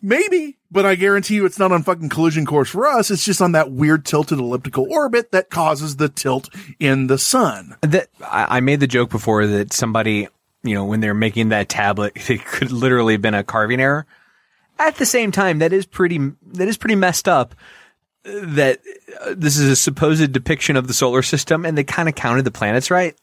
Maybe, 0.00 0.56
but 0.70 0.86
I 0.86 0.94
guarantee 0.94 1.34
you 1.34 1.44
it's 1.44 1.58
not 1.58 1.72
on 1.72 1.82
fucking 1.82 2.08
collision 2.08 2.46
course 2.46 2.70
for 2.70 2.86
us. 2.86 3.10
It's 3.10 3.24
just 3.24 3.42
on 3.42 3.52
that 3.52 3.72
weird 3.72 4.04
tilted 4.04 4.38
elliptical 4.38 4.86
orbit 4.88 5.32
that 5.32 5.50
causes 5.50 5.96
the 5.96 6.08
tilt 6.08 6.48
in 6.78 7.08
the 7.08 7.18
sun. 7.18 7.76
That 7.82 8.08
I, 8.24 8.60
made 8.60 8.80
the 8.80 8.86
joke 8.86 9.10
before 9.10 9.46
that 9.46 9.72
somebody, 9.72 10.28
you 10.62 10.74
know, 10.74 10.84
when 10.84 11.00
they're 11.00 11.14
making 11.14 11.48
that 11.48 11.68
tablet, 11.68 12.12
it 12.30 12.44
could 12.44 12.70
literally 12.70 13.14
have 13.14 13.22
been 13.22 13.34
a 13.34 13.42
carving 13.42 13.80
error. 13.80 14.06
At 14.78 14.96
the 14.96 15.06
same 15.06 15.32
time, 15.32 15.58
that 15.58 15.72
is 15.72 15.84
pretty 15.84 16.20
that 16.52 16.68
is 16.68 16.76
pretty 16.76 16.94
messed 16.94 17.26
up. 17.26 17.56
That 18.28 18.80
uh, 19.20 19.34
this 19.36 19.56
is 19.56 19.70
a 19.70 19.76
supposed 19.76 20.32
depiction 20.32 20.76
of 20.76 20.86
the 20.86 20.94
solar 20.94 21.22
system, 21.22 21.64
and 21.64 21.78
they 21.78 21.84
kind 21.84 22.08
of 22.08 22.14
counted 22.14 22.44
the 22.44 22.50
planets 22.50 22.90
right. 22.90 23.16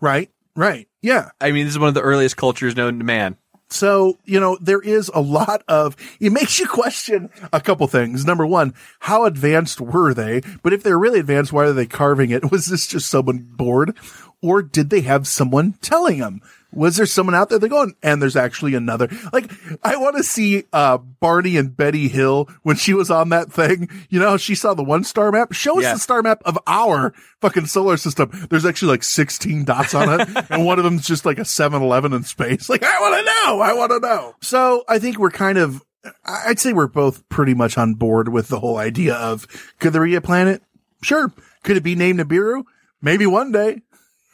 Right, 0.00 0.30
right, 0.56 0.88
yeah. 1.02 1.30
I 1.40 1.52
mean, 1.52 1.66
this 1.66 1.74
is 1.74 1.78
one 1.78 1.88
of 1.88 1.94
the 1.94 2.02
earliest 2.02 2.36
cultures 2.36 2.76
known 2.76 2.98
to 2.98 3.04
man. 3.04 3.36
So, 3.70 4.18
you 4.24 4.40
know, 4.40 4.58
there 4.60 4.80
is 4.80 5.10
a 5.14 5.20
lot 5.20 5.62
of, 5.68 5.96
it 6.18 6.32
makes 6.32 6.58
you 6.58 6.66
question 6.66 7.30
a 7.52 7.60
couple 7.60 7.86
things. 7.86 8.26
Number 8.26 8.44
one, 8.46 8.74
how 8.98 9.24
advanced 9.24 9.80
were 9.80 10.12
they? 10.12 10.42
But 10.62 10.72
if 10.72 10.82
they're 10.82 10.98
really 10.98 11.20
advanced, 11.20 11.52
why 11.52 11.66
are 11.66 11.72
they 11.72 11.86
carving 11.86 12.30
it? 12.30 12.50
Was 12.50 12.66
this 12.66 12.88
just 12.88 13.08
someone 13.08 13.38
bored? 13.38 13.96
Or 14.42 14.60
did 14.60 14.90
they 14.90 15.02
have 15.02 15.28
someone 15.28 15.74
telling 15.80 16.18
them? 16.18 16.40
Was 16.72 16.96
there 16.96 17.06
someone 17.06 17.34
out 17.34 17.48
there? 17.48 17.58
They're 17.58 17.68
going, 17.68 17.94
and 18.02 18.22
there's 18.22 18.36
actually 18.36 18.74
another. 18.74 19.08
Like, 19.32 19.50
I 19.82 19.96
want 19.96 20.16
to 20.16 20.22
see 20.22 20.64
uh 20.72 20.98
Barney 20.98 21.56
and 21.56 21.76
Betty 21.76 22.08
Hill 22.08 22.48
when 22.62 22.76
she 22.76 22.94
was 22.94 23.10
on 23.10 23.30
that 23.30 23.52
thing. 23.52 23.88
You 24.08 24.20
know, 24.20 24.36
she 24.36 24.54
saw 24.54 24.74
the 24.74 24.84
one 24.84 25.04
star 25.04 25.32
map. 25.32 25.52
Show 25.52 25.78
us 25.78 25.84
Yeah. 25.84 25.94
the 25.94 26.00
star 26.00 26.22
map 26.22 26.42
of 26.44 26.58
our 26.66 27.12
fucking 27.40 27.66
solar 27.66 27.96
system. 27.96 28.30
There's 28.50 28.64
actually 28.66 28.92
like 28.92 29.02
16 29.02 29.64
dots 29.64 29.94
on 29.94 30.20
it, 30.20 30.28
and 30.50 30.64
one 30.64 30.78
of 30.78 30.84
them's 30.84 31.06
just 31.06 31.24
like 31.26 31.38
a 31.38 31.42
7-Eleven 31.42 32.12
in 32.12 32.22
space. 32.24 32.68
Like, 32.68 32.84
I 32.84 33.00
want 33.00 33.16
to 33.18 33.24
know. 33.24 33.60
I 33.60 33.72
want 33.72 33.90
to 33.92 33.98
know. 34.00 34.34
So 34.40 34.84
I 34.88 34.98
think 34.98 35.18
we're 35.18 35.30
kind 35.30 35.58
of. 35.58 35.82
I'd 36.24 36.58
say 36.58 36.72
we're 36.72 36.86
both 36.86 37.28
pretty 37.28 37.52
much 37.52 37.76
on 37.76 37.94
board 37.94 38.28
with 38.30 38.48
the 38.48 38.60
whole 38.60 38.78
idea 38.78 39.14
of 39.14 39.46
could 39.80 39.92
there 39.92 40.04
be 40.04 40.14
a 40.14 40.20
planet? 40.22 40.62
Sure. 41.02 41.30
Could 41.62 41.76
it 41.76 41.82
be 41.82 41.94
named 41.94 42.20
Nibiru? 42.20 42.62
Maybe 43.02 43.26
one 43.26 43.52
day. 43.52 43.82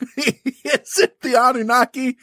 Is 0.16 0.98
it 0.98 1.20
the 1.22 1.34
Anunnaki? 1.40 2.16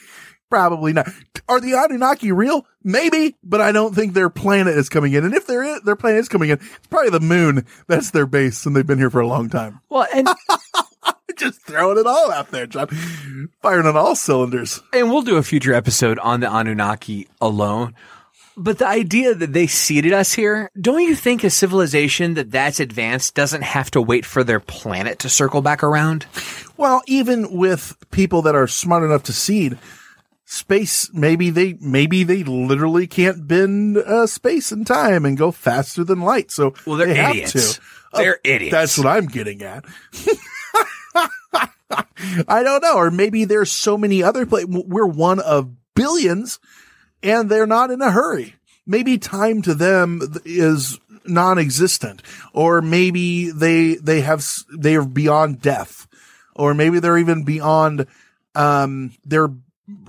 Probably 0.49 0.93
not. 0.93 1.09
Are 1.49 1.59
the 1.59 1.73
Anunnaki 1.73 2.31
real? 2.31 2.65
Maybe, 2.83 3.35
but 3.43 3.59
I 3.59 3.71
don't 3.71 3.95
think 3.95 4.13
their 4.13 4.29
planet 4.29 4.77
is 4.77 4.87
coming 4.89 5.13
in. 5.13 5.25
And 5.25 5.33
if 5.33 5.47
there 5.47 5.63
is, 5.63 5.81
their 5.81 5.95
planet 5.95 6.19
is 6.19 6.29
coming 6.29 6.49
in, 6.49 6.59
it's 6.59 6.87
probably 6.89 7.09
the 7.09 7.19
moon. 7.19 7.65
That's 7.87 8.11
their 8.11 8.25
base, 8.27 8.65
and 8.65 8.75
they've 8.75 8.85
been 8.85 8.99
here 8.99 9.09
for 9.09 9.21
a 9.21 9.27
long 9.27 9.49
time. 9.49 9.81
Well, 9.89 10.07
and 10.13 10.27
just 11.37 11.61
throwing 11.63 11.97
it 11.97 12.05
all 12.05 12.31
out 12.31 12.51
there, 12.51 12.67
John. 12.67 12.87
Firing 13.61 13.87
on 13.87 13.97
all 13.97 14.15
cylinders. 14.15 14.81
and 14.93 15.09
we'll 15.09 15.23
do 15.23 15.37
a 15.37 15.43
future 15.43 15.73
episode 15.73 16.19
on 16.19 16.41
the 16.41 16.47
Anunnaki 16.53 17.27
alone. 17.41 17.95
But 18.55 18.77
the 18.77 18.87
idea 18.87 19.33
that 19.33 19.51
they 19.51 19.65
seeded 19.65 20.13
us 20.13 20.33
here, 20.33 20.69
don't 20.79 21.01
you 21.01 21.15
think 21.15 21.43
a 21.43 21.49
civilization 21.49 22.35
that 22.35 22.51
that's 22.51 22.79
advanced 22.79 23.33
doesn't 23.33 23.63
have 23.63 23.89
to 23.91 24.01
wait 24.01 24.25
for 24.25 24.43
their 24.43 24.59
planet 24.59 25.17
to 25.19 25.29
circle 25.29 25.63
back 25.63 25.81
around? 25.83 26.27
Well, 26.77 27.01
even 27.07 27.57
with 27.57 27.95
people 28.11 28.41
that 28.43 28.55
are 28.55 28.67
smart 28.67 29.03
enough 29.03 29.23
to 29.23 29.33
seed 29.33 29.77
space, 30.45 31.09
maybe 31.13 31.49
they 31.49 31.77
maybe 31.79 32.23
they 32.23 32.43
literally 32.43 33.07
can't 33.07 33.47
bend 33.47 33.97
uh, 33.97 34.27
space 34.27 34.71
and 34.71 34.85
time 34.85 35.25
and 35.25 35.37
go 35.37 35.51
faster 35.51 36.03
than 36.03 36.21
light. 36.21 36.51
So 36.51 36.73
Well, 36.85 36.97
they're 36.97 37.07
they 37.13 37.29
idiots. 37.29 37.79
They're 38.13 38.35
Oh, 38.35 38.39
idiots. 38.43 38.71
That's 38.71 38.97
what 38.97 39.07
I'm 39.07 39.25
getting 39.25 39.63
at. 39.63 39.85
I 42.47 42.63
don't 42.63 42.81
know, 42.81 42.95
or 42.95 43.11
maybe 43.11 43.45
there's 43.45 43.71
so 43.71 43.97
many 43.97 44.23
other 44.23 44.45
places. 44.45 44.69
We're 44.69 45.05
one 45.05 45.39
of 45.39 45.71
billions, 45.95 46.59
and 47.21 47.49
they're 47.49 47.67
not 47.67 47.91
in 47.91 48.01
a 48.01 48.11
hurry. 48.11 48.55
Maybe 48.85 49.17
time 49.17 49.61
to 49.63 49.73
them 49.73 50.21
is 50.45 50.99
non-existent, 51.25 52.21
or 52.53 52.81
maybe 52.81 53.51
they 53.51 53.95
they 53.95 54.21
have 54.21 54.45
they 54.75 54.95
are 54.95 55.05
beyond 55.05 55.61
death, 55.61 56.07
or 56.55 56.73
maybe 56.73 56.99
they're 56.99 57.17
even 57.17 57.43
beyond 57.43 58.05
um 58.55 59.11
they're 59.25 59.49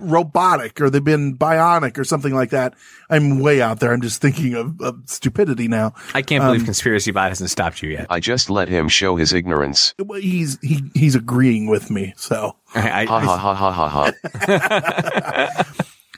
robotic 0.01 0.81
or 0.81 0.89
they've 0.89 1.03
been 1.03 1.37
bionic 1.37 1.99
or 1.99 2.05
something 2.05 2.33
like 2.33 2.51
that. 2.51 2.75
I'm 3.11 3.41
way 3.41 3.61
out 3.61 3.81
there. 3.81 3.93
I'm 3.93 4.03
just 4.03 4.23
thinking 4.23 4.55
of, 4.55 4.81
of 4.81 5.03
stupidity 5.07 5.67
now. 5.67 5.95
I 6.15 6.23
can't 6.23 6.45
believe 6.45 6.61
Um, 6.61 6.67
Conspiracy 6.67 7.11
Bot 7.11 7.31
hasn't 7.31 7.51
stopped 7.51 7.83
you 7.83 7.91
yet. 7.91 8.07
I 8.09 8.21
just 8.21 8.51
let 8.51 8.69
him 8.69 8.89
show 8.89 9.17
his 9.17 9.33
ignorance. 9.33 9.93
Well, 9.99 10.21
he's 10.21 10.59
he 10.61 10.83
he's 10.95 11.17
agreeing 11.17 11.67
with 11.67 11.91
me. 11.91 12.15
So 12.17 12.57
I, 12.75 13.05
Ha 13.05 13.21
ha 13.21 13.37
ha 13.37 13.55
ha 13.55 13.73
ha 13.73 13.89
ha. 13.89 15.65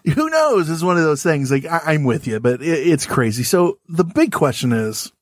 who 0.15 0.29
knows? 0.31 0.69
Is 0.69 0.85
one 0.85 0.99
of 0.99 1.05
those 1.05 1.23
things. 1.23 1.51
Like 1.51 1.65
I, 1.65 1.81
I'm 1.95 2.05
with 2.05 2.27
you, 2.27 2.39
but 2.41 2.61
it, 2.61 2.67
it's 2.87 3.07
crazy. 3.07 3.43
So 3.43 3.79
the 3.89 4.05
big 4.05 4.33
question 4.33 4.73
is, 4.73 5.13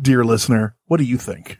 dear 0.00 0.22
listener, 0.22 0.76
what 0.86 0.98
do 0.98 1.04
you 1.04 1.16
think? 1.16 1.58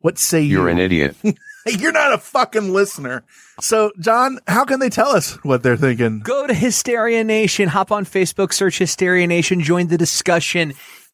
What 0.00 0.18
say 0.18 0.42
you? 0.42 0.58
You're 0.58 0.68
an 0.68 0.78
idiot. 0.78 1.16
You're 1.78 1.92
not 1.92 2.12
a 2.12 2.18
fucking 2.18 2.72
listener. 2.72 3.24
So, 3.60 3.92
John, 3.98 4.38
how 4.46 4.64
can 4.64 4.80
they 4.80 4.88
tell 4.88 5.10
us 5.10 5.34
what 5.44 5.62
they're 5.62 5.76
thinking? 5.76 6.20
Go 6.20 6.46
to 6.46 6.54
Hysteria 6.54 7.24
Nation, 7.24 7.68
hop 7.68 7.92
on 7.92 8.04
Facebook, 8.04 8.52
search 8.52 8.78
Hysteria 8.78 9.26
Nation, 9.26 9.60
join 9.60 9.88
the 9.88 9.98
discussion. 9.98 10.72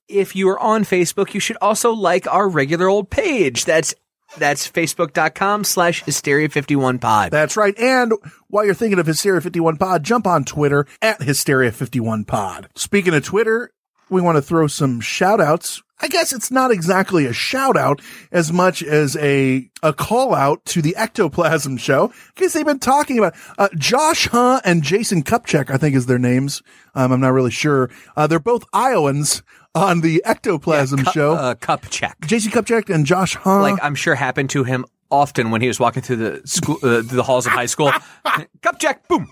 If 0.09 0.37
you 0.37 0.49
are 0.49 0.61
on 0.61 0.85
Facebook, 0.85 1.35
you 1.35 1.41
should 1.41 1.59
also 1.61 1.93
like 1.93 2.33
our 2.33 2.49
regular 2.49 2.89
old 2.89 3.11
page. 3.11 3.65
That's 3.65 3.95
that's 4.39 4.69
facebook.com 4.69 5.65
slash 5.65 6.05
hysteria51 6.05 7.01
pod. 7.01 7.31
That's 7.31 7.57
right. 7.57 7.79
And 7.79 8.13
while 8.49 8.65
you're 8.65 8.75
thinking 8.75 8.99
of 8.99 9.07
Hysteria 9.07 9.41
51 9.41 9.77
Pod, 9.77 10.03
jump 10.03 10.27
on 10.27 10.45
Twitter 10.45 10.87
at 11.01 11.23
Hysteria 11.23 11.71
51 11.73 12.25
Pod. 12.25 12.69
Speaking 12.75 13.15
of 13.15 13.25
Twitter, 13.25 13.71
we 14.11 14.21
want 14.21 14.37
to 14.37 14.43
throw 14.43 14.67
some 14.67 15.01
shout 15.01 15.41
outs. 15.41 15.83
I 15.99 16.09
guess 16.09 16.35
it's 16.35 16.51
not 16.51 16.71
exactly 16.71 17.25
a 17.25 17.33
shout 17.33 17.75
out 17.77 18.03
as 18.31 18.53
much 18.53 18.83
as 18.83 19.17
a, 19.17 19.71
a 19.83 19.95
call 19.95 20.35
out 20.35 20.63
to 20.67 20.83
the 20.83 20.95
ectoplasm 20.95 21.79
show 21.79 22.13
because 22.35 22.53
they've 22.53 22.67
been 22.67 22.79
talking 22.79 23.17
about, 23.17 23.35
uh, 23.57 23.69
Josh 23.79 24.29
Huh 24.29 24.61
and 24.63 24.83
Jason 24.83 25.23
Kupchak, 25.23 25.71
I 25.71 25.79
think 25.79 25.97
is 25.97 26.05
their 26.05 26.19
names. 26.19 26.63
Um, 26.95 27.13
I'm 27.13 27.21
not 27.21 27.33
really 27.33 27.51
sure. 27.51 27.91
Uh, 28.15 28.27
they're 28.27 28.39
both 28.39 28.65
Iowans 28.75 29.43
on 29.75 30.03
the 30.03 30.23
ectoplasm 30.27 31.05
Cup- 31.05 31.15
show. 31.15 31.33
Uh, 31.35 31.55
cup 31.55 31.87
check. 31.89 32.19
Jason 32.27 32.53
Kupchak 32.53 32.95
and 32.95 33.07
Josh 33.07 33.35
Huh. 33.35 33.63
Like 33.63 33.79
I'm 33.83 33.95
sure 33.95 34.15
happened 34.15 34.51
to 34.51 34.65
him 34.65 34.85
often 35.11 35.51
when 35.51 35.63
he 35.63 35.69
was 35.69 35.81
walking 35.81 36.03
through 36.03 36.17
the 36.17 36.43
school, 36.47 36.77
uh, 36.83 37.01
the 37.03 37.23
halls 37.23 37.47
of 37.47 37.53
high 37.53 37.67
school. 37.67 37.91
cup 38.63 38.79
check, 38.79 39.09
boom. 39.09 39.31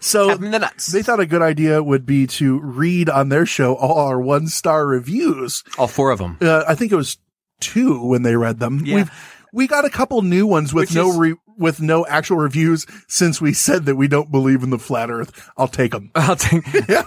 So 0.00 0.34
the 0.36 0.58
nuts. 0.58 0.86
they 0.86 1.02
thought 1.02 1.20
a 1.20 1.26
good 1.26 1.42
idea 1.42 1.82
would 1.82 2.06
be 2.06 2.26
to 2.28 2.58
read 2.60 3.08
on 3.08 3.28
their 3.28 3.44
show 3.46 3.74
all 3.74 3.98
our 4.06 4.20
one 4.20 4.46
star 4.48 4.86
reviews. 4.86 5.62
All 5.78 5.88
four 5.88 6.10
of 6.10 6.18
them. 6.18 6.38
Uh, 6.40 6.64
I 6.66 6.74
think 6.74 6.92
it 6.92 6.96
was 6.96 7.18
two 7.60 8.04
when 8.06 8.22
they 8.22 8.36
read 8.36 8.58
them. 8.60 8.82
Yeah. 8.84 8.94
We've, 8.96 9.10
we 9.52 9.66
got 9.66 9.84
a 9.84 9.90
couple 9.90 10.20
new 10.22 10.46
ones 10.46 10.72
with 10.72 10.90
Which 10.90 10.94
no 10.94 11.10
is- 11.10 11.16
re- 11.16 11.34
with 11.56 11.80
no 11.80 12.06
actual 12.06 12.36
reviews 12.36 12.86
since 13.08 13.40
we 13.40 13.52
said 13.52 13.86
that 13.86 13.96
we 13.96 14.06
don't 14.08 14.30
believe 14.30 14.62
in 14.62 14.70
the 14.70 14.78
flat 14.78 15.10
earth. 15.10 15.50
I'll 15.56 15.66
take 15.68 15.90
them. 15.92 16.10
I'll 16.14 16.36
take. 16.36 16.62
Yeah. 16.88 17.02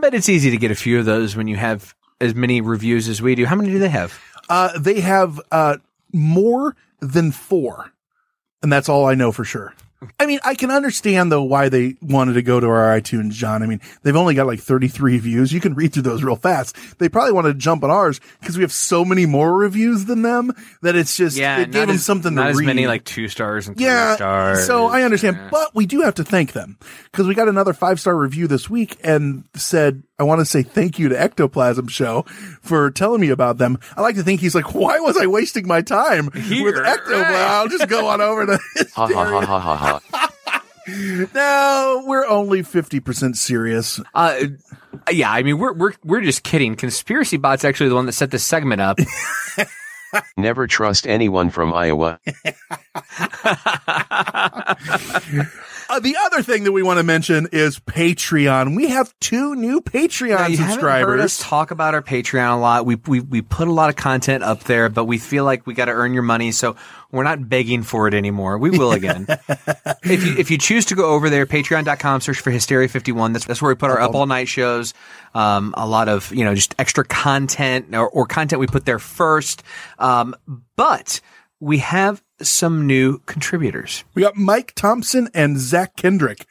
but 0.00 0.14
it's 0.14 0.28
easy 0.28 0.50
to 0.50 0.56
get 0.56 0.70
a 0.70 0.74
few 0.74 0.98
of 0.98 1.04
those 1.06 1.34
when 1.36 1.48
you 1.48 1.56
have 1.56 1.94
as 2.20 2.34
many 2.34 2.60
reviews 2.60 3.08
as 3.08 3.22
we 3.22 3.34
do. 3.34 3.46
How 3.46 3.56
many 3.56 3.70
do 3.70 3.78
they 3.78 3.88
have? 3.88 4.18
Uh, 4.48 4.78
they 4.78 5.00
have, 5.00 5.40
uh, 5.50 5.78
more 6.12 6.76
than 7.00 7.32
four. 7.32 7.90
And 8.62 8.70
that's 8.72 8.88
all 8.88 9.06
I 9.06 9.14
know 9.14 9.32
for 9.32 9.44
sure. 9.44 9.74
I 10.18 10.26
mean, 10.26 10.40
I 10.44 10.54
can 10.54 10.70
understand 10.70 11.30
though 11.30 11.42
why 11.42 11.68
they 11.68 11.96
wanted 12.00 12.34
to 12.34 12.42
go 12.42 12.60
to 12.60 12.66
our 12.66 12.98
iTunes, 13.00 13.32
John. 13.32 13.62
I 13.62 13.66
mean, 13.66 13.80
they've 14.02 14.16
only 14.16 14.34
got 14.34 14.46
like 14.46 14.60
33 14.60 15.18
views. 15.18 15.52
You 15.52 15.60
can 15.60 15.74
read 15.74 15.92
through 15.92 16.02
those 16.02 16.22
real 16.22 16.36
fast. 16.36 16.76
They 16.98 17.08
probably 17.08 17.32
wanted 17.32 17.54
to 17.54 17.58
jump 17.58 17.84
on 17.84 17.90
ours 17.90 18.20
because 18.40 18.56
we 18.56 18.62
have 18.62 18.72
so 18.72 19.04
many 19.04 19.26
more 19.26 19.54
reviews 19.56 20.04
than 20.06 20.22
them 20.22 20.52
that 20.82 20.96
it's 20.96 21.16
just, 21.16 21.36
Yeah, 21.36 21.60
it 21.60 21.70
gave 21.70 21.86
them 21.86 21.96
as, 21.96 22.04
something 22.04 22.34
not 22.34 22.44
to 22.44 22.50
as 22.50 22.62
many 22.62 22.86
like 22.86 23.04
two 23.04 23.28
stars 23.28 23.68
and 23.68 23.76
three 23.76 23.86
yeah, 23.86 24.14
stars. 24.16 24.66
so 24.66 24.86
I 24.86 25.02
understand, 25.02 25.38
but 25.50 25.74
we 25.74 25.86
do 25.86 26.02
have 26.02 26.14
to 26.16 26.24
thank 26.24 26.52
them 26.52 26.78
because 27.10 27.26
we 27.26 27.34
got 27.34 27.48
another 27.48 27.72
five 27.72 28.00
star 28.00 28.16
review 28.16 28.46
this 28.46 28.68
week 28.68 28.98
and 29.02 29.44
said, 29.54 30.02
I 30.22 30.24
want 30.24 30.38
to 30.40 30.44
say 30.44 30.62
thank 30.62 31.00
you 31.00 31.08
to 31.08 31.20
Ectoplasm 31.20 31.88
Show 31.88 32.22
for 32.62 32.92
telling 32.92 33.20
me 33.20 33.30
about 33.30 33.58
them. 33.58 33.78
I 33.96 34.02
like 34.02 34.14
to 34.14 34.22
think 34.22 34.40
he's 34.40 34.54
like, 34.54 34.72
why 34.72 35.00
was 35.00 35.16
I 35.16 35.26
wasting 35.26 35.66
my 35.66 35.82
time 35.82 36.26
with 36.26 36.76
Ectoplasm? 36.76 37.34
I'll 37.34 37.66
just 37.66 37.88
go 37.88 38.06
on 38.06 38.20
over 38.20 38.46
to 38.46 38.52
Ha 38.94 39.08
ha 39.08 39.24
ha 39.24 39.40
ha 39.44 39.60
ha 39.60 40.00
ha. 40.00 40.28
No, 41.34 42.04
we're 42.06 42.26
only 42.26 42.62
50% 42.62 43.36
serious. 43.36 44.00
Uh, 44.14 44.46
yeah, 45.10 45.30
I 45.30 45.42
mean 45.44 45.58
we're 45.58 45.72
we're 45.72 45.92
we're 46.04 46.20
just 46.22 46.42
kidding. 46.42 46.74
Conspiracy 46.74 47.36
Bot's 47.36 47.64
actually 47.64 47.88
the 47.88 47.94
one 47.94 48.06
that 48.06 48.12
set 48.12 48.32
this 48.32 48.42
segment 48.44 48.80
up. 48.80 48.98
Never 50.36 50.66
trust 50.66 51.06
anyone 51.06 51.50
from 51.50 51.72
Iowa. 51.72 52.18
Uh, 55.92 56.00
the 56.00 56.16
other 56.24 56.42
thing 56.42 56.64
that 56.64 56.72
we 56.72 56.82
want 56.82 56.98
to 56.98 57.02
mention 57.02 57.46
is 57.52 57.78
Patreon. 57.78 58.74
We 58.74 58.88
have 58.88 59.12
two 59.20 59.54
new 59.54 59.82
Patreon 59.82 60.38
Now, 60.38 60.46
you 60.46 60.56
haven't 60.56 60.82
heard 60.82 61.20
us 61.20 61.34
subscribers. 61.34 61.38
talk 61.38 61.70
about 61.70 61.92
our 61.92 62.00
Patreon 62.00 62.54
a 62.54 62.56
lot. 62.58 62.86
We, 62.86 62.94
we 62.94 63.20
we 63.20 63.42
put 63.42 63.68
a 63.68 63.72
lot 63.72 63.90
of 63.90 63.96
content 63.96 64.42
up 64.42 64.64
there, 64.64 64.88
but 64.88 65.04
we 65.04 65.18
feel 65.18 65.44
like 65.44 65.66
we 65.66 65.74
got 65.74 65.84
to 65.86 65.92
earn 65.92 66.14
your 66.14 66.22
money, 66.22 66.50
so 66.50 66.76
we're 67.10 67.24
not 67.24 67.46
begging 67.46 67.82
for 67.82 68.08
it 68.08 68.14
anymore. 68.14 68.56
We 68.56 68.70
will 68.70 68.92
again. 68.92 69.26
if 70.02 70.24
you 70.24 70.34
if 70.38 70.50
you 70.50 70.56
choose 70.56 70.86
to 70.86 70.94
go 70.94 71.10
over 71.10 71.28
there, 71.28 71.44
Patreon.com, 71.44 72.22
search 72.22 72.40
for 72.40 72.50
Hysteria 72.50 72.88
Fifty 72.88 73.12
One. 73.12 73.34
That's 73.34 73.44
that's 73.44 73.60
where 73.60 73.68
we 73.68 73.74
put 73.74 73.90
our 73.90 74.00
up 74.00 74.14
all 74.14 74.24
night 74.24 74.48
shows. 74.48 74.94
Um, 75.34 75.74
a 75.76 75.86
lot 75.86 76.08
of 76.08 76.32
you 76.32 76.46
know 76.46 76.54
just 76.54 76.74
extra 76.78 77.04
content 77.04 77.94
or, 77.94 78.08
or 78.08 78.24
content 78.24 78.60
we 78.60 78.66
put 78.66 78.86
there 78.86 78.98
first. 78.98 79.62
Um, 79.98 80.34
but 80.74 81.20
we 81.62 81.78
have 81.78 82.20
some 82.40 82.88
new 82.88 83.18
contributors. 83.20 84.02
We 84.14 84.22
got 84.22 84.34
Mike 84.34 84.72
Thompson 84.74 85.28
and 85.32 85.60
Zach 85.60 85.94
Kendrick, 85.94 86.44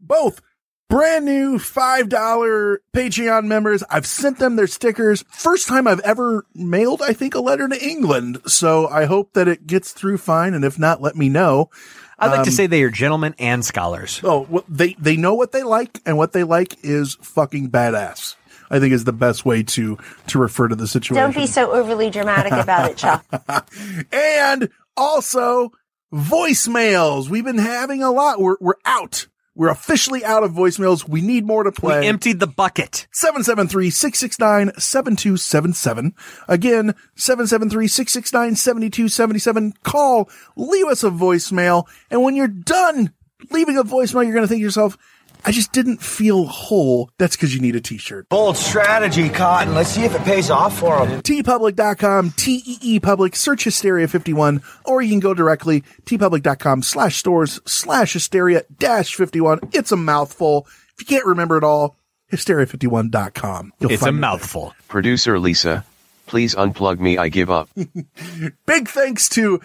both 0.00 0.40
brand 0.88 1.24
new 1.24 1.58
$5 1.58 2.76
Patreon 2.94 3.46
members. 3.46 3.82
I've 3.90 4.06
sent 4.06 4.38
them 4.38 4.54
their 4.54 4.68
stickers. 4.68 5.24
First 5.28 5.66
time 5.66 5.88
I've 5.88 5.98
ever 6.00 6.46
mailed, 6.54 7.02
I 7.02 7.12
think, 7.14 7.34
a 7.34 7.40
letter 7.40 7.66
to 7.66 7.84
England. 7.84 8.42
So 8.46 8.86
I 8.86 9.06
hope 9.06 9.32
that 9.32 9.48
it 9.48 9.66
gets 9.66 9.90
through 9.90 10.18
fine. 10.18 10.54
And 10.54 10.64
if 10.64 10.78
not, 10.78 11.02
let 11.02 11.16
me 11.16 11.28
know. 11.28 11.68
I'd 12.16 12.28
like 12.28 12.44
to 12.44 12.50
Um, 12.50 12.54
say 12.54 12.68
they 12.68 12.84
are 12.84 12.90
gentlemen 12.90 13.34
and 13.40 13.64
scholars. 13.64 14.20
Oh, 14.22 14.46
well, 14.48 14.64
they, 14.68 14.94
they 15.00 15.16
know 15.16 15.34
what 15.34 15.50
they 15.50 15.64
like 15.64 16.00
and 16.06 16.16
what 16.16 16.32
they 16.32 16.44
like 16.44 16.76
is 16.84 17.16
fucking 17.20 17.70
badass. 17.70 18.36
I 18.70 18.80
think 18.80 18.92
is 18.92 19.04
the 19.04 19.12
best 19.12 19.44
way 19.44 19.62
to, 19.62 19.98
to 20.28 20.38
refer 20.38 20.68
to 20.68 20.74
the 20.74 20.86
situation. 20.86 21.22
Don't 21.22 21.34
be 21.34 21.46
so 21.46 21.72
overly 21.72 22.10
dramatic 22.10 22.52
about 22.52 22.90
it, 22.90 22.96
Chuck. 22.96 23.24
And 24.12 24.70
also, 24.96 25.72
voicemails. 26.12 27.28
We've 27.28 27.44
been 27.44 27.58
having 27.58 28.02
a 28.02 28.10
lot. 28.10 28.40
We're, 28.40 28.56
we're 28.60 28.74
out. 28.84 29.26
We're 29.56 29.70
officially 29.70 30.24
out 30.24 30.42
of 30.42 30.50
voicemails. 30.50 31.08
We 31.08 31.20
need 31.20 31.46
more 31.46 31.62
to 31.62 31.70
play. 31.70 32.00
We 32.00 32.06
emptied 32.06 32.40
the 32.40 32.48
bucket. 32.48 33.06
773-669-7277. 33.14 36.12
Again, 36.48 36.96
773-669-7277. 37.16 39.80
Call, 39.84 40.28
leave 40.56 40.86
us 40.86 41.04
a 41.04 41.10
voicemail. 41.10 41.84
And 42.10 42.24
when 42.24 42.34
you're 42.34 42.48
done 42.48 43.12
leaving 43.50 43.78
a 43.78 43.84
voicemail, 43.84 44.24
you're 44.24 44.34
going 44.34 44.42
to 44.42 44.48
think 44.48 44.58
to 44.58 44.64
yourself, 44.64 44.98
I 45.46 45.52
just 45.52 45.72
didn't 45.72 46.00
feel 46.02 46.46
whole. 46.46 47.10
That's 47.18 47.36
because 47.36 47.54
you 47.54 47.60
need 47.60 47.76
a 47.76 47.80
t-shirt. 47.80 48.28
Bold 48.28 48.56
strategy, 48.56 49.28
Cotton. 49.28 49.74
Let's 49.74 49.90
see 49.90 50.04
if 50.04 50.14
it 50.14 50.22
pays 50.22 50.50
off 50.50 50.78
for 50.78 51.06
them. 51.06 51.20
teepublic.com, 51.22 52.30
T-E-E 52.32 53.00
Public, 53.00 53.36
search 53.36 53.64
Hysteria 53.64 54.08
51, 54.08 54.62
or 54.84 55.02
you 55.02 55.10
can 55.10 55.20
go 55.20 55.34
directly, 55.34 55.82
teepublic.com 56.04 56.82
slash 56.82 57.16
stores 57.16 57.60
slash 57.66 58.12
hysteria 58.14 58.64
dash 58.78 59.14
51. 59.14 59.60
It's 59.72 59.92
a 59.92 59.96
mouthful. 59.96 60.66
If 60.94 61.00
you 61.00 61.06
can't 61.06 61.26
remember 61.26 61.58
it 61.58 61.64
all, 61.64 61.96
hysteria51.com. 62.32 63.72
You'll 63.80 63.92
It's 63.92 64.02
a 64.02 64.06
find 64.06 64.16
it 64.16 64.20
mouthful. 64.20 64.74
Producer 64.88 65.38
Lisa, 65.38 65.84
please 66.26 66.54
unplug 66.54 67.00
me. 67.00 67.18
I 67.18 67.28
give 67.28 67.50
up. 67.50 67.68
Big 68.66 68.88
thanks 68.88 69.28
to 69.30 69.60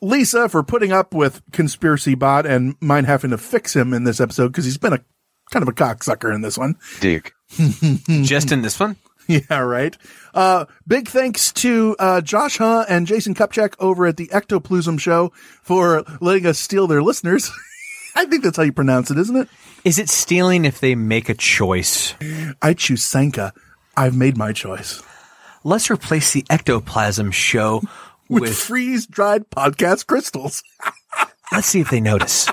Lisa 0.00 0.48
for 0.48 0.62
putting 0.62 0.92
up 0.92 1.14
with 1.14 1.42
Conspiracy 1.52 2.14
Bot 2.14 2.44
and 2.46 2.74
mine 2.80 3.04
having 3.04 3.30
to 3.30 3.38
fix 3.38 3.74
him 3.74 3.94
in 3.94 4.04
this 4.04 4.20
episode 4.20 4.48
because 4.48 4.64
he's 4.64 4.78
been 4.78 4.92
a 4.92 5.00
kind 5.52 5.62
of 5.62 5.68
a 5.68 5.72
cocksucker 5.72 6.34
in 6.34 6.40
this 6.40 6.58
one. 6.58 6.76
Dick. 7.00 7.34
Just 8.08 8.50
in 8.50 8.62
this 8.62 8.80
one? 8.80 8.96
Yeah, 9.28 9.58
right. 9.60 9.96
Uh, 10.34 10.64
big 10.86 11.06
thanks 11.06 11.52
to 11.52 11.94
uh, 12.00 12.20
Josh 12.22 12.58
Huh 12.58 12.84
and 12.88 13.06
Jason 13.06 13.34
Kupchak 13.34 13.74
over 13.78 14.06
at 14.06 14.16
the 14.16 14.28
Ectoplasm 14.32 14.98
Show 14.98 15.32
for 15.62 16.02
letting 16.20 16.46
us 16.46 16.58
steal 16.58 16.86
their 16.88 17.02
listeners. 17.02 17.50
I 18.16 18.24
think 18.24 18.42
that's 18.42 18.56
how 18.56 18.64
you 18.64 18.72
pronounce 18.72 19.10
it, 19.10 19.18
isn't 19.18 19.36
it? 19.36 19.48
Is 19.84 19.98
it 19.98 20.08
stealing 20.08 20.64
if 20.64 20.80
they 20.80 20.94
make 20.94 21.28
a 21.28 21.34
choice? 21.34 22.14
I 22.60 22.74
choose 22.74 23.04
Sanka. 23.04 23.52
I've 23.96 24.16
made 24.16 24.36
my 24.36 24.52
choice. 24.52 25.02
Let's 25.64 25.90
replace 25.90 26.32
the 26.32 26.44
ectoplasm 26.50 27.30
show 27.30 27.82
With, 28.28 28.42
with. 28.42 28.56
freeze 28.58 29.06
dried 29.06 29.48
podcast 29.50 30.06
crystals. 30.08 30.62
let's 31.52 31.68
see 31.68 31.80
if 31.80 31.90
they 31.90 32.00
notice. 32.00 32.48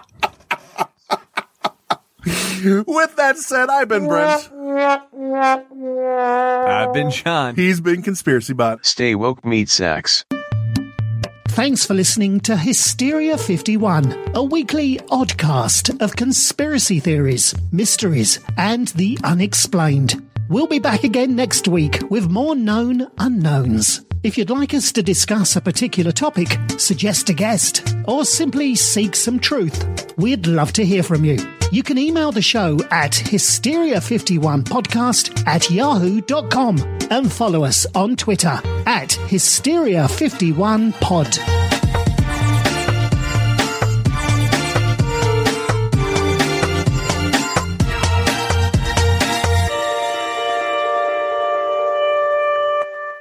With 2.26 3.16
that 3.16 3.38
said, 3.38 3.70
I've 3.70 3.88
been 3.88 4.08
Brent. 4.08 4.52
I've 6.68 6.94
been 6.94 7.12
Sean. 7.12 7.56
He's 7.56 7.80
been 7.80 8.02
Conspiracy 8.02 8.54
Bot. 8.54 8.86
Stay 8.86 9.16
woke, 9.16 9.46
meat 9.46 9.70
sacks. 9.70 10.26
Thanks 11.48 11.86
for 11.86 11.94
listening 11.94 12.42
to 12.42 12.58
Hysteria 12.58 13.38
51, 13.38 14.36
a 14.36 14.44
weekly 14.44 14.98
oddcast 15.10 16.02
of 16.02 16.16
conspiracy 16.16 17.00
theories, 17.00 17.56
mysteries, 17.72 18.40
and 18.58 18.90
the 18.90 19.18
unexplained. 19.24 20.22
We'll 20.50 20.68
be 20.68 20.80
back 20.80 21.04
again 21.04 21.36
next 21.36 21.68
week 21.68 22.02
with 22.10 22.30
more 22.30 22.56
known 22.56 23.08
unknowns. 23.18 24.06
If 24.24 24.38
you'd 24.38 24.50
like 24.50 24.74
us 24.74 24.92
to 24.92 25.04
discuss 25.04 25.56
a 25.56 25.62
particular 25.62 26.12
topic, 26.12 26.58
suggest 26.78 27.30
a 27.30 27.34
guest, 27.34 27.96
or 28.06 28.26
simply 28.26 28.76
seek 28.76 29.16
some 29.16 29.40
truth, 29.40 30.14
we'd 30.18 30.46
love 30.48 30.74
to 30.74 30.86
hear 30.86 31.04
from 31.04 31.24
you. 31.24 31.38
You 31.72 31.84
can 31.84 32.00
email 32.00 32.32
the 32.32 32.42
show 32.42 32.80
at 32.90 33.12
hysteria51podcast 33.12 35.46
at 35.46 35.70
yahoo.com 35.70 36.80
and 37.12 37.32
follow 37.32 37.64
us 37.64 37.86
on 37.94 38.16
Twitter 38.16 38.60
at 38.88 39.10
hysteria51pod. 39.10 41.38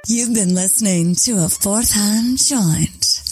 You've 0.07 0.33
been 0.33 0.55
listening 0.55 1.13
to 1.25 1.45
a 1.45 1.49
fourth 1.49 1.91
hand 1.91 2.39
joint. 2.39 3.28